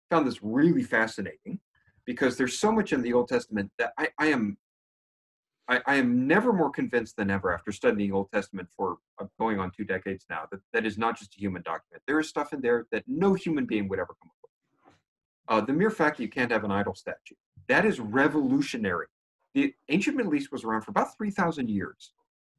Found 0.09 0.25
this 0.25 0.41
really 0.41 0.83
fascinating 0.83 1.59
because 2.05 2.38
there's 2.38 2.57
so 2.57 2.71
much 2.71 2.93
in 2.93 3.01
the 3.01 3.13
Old 3.13 3.27
Testament 3.27 3.69
that 3.77 3.91
I, 3.97 4.07
I 4.19 4.27
am 4.27 4.57
I, 5.70 5.82
I, 5.86 5.95
am 5.95 6.28
never 6.28 6.53
more 6.53 6.70
convinced 6.70 7.18
than 7.18 7.30
ever 7.30 7.53
after 7.53 7.72
studying 7.72 8.09
the 8.09 8.15
Old 8.15 8.32
Testament 8.32 8.70
for 8.76 8.97
uh, 9.20 9.26
going 9.39 9.59
on 9.59 9.72
two 9.72 9.84
decades 9.84 10.26
now 10.30 10.43
that 10.51 10.61
that 10.74 10.86
is 10.86 10.97
not 10.97 11.18
just 11.18 11.36
a 11.36 11.39
human 11.39 11.61
document. 11.61 12.01
There 12.07 12.20
is 12.20 12.30
stuff 12.30 12.53
in 12.53 12.61
there 12.61 12.88
that 12.91 13.03
no 13.07 13.34
human 13.34 13.65
being 13.65 13.88
would 13.89 13.99
ever 13.99 14.15
come 14.22 14.30
up 14.30 14.36
with. 14.41 14.93
Uh, 15.49 15.65
the 15.65 15.74
mere 15.74 15.91
fact 15.91 16.18
that 16.18 16.24
you 16.24 16.30
can't 16.30 16.51
have 16.51 16.63
an 16.63 16.72
idol 16.72 16.95
statue 16.95 17.36
that 17.68 17.86
is 17.86 17.99
revolutionary. 17.99 19.07
The 19.53 19.74
ancient 19.89 20.15
Middle 20.15 20.36
East 20.36 20.51
was 20.51 20.63
around 20.63 20.82
for 20.82 20.91
about 20.91 21.15
three 21.18 21.32
thousand 21.32 21.70
years. 21.70 22.13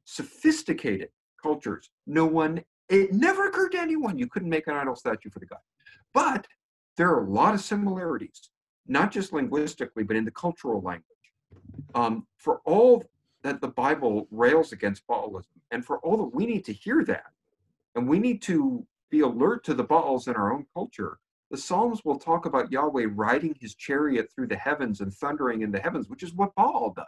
Sophisticated 0.05 1.09
cultures. 1.41 1.89
No 2.05 2.25
one. 2.25 2.63
It 2.89 3.13
never 3.13 3.47
occurred 3.47 3.71
to 3.73 3.79
anyone 3.79 4.17
you 4.17 4.27
couldn't 4.27 4.49
make 4.49 4.67
an 4.67 4.75
idol 4.75 4.95
statue 4.95 5.29
for 5.29 5.39
the 5.39 5.45
god. 5.45 5.59
But 6.13 6.47
there 6.97 7.09
are 7.09 7.23
a 7.23 7.29
lot 7.29 7.53
of 7.53 7.61
similarities 7.61 8.49
not 8.89 9.11
just 9.11 9.31
linguistically, 9.31 10.03
but 10.03 10.17
in 10.17 10.25
the 10.25 10.31
cultural 10.31 10.81
language. 10.81 11.05
Um, 11.95 12.27
for 12.37 12.61
all 12.65 13.03
that 13.43 13.61
the 13.61 13.67
Bible 13.69 14.27
rails 14.31 14.71
against 14.71 15.07
Baalism, 15.07 15.45
and 15.71 15.85
for 15.85 15.99
all 15.99 16.17
that 16.17 16.35
we 16.35 16.45
need 16.45 16.65
to 16.65 16.73
hear 16.73 17.03
that, 17.05 17.31
and 17.95 18.07
we 18.07 18.19
need 18.19 18.41
to 18.43 18.85
be 19.09 19.21
alert 19.21 19.63
to 19.65 19.73
the 19.73 19.83
Baals 19.83 20.27
in 20.27 20.35
our 20.35 20.53
own 20.53 20.65
culture, 20.73 21.17
the 21.51 21.57
Psalms 21.57 22.05
will 22.05 22.19
talk 22.19 22.45
about 22.45 22.71
Yahweh 22.71 23.07
riding 23.09 23.55
his 23.59 23.73
chariot 23.75 24.29
through 24.33 24.47
the 24.47 24.55
heavens 24.55 25.01
and 25.01 25.11
thundering 25.13 25.61
in 25.61 25.71
the 25.71 25.79
heavens, 25.79 26.07
which 26.07 26.21
is 26.21 26.33
what 26.33 26.53
Baal 26.55 26.93
does. 26.95 27.05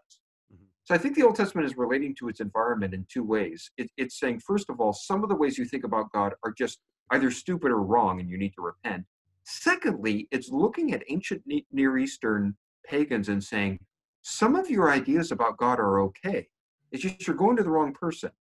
Mm-hmm. 0.51 0.63
So 0.83 0.95
I 0.95 0.97
think 0.97 1.15
the 1.15 1.23
Old 1.23 1.35
Testament 1.35 1.67
is 1.67 1.77
relating 1.77 2.15
to 2.15 2.27
its 2.27 2.39
environment 2.39 2.93
in 2.95 3.05
two 3.07 3.23
ways. 3.23 3.69
It, 3.77 3.91
it's 3.97 4.19
saying, 4.19 4.39
first 4.39 4.69
of 4.69 4.79
all, 4.79 4.93
some 4.93 5.21
of 5.21 5.29
the 5.29 5.35
ways 5.35 5.59
you 5.59 5.65
think 5.65 5.83
about 5.83 6.11
God 6.11 6.33
are 6.43 6.51
just 6.51 6.79
either 7.11 7.29
stupid 7.29 7.71
or 7.71 7.83
wrong, 7.83 8.19
and 8.19 8.29
you 8.29 8.37
need 8.37 8.53
to 8.55 8.61
repent. 8.61 9.05
Secondly, 9.43 10.27
it's 10.31 10.49
looking 10.49 10.93
at 10.93 11.03
ancient 11.07 11.43
Near 11.71 11.97
Eastern 11.97 12.55
pagans 12.85 13.29
and 13.29 13.43
saying, 13.43 13.79
some 14.21 14.55
of 14.55 14.69
your 14.69 14.91
ideas 14.91 15.31
about 15.31 15.57
God 15.57 15.79
are 15.79 15.99
okay. 16.01 16.47
It's 16.91 17.03
just 17.03 17.25
you're 17.25 17.35
going 17.35 17.55
to 17.57 17.63
the 17.63 17.69
wrong 17.69 17.93
person. 17.93 18.31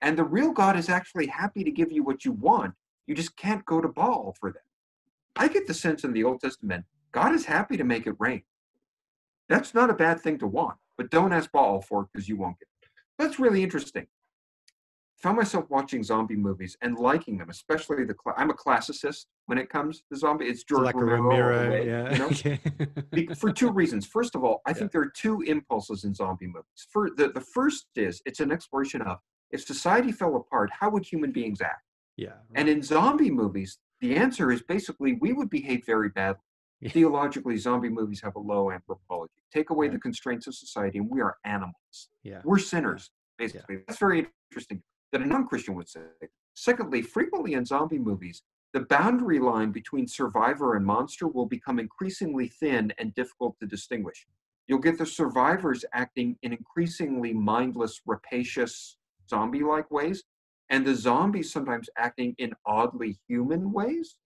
And 0.00 0.18
the 0.18 0.24
real 0.24 0.52
God 0.52 0.76
is 0.76 0.88
actually 0.88 1.26
happy 1.26 1.64
to 1.64 1.70
give 1.70 1.90
you 1.90 2.02
what 2.02 2.24
you 2.24 2.32
want. 2.32 2.74
You 3.06 3.14
just 3.14 3.36
can't 3.36 3.64
go 3.64 3.80
to 3.80 3.88
Baal 3.88 4.34
for 4.38 4.52
that. 4.52 4.62
I 5.36 5.48
get 5.48 5.66
the 5.66 5.74
sense 5.74 6.04
in 6.04 6.12
the 6.12 6.24
Old 6.24 6.40
Testament, 6.40 6.84
God 7.12 7.34
is 7.34 7.44
happy 7.44 7.76
to 7.76 7.84
make 7.84 8.06
it 8.06 8.16
rain. 8.18 8.42
That's 9.48 9.74
not 9.74 9.90
a 9.90 9.94
bad 9.94 10.20
thing 10.20 10.38
to 10.38 10.46
want, 10.46 10.76
but 10.96 11.10
don't 11.10 11.32
ask 11.32 11.50
Baal 11.52 11.80
for 11.80 12.02
it 12.02 12.08
because 12.12 12.28
you 12.28 12.36
won't 12.36 12.58
get 12.58 12.68
it. 12.82 12.88
That's 13.18 13.38
really 13.38 13.62
interesting. 13.62 14.06
Found 15.24 15.38
myself 15.38 15.64
watching 15.70 16.02
zombie 16.02 16.36
movies 16.36 16.76
and 16.82 16.98
liking 16.98 17.38
them, 17.38 17.48
especially 17.48 18.04
the. 18.04 18.14
Cl- 18.22 18.36
I'm 18.36 18.50
a 18.50 18.54
classicist 18.54 19.24
when 19.46 19.56
it 19.56 19.70
comes 19.70 20.02
to 20.12 20.18
zombie. 20.18 20.44
It's 20.44 20.64
George 20.64 20.84
like 20.84 20.94
Romero, 20.94 21.16
a 21.16 21.24
all 21.24 21.36
the 21.36 21.42
Romero, 21.42 21.70
way, 21.70 21.86
yeah. 21.88 22.58
you 23.16 23.26
know? 23.26 23.34
for 23.42 23.50
two 23.50 23.70
reasons. 23.70 24.06
First 24.06 24.34
of 24.34 24.44
all, 24.44 24.60
I 24.66 24.70
Yeah. 24.70 24.74
think 24.74 24.92
there 24.92 25.00
are 25.00 25.12
two 25.24 25.40
impulses 25.54 26.04
in 26.04 26.12
zombie 26.14 26.46
movies. 26.46 26.80
For 26.92 27.08
the, 27.18 27.28
the 27.28 27.40
first 27.40 27.86
is 27.96 28.20
it's 28.26 28.40
an 28.40 28.52
exploration 28.52 29.00
of 29.00 29.16
if 29.50 29.64
society 29.64 30.12
fell 30.12 30.36
apart, 30.36 30.70
how 30.78 30.90
would 30.90 31.06
human 31.06 31.32
beings 31.32 31.60
act? 31.62 31.82
yeah. 32.16 32.34
And 32.54 32.68
in 32.68 32.82
zombie 32.82 33.30
movies, 33.30 33.78
the 34.00 34.14
answer 34.16 34.52
is 34.52 34.60
basically 34.62 35.14
we 35.20 35.32
would 35.32 35.48
behave 35.48 35.80
very 35.86 36.10
badly. 36.10 36.42
Yeah. 36.80 36.90
Theologically, 36.90 37.56
zombie 37.56 37.88
movies 37.88 38.20
have 38.22 38.36
a 38.36 38.40
low 38.40 38.70
anthropology. 38.70 39.32
Take 39.52 39.70
away 39.70 39.88
the 39.88 39.98
constraints 39.98 40.46
of 40.46 40.54
society, 40.54 40.98
and 40.98 41.08
we 41.10 41.22
are 41.22 41.36
animals. 41.44 41.96
yeah. 42.22 42.42
We're 42.44 42.58
sinners, 42.58 43.10
basically. 43.38 43.76
That's 43.86 43.98
very 43.98 44.26
interesting 44.50 44.82
that 45.14 45.22
a 45.22 45.26
non 45.26 45.46
Christian 45.46 45.76
would 45.76 45.88
say. 45.88 46.00
Secondly, 46.54 47.00
frequently 47.00 47.52
in 47.52 47.64
zombie 47.64 48.00
movies, 48.00 48.42
the 48.72 48.80
boundary 48.80 49.38
line 49.38 49.70
between 49.70 50.08
survivor 50.08 50.74
and 50.74 50.84
monster 50.84 51.28
will 51.28 51.46
become 51.46 51.78
increasingly 51.78 52.48
thin 52.48 52.92
and 52.98 53.14
difficult 53.14 53.56
to 53.60 53.66
distinguish. 53.66 54.26
You'll 54.66 54.80
get 54.80 54.98
the 54.98 55.06
survivors 55.06 55.84
acting 55.92 56.36
in 56.42 56.52
increasingly 56.52 57.32
mindless, 57.32 58.00
rapacious, 58.04 58.96
zombie 59.30 59.62
like 59.62 59.88
ways, 59.92 60.24
and 60.70 60.84
the 60.84 60.96
zombies 60.96 61.52
sometimes 61.52 61.88
acting 61.96 62.34
in 62.38 62.52
oddly 62.66 63.16
human 63.28 63.72
ways. 63.72 64.16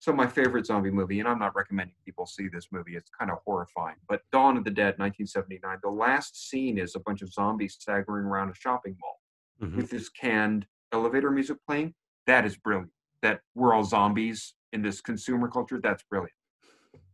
So, 0.00 0.12
my 0.12 0.26
favorite 0.26 0.66
zombie 0.66 0.90
movie, 0.90 1.20
and 1.20 1.28
I'm 1.28 1.38
not 1.38 1.54
recommending 1.54 1.94
people 2.04 2.26
see 2.26 2.48
this 2.48 2.68
movie, 2.72 2.96
it's 2.96 3.10
kind 3.16 3.30
of 3.30 3.38
horrifying, 3.44 3.96
but 4.08 4.22
Dawn 4.32 4.56
of 4.56 4.64
the 4.64 4.70
Dead, 4.70 4.98
1979, 4.98 5.78
the 5.80 5.90
last 5.90 6.50
scene 6.50 6.76
is 6.76 6.96
a 6.96 7.00
bunch 7.00 7.22
of 7.22 7.32
zombies 7.32 7.76
staggering 7.78 8.24
around 8.24 8.50
a 8.50 8.54
shopping 8.54 8.96
mall 9.00 9.20
Mhm. 9.62 9.76
with 9.76 9.90
this 9.90 10.08
canned 10.08 10.66
elevator 10.92 11.30
music 11.30 11.58
playing. 11.66 11.94
That 12.26 12.44
is 12.44 12.56
brilliant. 12.56 12.92
That 13.22 13.40
we're 13.54 13.74
all 13.74 13.84
zombies 13.84 14.54
in 14.72 14.82
this 14.82 15.00
consumer 15.00 15.48
culture, 15.48 15.80
that's 15.80 16.02
brilliant. 16.04 16.34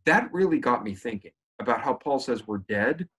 That 0.05 0.31
really 0.31 0.59
got 0.59 0.83
me 0.83 0.93
thinking 0.93 1.31
about 1.59 1.81
how 1.81 1.93
Paul 1.93 2.19
says 2.19 2.45
we're 2.47 2.59
dead 2.59 3.09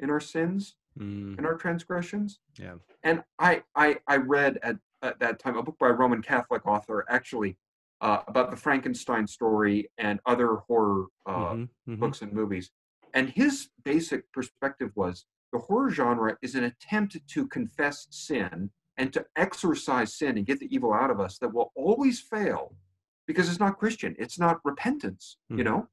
in 0.00 0.10
our 0.10 0.20
sins 0.20 0.76
Mm, 0.98 1.36
and 1.36 1.44
our 1.46 1.56
transgressions. 1.56 2.40
Yeah. 2.58 2.76
And 3.02 3.22
I 3.38 3.64
I, 3.74 3.98
I 4.06 4.16
read 4.16 4.58
at, 4.62 4.78
at 5.02 5.18
that 5.20 5.38
time 5.38 5.58
a 5.58 5.62
book 5.62 5.76
by 5.78 5.88
a 5.88 5.92
Roman 5.92 6.22
Catholic 6.22 6.64
author 6.66 7.04
actually 7.10 7.58
uh, 8.00 8.22
about 8.26 8.50
the 8.50 8.56
Frankenstein 8.56 9.26
story 9.26 9.90
and 9.98 10.20
other 10.24 10.56
horror 10.66 11.08
uh, 11.26 11.52
mhm, 11.52 11.68
mhm. 11.86 11.98
books 11.98 12.22
and 12.22 12.32
movies. 12.32 12.70
And 13.12 13.28
his 13.28 13.68
basic 13.84 14.32
perspective 14.32 14.90
was 14.94 15.26
the 15.52 15.58
horror 15.58 15.90
genre 15.90 16.36
is 16.42 16.54
an 16.54 16.64
attempt 16.64 17.16
to 17.28 17.46
confess 17.46 18.06
sin 18.10 18.70
and 18.96 19.12
to 19.12 19.24
exorcise 19.36 20.14
sin 20.14 20.36
and 20.36 20.46
get 20.46 20.58
the 20.58 20.74
evil 20.74 20.92
out 20.92 21.10
of 21.10 21.20
us 21.20 21.38
that 21.38 21.52
will 21.52 21.72
always 21.74 22.20
fail 22.20 22.74
because 23.26 23.48
it's 23.48 23.60
not 23.60 23.78
Christian. 23.78 24.14
It's 24.18 24.38
not 24.38 24.60
repentance, 24.64 25.36
you 25.48 25.58
Mhm. 25.58 25.64
know? 25.64 25.88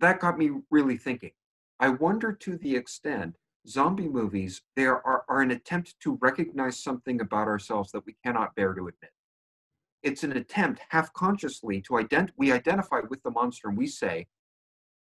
That 0.00 0.20
got 0.20 0.38
me 0.38 0.62
really 0.70 0.96
thinking. 0.96 1.32
I 1.80 1.88
wonder 1.88 2.32
to 2.32 2.56
the 2.56 2.76
extent 2.76 3.36
zombie 3.66 4.08
movies 4.08 4.62
they 4.76 4.86
are, 4.86 5.02
are, 5.04 5.24
are 5.28 5.40
an 5.40 5.50
attempt 5.50 5.98
to 6.00 6.16
recognize 6.20 6.82
something 6.82 7.20
about 7.20 7.48
ourselves 7.48 7.92
that 7.92 8.04
we 8.04 8.14
cannot 8.24 8.54
bear 8.54 8.74
to 8.74 8.88
admit. 8.88 9.12
It's 10.02 10.22
an 10.22 10.32
attempt 10.32 10.82
half 10.90 11.12
consciously 11.14 11.80
to 11.82 11.94
ident 11.94 12.30
we 12.36 12.52
identify 12.52 13.00
with 13.00 13.22
the 13.22 13.30
monster 13.30 13.68
and 13.68 13.78
we 13.78 13.86
say, 13.86 14.26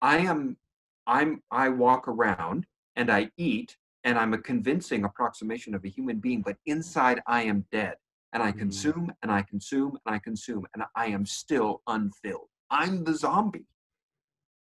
I 0.01 0.17
am 0.19 0.57
I'm 1.05 1.43
I 1.51 1.69
walk 1.69 2.07
around 2.07 2.65
and 2.97 3.09
I 3.11 3.31
eat 3.37 3.77
and 4.03 4.19
I'm 4.19 4.33
a 4.33 4.37
convincing 4.39 5.05
approximation 5.05 5.75
of 5.75 5.85
a 5.85 5.89
human 5.89 6.19
being, 6.19 6.41
but 6.41 6.57
inside 6.65 7.21
I 7.27 7.43
am 7.43 7.65
dead. 7.71 7.95
And 8.33 8.43
I 8.43 8.51
Mm. 8.51 8.59
consume 8.59 9.13
and 9.21 9.31
I 9.31 9.43
consume 9.43 9.97
and 10.05 10.15
I 10.15 10.19
consume 10.19 10.67
and 10.73 10.83
I 10.95 11.07
am 11.07 11.25
still 11.25 11.83
unfilled. 11.87 12.49
I'm 12.69 13.05
the 13.05 13.15
zombie. 13.15 13.67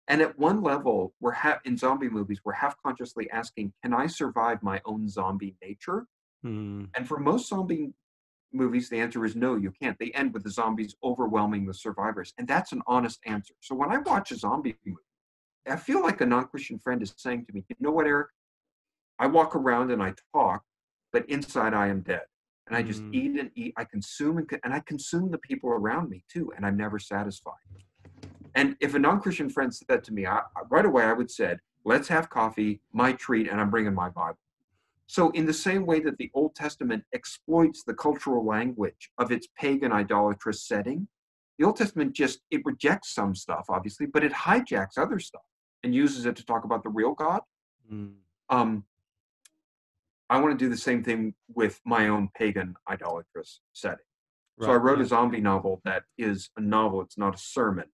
And 0.08 0.22
at 0.22 0.38
one 0.38 0.62
level, 0.62 1.14
we're 1.22 1.36
in 1.66 1.78
zombie 1.78 2.10
movies, 2.10 2.42
we're 2.44 2.54
half 2.54 2.76
consciously 2.82 3.30
asking, 3.32 3.74
can 3.84 3.94
I 3.94 4.08
survive 4.08 4.62
my 4.62 4.82
own 4.86 5.08
zombie 5.08 5.56
nature? 5.62 6.08
Mm, 6.44 6.94
And 6.96 7.08
for 7.08 7.20
most 7.20 7.50
zombie 7.50 7.94
movies, 8.54 8.90
the 8.90 9.00
answer 9.00 9.26
is 9.26 9.36
no, 9.36 9.56
you 9.58 9.72
can't. 9.72 10.00
They 10.00 10.12
end 10.12 10.34
with 10.34 10.44
the 10.44 10.52
zombies 10.52 10.96
overwhelming 11.04 11.66
the 11.66 11.74
survivors. 11.74 12.34
And 12.38 12.48
that's 12.48 12.72
an 12.74 12.84
honest 12.88 13.22
answer. 13.26 13.56
So 13.62 13.76
when 13.76 13.92
I 13.92 14.00
watch 14.00 14.32
a 14.32 14.38
zombie 14.38 14.78
movie, 14.86 15.02
I 15.68 15.78
feel 15.78 16.01
like 16.01 16.22
a 16.22 16.26
non 16.26 16.47
Christian 16.47 16.80
friend 16.80 17.01
is 17.01 17.14
saying 17.18 17.45
to 17.45 17.53
me, 17.53 17.64
you 17.70 17.76
know 17.80 17.91
what, 17.91 18.07
Eric? 18.07 18.30
I 19.20 19.28
walk 19.28 19.55
around 19.55 19.91
and 19.91 20.01
I 20.01 20.14
talk, 20.34 20.64
but 21.11 21.28
inside 21.30 21.74
I 21.74 21.88
am 21.88 22.01
dead. 22.01 22.24
And 22.68 22.76
I 22.76 22.84
just 22.84 23.03
Mm. 23.03 23.14
eat 23.14 23.39
and 23.39 23.51
eat. 23.55 23.74
I 23.78 23.86
consume 23.86 24.38
and, 24.38 24.59
and 24.64 24.74
I 24.74 24.80
consume 24.80 25.32
the 25.32 25.38
people 25.38 25.70
around 25.70 26.09
me 26.09 26.24
too. 26.28 26.51
And 26.55 26.66
I'm 26.66 26.78
never 26.78 26.99
satisfied. 26.99 27.53
And 28.55 28.76
if 28.80 28.93
a 28.93 28.99
non 28.99 29.22
Christian 29.22 29.49
friend 29.49 29.74
said 29.74 29.88
that 29.88 30.03
to 30.05 30.14
me, 30.14 30.26
I, 30.26 30.41
right 30.70 30.86
away 30.86 31.03
I 31.03 31.14
would 31.14 31.32
said, 31.32 31.59
let's 31.86 32.07
have 32.07 32.30
coffee, 32.30 32.82
my 32.91 33.14
treat, 33.14 33.47
and 33.47 33.59
I'm 33.59 33.70
bringing 33.70 33.93
my 33.93 34.09
Bible. 34.09 34.38
So, 35.07 35.30
in 35.32 35.45
the 35.45 35.53
same 35.53 35.86
way 35.86 35.99
that 36.01 36.18
the 36.18 36.32
Old 36.34 36.55
Testament 36.55 37.03
exploits 37.14 37.84
the 37.84 37.93
cultural 37.93 38.45
language 38.45 39.11
of 39.18 39.32
its 39.32 39.47
pagan 39.57 39.91
idolatrous 39.91 40.64
setting, 40.64 41.07
the 41.57 41.66
Old 41.66 41.76
Testament 41.78 42.14
just 42.14 42.39
it 42.51 42.61
rejects 42.66 43.14
some 43.14 43.36
stuff, 43.36 43.66
obviously, 43.70 44.05
but 44.07 44.24
it 44.24 44.32
hijacks 44.32 44.97
other 44.97 45.20
stuff 45.20 45.43
and 45.84 45.94
uses 45.94 46.26
it 46.26 46.36
to 46.38 46.46
talk 46.46 46.64
about 46.64 46.84
the 46.84 46.90
real 46.90 47.14
God. 47.14 47.42
mm, 47.92 48.14
Um, 48.50 48.86
I 50.30 50.40
want 50.40 50.58
to 50.58 50.66
do 50.66 50.70
the 50.70 50.78
same 50.78 51.04
thing 51.04 51.36
with 51.54 51.80
my 51.86 52.08
own 52.08 52.30
pagan 52.36 52.76
idolatrous 52.90 53.62
setting. 53.74 54.06
So 54.62 54.72
I 54.72 54.76
wrote 54.76 55.00
yeah. 55.00 55.06
a 55.06 55.08
zombie 55.08 55.42
novel 55.42 55.82
that 55.84 56.04
is 56.18 56.50
a 56.58 56.62
novel, 56.62 57.02
it's 57.02 57.18
not 57.18 57.36
a 57.36 57.38
sermon. 57.38 57.86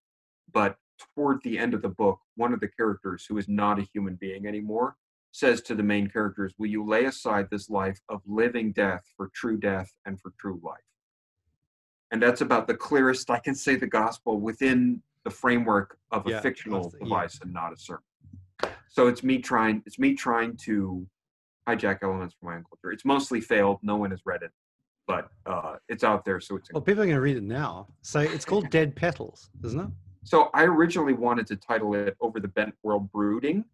But 0.52 0.78
toward 1.16 1.42
the 1.44 1.58
end 1.58 1.74
of 1.74 1.82
the 1.82 1.90
book, 1.90 2.20
one 2.36 2.54
of 2.54 2.60
the 2.60 2.68
characters, 2.68 3.26
who 3.28 3.38
is 3.38 3.48
not 3.48 3.80
a 3.80 3.88
human 3.94 4.16
being 4.16 4.46
anymore, 4.46 4.96
says 5.32 5.62
to 5.62 5.76
the 5.76 5.84
main 5.84 6.10
characters, 6.10 6.54
Will 6.58 6.68
you 6.68 6.86
lay 6.86 7.06
aside 7.06 7.48
this 7.50 7.70
life 7.70 8.00
of 8.10 8.22
living 8.26 8.72
death 8.74 9.04
for 9.16 9.30
true 9.34 9.58
death 9.58 9.92
and 10.06 10.20
for 10.20 10.34
true 10.40 10.60
life? 10.64 10.78
And 12.12 12.22
that's 12.22 12.42
about 12.42 12.68
the 12.68 12.76
clearest 12.76 13.30
I 13.30 13.40
can 13.40 13.56
say 13.56 13.76
the 13.76 13.88
gospel 13.88 14.40
within 14.40 15.02
the 15.24 15.30
framework 15.30 15.98
of 16.12 16.26
a 16.28 16.32
Yeah, 16.32 16.42
fictional 16.42 16.86
of 16.88 16.92
the- 16.94 17.00
yeah. 17.00 17.04
device 17.06 17.40
and 17.42 17.54
not 17.54 17.74
a 17.74 17.78
sermon. 17.78 18.04
So 18.88 19.08
it's 19.08 19.24
me 19.24 19.40
trying 19.40 19.84
it's 19.86 20.00
me 20.00 20.16
trying 20.16 20.58
to 20.66 21.08
hijack 21.68 22.00
elements 22.02 22.36
from 22.40 22.50
my 22.50 22.56
own 22.56 22.64
culture. 22.64 22.92
It's 22.92 23.06
mostly 23.06 23.42
failed. 23.42 23.80
No 23.84 23.96
one 23.98 24.12
has 24.12 24.26
read 24.26 24.42
it, 24.42 24.52
but 25.08 25.30
uh, 25.46 25.76
it's 25.88 26.04
out 26.04 26.26
there, 26.26 26.40
so 26.40 26.56
it's 26.56 26.70
Well, 26.74 26.82
people 26.82 27.04
are 27.04 27.06
going 27.06 27.16
to 27.16 27.22
read 27.22 27.38
it 27.38 27.44
now. 27.44 27.88
So 28.02 28.20
it's 28.20 28.46
called 28.46 28.70
Dead 28.72 28.96
Petals, 28.96 29.50
isn't 29.64 29.80
it? 29.80 29.90
So 30.24 30.50
I 30.54 30.64
originally 30.66 31.14
wanted 31.14 31.46
to 31.48 31.56
title 31.56 31.94
it 31.96 32.16
Over 32.20 32.40
the 32.40 32.48
Bent 32.48 32.76
World 32.84 33.12
Brooding 33.12 33.66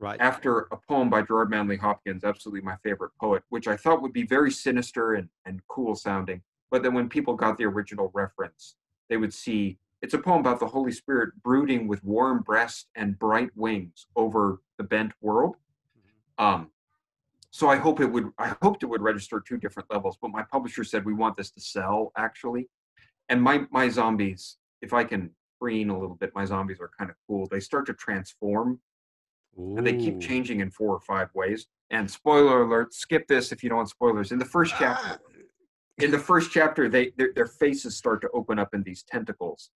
Right. 0.00 0.20
after 0.20 0.68
a 0.70 0.76
poem 0.76 1.10
by 1.10 1.22
Gerard 1.22 1.50
Manley 1.50 1.76
Hopkins, 1.76 2.22
absolutely 2.22 2.60
my 2.60 2.76
favorite 2.84 3.10
poet, 3.20 3.42
which 3.48 3.66
I 3.66 3.76
thought 3.76 4.00
would 4.00 4.12
be 4.12 4.22
very 4.24 4.50
sinister 4.52 5.14
and, 5.14 5.28
and 5.44 5.60
cool 5.66 5.96
sounding. 5.96 6.40
But 6.70 6.84
then 6.84 6.94
when 6.94 7.08
people 7.08 7.34
got 7.34 7.58
the 7.58 7.64
original 7.64 8.10
reference, 8.14 8.76
they 9.08 9.16
would 9.16 9.34
see 9.34 9.76
it's 10.02 10.14
a 10.14 10.18
poem 10.18 10.40
about 10.40 10.60
the 10.60 10.66
Holy 10.66 10.92
Spirit 10.92 11.30
brooding 11.42 11.88
with 11.88 12.02
warm 12.04 12.42
breast 12.42 12.88
and 12.94 13.18
bright 13.18 13.50
wings 13.56 14.06
over 14.16 14.60
the 14.76 14.84
bent 14.84 15.12
world. 15.20 15.56
Um, 16.38 16.70
so 17.50 17.68
I 17.68 17.76
hope 17.76 18.00
it 18.00 18.06
would 18.06 18.30
I 18.38 18.54
hoped 18.62 18.82
it 18.82 18.86
would 18.86 19.02
register 19.02 19.40
two 19.40 19.56
different 19.56 19.90
levels, 19.90 20.16
but 20.20 20.30
my 20.30 20.42
publisher 20.42 20.84
said 20.84 21.04
we 21.04 21.14
want 21.14 21.36
this 21.36 21.50
to 21.52 21.60
sell 21.60 22.12
actually. 22.16 22.68
And 23.28 23.42
my 23.42 23.66
my 23.70 23.88
zombies, 23.88 24.58
if 24.82 24.92
I 24.92 25.04
can 25.04 25.30
preen 25.60 25.90
a 25.90 25.98
little 25.98 26.14
bit, 26.14 26.30
my 26.34 26.44
zombies 26.44 26.78
are 26.80 26.90
kind 26.96 27.10
of 27.10 27.16
cool. 27.26 27.48
They 27.50 27.60
start 27.60 27.86
to 27.86 27.94
transform 27.94 28.80
and 29.56 29.84
they 29.84 29.96
keep 29.96 30.20
changing 30.20 30.60
in 30.60 30.70
four 30.70 30.94
or 30.94 31.00
five 31.00 31.30
ways. 31.34 31.66
And 31.90 32.08
spoiler 32.08 32.62
alert, 32.62 32.94
skip 32.94 33.26
this 33.26 33.50
if 33.50 33.64
you 33.64 33.68
don't 33.70 33.78
want 33.78 33.88
spoilers. 33.88 34.30
In 34.30 34.38
the 34.38 34.44
first 34.44 34.74
chapter, 34.78 35.14
Ah, 35.14 35.18
in 36.00 36.10
the 36.10 36.18
first 36.18 36.50
chapter, 36.50 36.88
they 36.88 37.12
their, 37.16 37.32
their 37.34 37.46
faces 37.46 37.96
start 37.96 38.20
to 38.22 38.30
open 38.30 38.58
up 38.58 38.74
in 38.74 38.82
these 38.82 39.02
tentacles, 39.02 39.70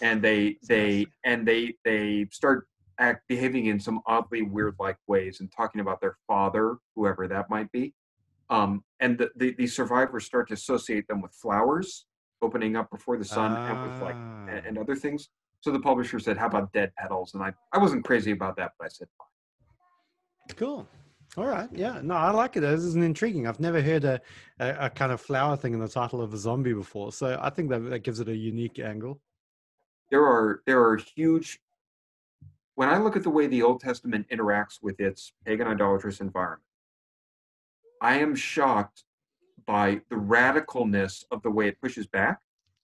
and 0.00 0.22
they 0.22 0.56
they 0.68 1.06
and 1.24 1.46
they 1.46 1.74
they 1.84 2.26
start 2.30 2.68
act 2.98 3.26
behaving 3.28 3.66
in 3.66 3.78
some 3.78 4.00
oddly 4.06 4.42
weird 4.42 4.74
like 4.78 4.96
ways 5.06 5.40
and 5.40 5.52
talking 5.52 5.80
about 5.80 6.00
their 6.00 6.16
father, 6.26 6.76
whoever 6.94 7.28
that 7.28 7.50
might 7.50 7.70
be. 7.72 7.92
Um, 8.48 8.84
and 9.00 9.18
the, 9.18 9.30
the 9.36 9.54
the 9.58 9.66
survivors 9.66 10.24
start 10.24 10.48
to 10.48 10.54
associate 10.54 11.06
them 11.08 11.20
with 11.20 11.32
flowers 11.32 12.06
opening 12.42 12.76
up 12.76 12.90
before 12.90 13.16
the 13.16 13.24
sun 13.24 13.56
and 13.56 13.82
with 13.92 14.02
like 14.02 14.14
Ah. 14.14 14.46
and, 14.48 14.66
and 14.66 14.78
other 14.78 14.94
things. 14.96 15.28
So 15.60 15.72
the 15.72 15.80
publisher 15.80 16.18
said, 16.20 16.36
"How 16.36 16.46
about 16.46 16.72
dead 16.72 16.92
petals?" 16.96 17.34
And 17.34 17.42
I 17.42 17.52
I 17.72 17.78
wasn't 17.78 18.04
crazy 18.04 18.30
about 18.30 18.56
that, 18.56 18.72
but 18.78 18.84
I 18.86 18.88
said, 18.88 19.08
"Fine." 19.18 20.56
Cool. 20.56 20.86
All 21.36 21.46
right. 21.46 21.68
Yeah. 21.72 22.00
No, 22.02 22.14
I 22.14 22.30
like 22.30 22.56
it. 22.56 22.60
This 22.60 22.80
is 22.80 22.94
an 22.94 23.02
intriguing. 23.02 23.46
I've 23.46 23.60
never 23.60 23.82
heard 23.82 24.04
a, 24.04 24.20
a, 24.58 24.86
a 24.86 24.90
kind 24.90 25.12
of 25.12 25.20
flower 25.20 25.56
thing 25.56 25.74
in 25.74 25.80
the 25.80 25.88
title 25.88 26.22
of 26.22 26.32
a 26.32 26.36
zombie 26.38 26.72
before. 26.72 27.12
So 27.12 27.38
I 27.40 27.50
think 27.50 27.68
that, 27.70 27.80
that 27.90 27.98
gives 28.00 28.20
it 28.20 28.28
a 28.28 28.36
unique 28.36 28.78
angle. 28.78 29.20
there 30.10 30.24
are 30.24 30.62
there 30.66 30.80
are 30.86 30.96
huge 30.96 31.60
when 32.76 32.88
i 32.88 32.96
look 32.98 33.16
at 33.16 33.22
the 33.22 33.30
way 33.38 33.46
the 33.48 33.62
old 33.62 33.80
testament 33.80 34.24
interacts 34.34 34.76
with 34.86 35.00
its 35.00 35.32
pagan 35.44 35.66
idolatrous 35.66 36.20
environment 36.20 36.62
i 38.00 38.14
am 38.24 38.34
shocked 38.36 39.02
by 39.66 40.00
the 40.10 40.16
radicalness 40.36 41.24
of 41.32 41.42
the 41.42 41.50
way 41.50 41.66
it 41.68 41.76
pushes 41.82 42.06
back 42.06 42.36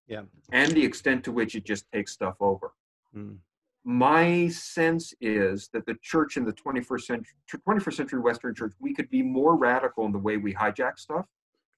Yeah. 0.08 0.22
and 0.50 0.72
the 0.72 0.84
extent 0.90 1.22
to 1.24 1.32
which 1.32 1.54
it 1.54 1.64
just 1.72 1.84
takes 1.92 2.10
stuff 2.12 2.36
over. 2.40 2.72
Mm. 3.16 3.36
My 3.84 4.48
sense 4.48 5.12
is 5.20 5.68
that 5.72 5.86
the 5.86 5.96
church 6.02 6.36
in 6.36 6.44
the 6.44 6.52
21st 6.52 7.00
century, 7.02 7.34
21st 7.68 7.94
century 7.94 8.20
Western 8.20 8.54
church, 8.54 8.72
we 8.80 8.94
could 8.94 9.10
be 9.10 9.22
more 9.22 9.56
radical 9.56 10.06
in 10.06 10.12
the 10.12 10.18
way 10.18 10.36
we 10.36 10.54
hijack 10.54 10.98
stuff, 10.98 11.26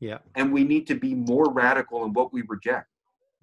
Yeah. 0.01 0.19
and 0.35 0.53
we 0.53 0.65
need 0.65 0.87
to 0.89 0.95
be 0.95 1.15
more 1.15 1.51
radical 1.51 2.05
in 2.05 2.13
what 2.13 2.33
we 2.33 2.43
reject. 2.47 2.89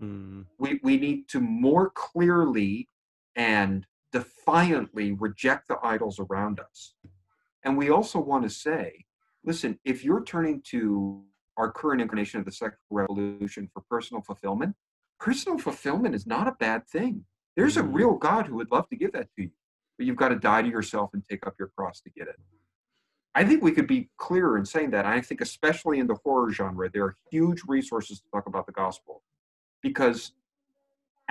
Mm. 0.02 0.46
We, 0.60 0.80
we 0.84 0.98
need 0.98 1.28
to 1.30 1.40
more 1.40 1.90
clearly 1.92 2.88
and 3.36 3.86
defiantly 4.12 5.14
reject 5.14 5.68
the 5.68 5.78
idols 5.84 6.20
around 6.20 6.60
us. 6.60 6.94
And 7.64 7.78
we 7.78 7.90
also 7.90 8.20
want 8.20 8.44
to 8.44 8.50
say, 8.50 9.06
listen, 9.44 9.80
if 9.86 10.04
you're 10.04 10.24
turning 10.24 10.62
to 10.70 11.24
our 11.58 11.72
current 11.72 12.02
incarnation 12.02 12.40
of 12.40 12.46
the 12.46 12.52
sexual 12.52 12.78
revolution 12.92 13.70
for 13.74 13.82
personal 13.90 14.22
fulfillment, 14.22 14.76
personal 15.20 15.58
fulfillment 15.58 16.14
is 16.16 16.28
not 16.28 16.48
a 16.48 16.54
bad 16.60 16.88
thing. 16.88 17.26
There's 17.56 17.78
a 17.78 17.84
Mhm. 17.84 17.94
real 17.96 18.14
God 18.16 18.48
who 18.48 18.56
would 18.56 18.72
love 18.72 18.88
to 18.90 18.96
give 18.96 19.12
that 19.14 19.34
to 19.36 19.44
you, 19.44 19.52
but 19.98 20.06
you've 20.06 20.16
got 20.16 20.30
to 20.30 20.36
die 20.40 20.62
to 20.62 20.70
yourself 20.70 21.14
and 21.14 21.24
take 21.24 21.46
up 21.46 21.56
your 21.60 21.68
cross 21.70 22.02
to 22.02 22.10
get 22.10 22.28
it. 22.28 22.40
I 23.34 23.46
think 23.46 23.64
we 23.64 23.72
could 23.72 23.88
be 23.88 24.10
clearer 24.18 24.58
in 24.58 24.66
saying 24.66 24.92
that. 24.92 25.06
I 25.06 25.22
think, 25.22 25.40
especially 25.42 26.00
in 26.00 26.08
the 26.08 26.16
horror 26.16 26.52
genre, 26.52 26.90
there 26.90 27.06
are 27.06 27.16
huge 27.30 27.64
resources 27.68 28.20
to 28.22 28.30
talk 28.30 28.46
about 28.48 28.66
the 28.66 28.74
gospel 28.74 29.24
because 29.82 30.34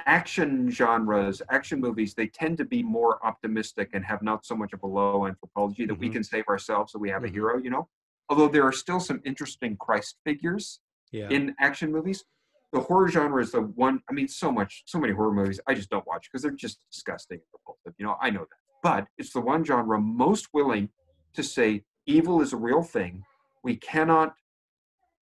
action 0.07 0.71
genres, 0.71 1.43
action 1.51 1.79
movies, 1.79 2.15
they 2.15 2.27
tend 2.27 2.57
to 2.57 2.65
be 2.65 2.83
more 2.83 3.25
optimistic 3.25 3.91
and 3.93 4.03
have 4.05 4.23
not 4.23 4.47
so 4.47 4.57
much 4.57 4.73
of 4.73 4.83
a 4.83 4.87
low 4.87 5.27
anthropology 5.27 5.85
that 5.85 5.95
we 5.95 6.09
Mhm. 6.09 6.13
can 6.13 6.25
save 6.25 6.49
ourselves 6.49 6.93
so 6.93 6.99
we 6.99 7.11
have 7.11 7.23
Mhm. 7.23 7.27
a 7.29 7.31
hero, 7.33 7.59
you 7.59 7.69
know? 7.69 7.89
Although 8.31 8.49
there 8.49 8.65
are 8.65 8.73
still 8.73 9.01
some 9.01 9.21
interesting 9.25 9.77
Christ 9.77 10.17
figures 10.25 10.81
Yeah. 11.11 11.29
in 11.29 11.55
action 11.59 11.93
movies. 11.93 12.25
The 12.73 12.81
horror 12.81 13.09
genre 13.09 13.43
is 13.43 13.53
the 13.53 13.63
one, 13.63 14.01
I 14.09 14.13
mean, 14.13 14.29
so 14.29 14.53
much, 14.53 14.83
so 14.87 14.99
many 14.99 15.13
horror 15.13 15.33
movies 15.33 15.59
I 15.67 15.75
just 15.75 15.91
don't 15.91 16.07
watch 16.07 16.29
because 16.31 16.43
they're 16.43 16.51
just 16.53 16.79
disgusting 16.93 17.39
and 17.39 17.47
repulsive. 17.53 17.95
You 17.99 18.07
know, 18.07 18.17
I 18.21 18.31
know 18.31 18.41
that. 18.41 18.57
But 18.83 19.07
it's 19.19 19.33
the 19.33 19.41
one 19.41 19.65
genre 19.65 19.99
most 20.01 20.49
willing 20.55 20.89
to 21.35 21.43
say 21.43 21.85
evil 22.07 22.41
is 22.41 22.53
a 22.53 22.57
real 22.57 22.83
thing. 22.83 23.25
We 23.65 23.77
cannot 23.77 24.35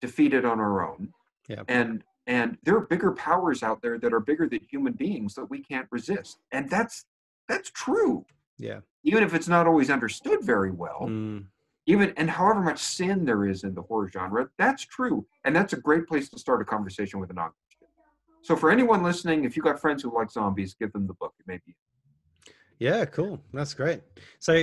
defeat 0.02 0.34
it 0.34 0.46
on 0.46 0.60
our 0.60 0.88
own. 0.88 1.14
Yeah. 1.48 1.64
And 1.68 2.04
and 2.28 2.58
there 2.64 2.76
are 2.76 2.82
bigger 2.86 3.12
powers 3.12 3.64
out 3.64 3.82
there 3.82 3.98
that 3.98 4.14
are 4.14 4.20
bigger 4.20 4.48
than 4.48 4.60
human 4.70 4.94
beings 4.94 5.34
that 5.36 5.46
we 5.50 5.60
can't 5.60 5.88
resist. 5.92 6.38
And 6.52 6.70
that's 6.70 7.06
that's 7.50 7.72
true. 7.72 8.26
yeah. 8.58 8.80
Even 9.04 9.24
if 9.24 9.34
it's 9.34 9.48
not 9.48 9.66
always 9.68 9.90
understood 9.90 10.44
very 10.44 10.70
well 10.72 11.08
Mm. 11.10 11.46
Even 11.86 12.14
and 12.18 12.30
however 12.30 12.62
much 12.62 12.80
sin 12.80 13.26
there 13.26 13.46
is 13.46 13.64
in 13.64 13.74
the 13.74 13.82
horror 13.82 14.10
genre 14.10 14.50
that's 14.58 14.86
true 14.86 15.26
and 15.46 15.56
that's 15.56 15.74
a 15.74 15.78
great 15.78 16.08
place 16.08 16.30
to 16.30 16.40
start 16.40 16.62
a 16.62 16.66
conversation 16.66 17.20
with 17.20 17.30
a 17.30 17.34
non-christian 17.34 17.88
so 18.42 18.56
for 18.56 18.70
anyone 18.72 19.04
listening 19.04 19.44
if 19.44 19.56
you 19.56 19.64
got 19.64 19.80
friends 19.80 20.04
who 20.04 20.14
like 20.14 20.32
zombies 20.32 20.76
give 20.80 20.92
them 20.94 21.08
the 21.08 21.14
book 21.14 21.34
it 21.40 21.48
may 21.48 21.60
be 21.66 21.76
Yeah, 22.80 23.06
cool. 23.06 23.38
That's 23.54 23.76
great. 23.76 24.02
So, 24.40 24.54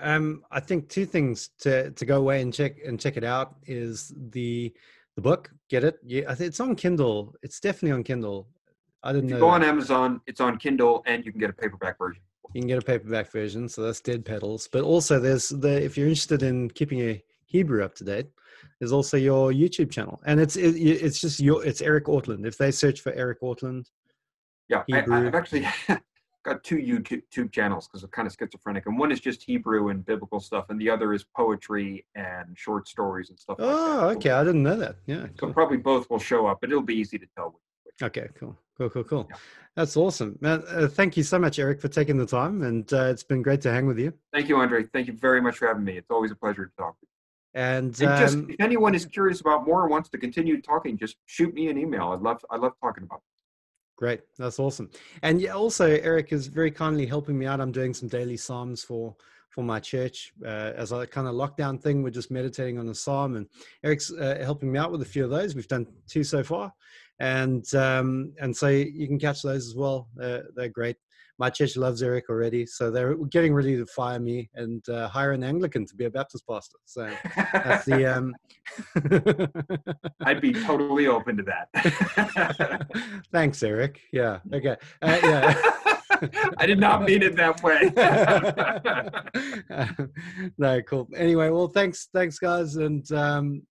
um, 0.00 0.42
I 0.50 0.58
think 0.58 0.88
two 0.88 1.06
things 1.06 1.50
to 1.60 1.92
to 1.92 2.04
go 2.04 2.16
away 2.18 2.42
and 2.42 2.52
check 2.52 2.72
and 2.84 2.98
check 2.98 3.16
it 3.16 3.22
out 3.22 3.54
is 3.66 4.12
the 4.30 4.74
the 5.14 5.22
book. 5.22 5.50
Get 5.68 5.84
it? 5.84 5.96
Yeah, 6.04 6.34
it's 6.40 6.58
on 6.58 6.74
Kindle. 6.74 7.36
It's 7.40 7.60
definitely 7.60 7.92
on 7.92 8.02
Kindle. 8.02 8.48
I 9.04 9.12
didn't 9.12 9.30
if 9.30 9.30
you 9.30 9.36
know. 9.36 9.46
go 9.46 9.48
on 9.48 9.62
amazon 9.62 10.20
it's 10.26 10.40
on 10.40 10.56
kindle 10.58 11.02
and 11.06 11.24
you 11.24 11.30
can 11.32 11.40
get 11.40 11.50
a 11.50 11.52
paperback 11.52 11.98
version 11.98 12.22
You 12.54 12.62
can 12.62 12.68
get 12.68 12.78
a 12.78 12.82
paperback 12.82 13.30
version, 13.30 13.68
so 13.68 13.82
that's 13.82 14.00
Dead 14.00 14.24
Petals. 14.24 14.68
But 14.70 14.82
also, 14.82 15.20
there's 15.20 15.50
the 15.50 15.82
if 15.82 15.96
you're 15.96 16.08
interested 16.08 16.42
in 16.42 16.70
keeping 16.70 17.00
a 17.00 17.22
Hebrew 17.44 17.84
up 17.84 17.94
to 17.96 18.04
date, 18.04 18.28
there's 18.80 18.92
also 18.92 19.16
your 19.16 19.52
YouTube 19.52 19.90
channel, 19.90 20.20
and 20.26 20.40
it's 20.40 20.56
it, 20.56 20.76
it's 20.76 21.20
just 21.20 21.40
your 21.40 21.64
it's 21.64 21.82
Eric 21.82 22.06
Ortlund. 22.06 22.46
If 22.46 22.56
they 22.56 22.70
search 22.70 23.00
for 23.00 23.12
Eric 23.12 23.42
Ortlund, 23.42 23.86
yeah 24.68 24.82
I, 24.92 25.00
Hebrew. 25.00 25.26
i've 25.26 25.34
actually 25.34 25.66
got 26.44 26.62
two 26.62 26.76
youtube 26.76 27.52
channels 27.52 27.88
because 27.88 28.02
i'm 28.04 28.10
kind 28.10 28.26
of 28.26 28.34
schizophrenic 28.38 28.86
and 28.86 28.98
one 28.98 29.10
is 29.10 29.20
just 29.20 29.42
hebrew 29.42 29.88
and 29.88 30.04
biblical 30.04 30.40
stuff 30.40 30.66
and 30.70 30.80
the 30.80 30.88
other 30.88 31.12
is 31.12 31.24
poetry 31.36 32.04
and 32.14 32.56
short 32.56 32.88
stories 32.88 33.30
and 33.30 33.38
stuff 33.38 33.58
like 33.58 33.68
that 33.68 33.74
oh, 33.74 34.00
So- 34.00 34.16
okay, 34.16 34.30
I 34.30 34.44
didn't 34.44 34.62
know 34.62 34.76
that. 34.76 34.96
Yeah, 35.06 35.22
so 35.22 35.28
cool. 35.38 35.52
probably 35.52 35.78
both 35.78 36.08
will 36.10 36.18
show 36.18 36.46
up 36.46 36.58
but 36.60 36.70
it'll 36.70 36.82
be 36.82 36.94
easy 36.96 37.18
to 37.18 37.26
tell. 37.36 37.60
Okay, 38.02 38.28
cool, 38.38 38.56
cool, 38.78 38.90
cool, 38.90 39.04
cool. 39.04 39.28
That's 39.76 39.96
awesome. 39.96 40.38
Man, 40.40 40.62
uh, 40.68 40.88
thank 40.88 41.16
you 41.16 41.22
so 41.22 41.38
much, 41.38 41.58
Eric, 41.58 41.80
for 41.80 41.88
taking 41.88 42.16
the 42.16 42.26
time, 42.26 42.62
and 42.62 42.90
uh, 42.92 43.04
it's 43.04 43.22
been 43.22 43.42
great 43.42 43.60
to 43.62 43.70
hang 43.70 43.86
with 43.86 43.98
you. 43.98 44.12
thank 44.32 44.48
you 44.48 44.56
andre 44.56 44.84
thank 44.92 45.06
you 45.06 45.12
very 45.12 45.40
much 45.40 45.56
for 45.58 45.68
having 45.68 45.84
me 45.84 45.96
it's 45.96 46.10
always 46.10 46.30
a 46.30 46.36
pleasure 46.36 46.66
to 46.66 46.72
talk 46.76 46.94
with 47.00 47.08
you 47.08 47.60
And, 47.60 47.86
And 47.86 48.20
just 48.22 48.36
um, 48.36 48.46
if 48.50 48.56
anyone 48.60 48.94
is 48.94 49.06
curious 49.06 49.40
about 49.40 49.66
more 49.66 49.82
or 49.84 49.88
wants 49.88 50.08
to 50.10 50.18
continue 50.18 50.60
talking, 50.60 50.98
just 50.98 51.16
shoot 51.26 51.52
me 51.54 51.68
an 51.68 51.78
email. 51.78 52.08
I'd 52.12 52.20
love 52.20 52.44
I 52.50 52.56
love 52.56 52.72
talking 52.82 53.04
about. 53.04 53.22
Great, 53.96 54.20
that's 54.38 54.58
awesome. 54.60 54.90
And 55.22 55.40
yeah, 55.40 55.54
also 55.54 55.86
Eric 55.86 56.32
is 56.32 56.46
very 56.46 56.70
kindly 56.70 57.06
helping 57.06 57.36
me 57.36 57.46
out. 57.46 57.60
I'm 57.60 57.72
doing 57.72 57.94
some 57.94 58.08
daily 58.08 58.36
psalms 58.36 58.84
for 58.84 59.16
for 59.50 59.64
my 59.64 59.80
church 59.80 60.32
uh, 60.44 60.72
as 60.76 60.92
a 60.92 61.06
kind 61.06 61.26
of 61.26 61.34
lockdown 61.34 61.80
thing. 61.80 62.02
We're 62.02 62.10
just 62.10 62.30
meditating 62.30 62.78
on 62.78 62.88
a 62.88 62.94
psalm, 62.94 63.34
and 63.36 63.46
Eric's 63.82 64.12
uh, 64.12 64.38
helping 64.40 64.70
me 64.70 64.78
out 64.78 64.92
with 64.92 65.02
a 65.02 65.10
few 65.14 65.24
of 65.24 65.30
those. 65.30 65.54
We've 65.56 65.66
done 65.66 65.86
two 66.06 66.22
so 66.22 66.44
far, 66.44 66.72
and 67.20 67.74
um, 67.74 68.32
and 68.40 68.56
so 68.56 68.68
you 68.68 69.06
can 69.06 69.18
catch 69.18 69.42
those 69.42 69.66
as 69.66 69.74
well. 69.74 70.08
They're, 70.14 70.44
they're 70.54 70.68
great. 70.68 70.96
My 71.40 71.50
church 71.50 71.76
loves 71.76 72.02
Eric 72.02 72.28
already, 72.28 72.66
so 72.66 72.90
they're 72.90 73.14
getting 73.26 73.54
ready 73.54 73.76
to 73.76 73.86
fire 73.86 74.18
me 74.18 74.50
and 74.54 74.86
uh, 74.88 75.08
hire 75.08 75.30
an 75.32 75.44
Anglican 75.44 75.86
to 75.86 75.94
be 75.94 76.06
a 76.06 76.10
Baptist 76.10 76.44
pastor. 76.48 76.78
So 76.84 77.08
that's 77.52 77.84
the. 77.84 78.06
Um... 78.06 78.34
I'd 80.24 80.40
be 80.40 80.52
totally 80.52 81.06
open 81.06 81.36
to 81.36 81.44
that. 81.44 82.86
Thanks, 83.32 83.62
Eric. 83.62 84.00
Yeah. 84.12 84.40
Okay. 84.52 84.76
Uh, 85.00 85.18
yeah. 85.22 85.62
I 86.58 86.66
did 86.66 86.80
not 86.80 87.02
mean 87.02 87.22
it 87.22 87.36
that 87.36 87.62
way. 87.62 87.92
no, 90.58 90.82
cool. 90.82 91.08
Anyway, 91.14 91.50
well, 91.50 91.68
thanks, 91.68 92.08
thanks, 92.12 92.38
guys, 92.38 92.76
and 92.76 93.10
um, 93.12 93.62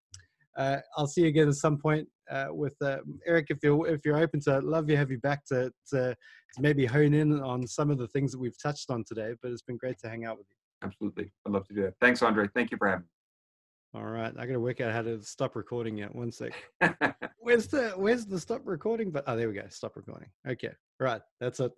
uh, 0.57 0.77
I'll 0.97 1.07
see 1.07 1.21
you 1.21 1.27
again 1.27 1.47
at 1.47 1.55
some 1.55 1.77
point 1.77 2.07
uh, 2.31 2.47
with 2.49 2.75
uh, 2.81 2.97
Eric. 3.25 3.47
If 3.49 3.59
you're 3.63 3.87
if 3.87 4.01
you're 4.03 4.17
open 4.17 4.39
to, 4.41 4.57
it, 4.57 4.63
love 4.63 4.89
you 4.89 4.97
have 4.97 5.11
you 5.11 5.19
back 5.19 5.45
to, 5.45 5.71
to 5.91 6.15
to 6.55 6.61
maybe 6.61 6.85
hone 6.85 7.13
in 7.13 7.39
on 7.41 7.65
some 7.67 7.91
of 7.91 7.97
the 7.97 8.07
things 8.07 8.31
that 8.31 8.39
we've 8.39 8.59
touched 8.61 8.89
on 8.89 9.03
today. 9.07 9.33
But 9.41 9.51
it's 9.51 9.61
been 9.61 9.77
great 9.77 9.99
to 9.99 10.09
hang 10.09 10.25
out 10.25 10.37
with 10.37 10.47
you. 10.49 10.87
Absolutely, 10.87 11.31
I'd 11.45 11.53
love 11.53 11.67
to 11.67 11.73
do 11.73 11.83
that. 11.83 11.93
Thanks, 12.01 12.21
Andre. 12.21 12.47
Thank 12.53 12.71
you 12.71 12.77
for 12.77 12.87
having 12.87 13.03
me. 13.03 13.99
All 13.99 14.05
right, 14.05 14.33
I 14.37 14.45
got 14.45 14.53
to 14.53 14.59
work 14.59 14.81
out 14.81 14.91
how 14.91 15.01
to 15.01 15.21
stop 15.21 15.55
recording 15.55 15.97
yet. 15.97 16.13
One 16.13 16.31
sec. 16.31 16.53
Where's 17.39 17.67
the 17.67 17.91
Where's 17.95 18.25
the 18.25 18.39
stop 18.39 18.61
recording? 18.65 19.11
But 19.11 19.23
oh, 19.27 19.37
there 19.37 19.47
we 19.47 19.53
go. 19.53 19.65
Stop 19.69 19.95
recording. 19.95 20.29
Okay. 20.47 20.71
Right. 20.99 21.21
That's 21.39 21.59
it. 21.59 21.71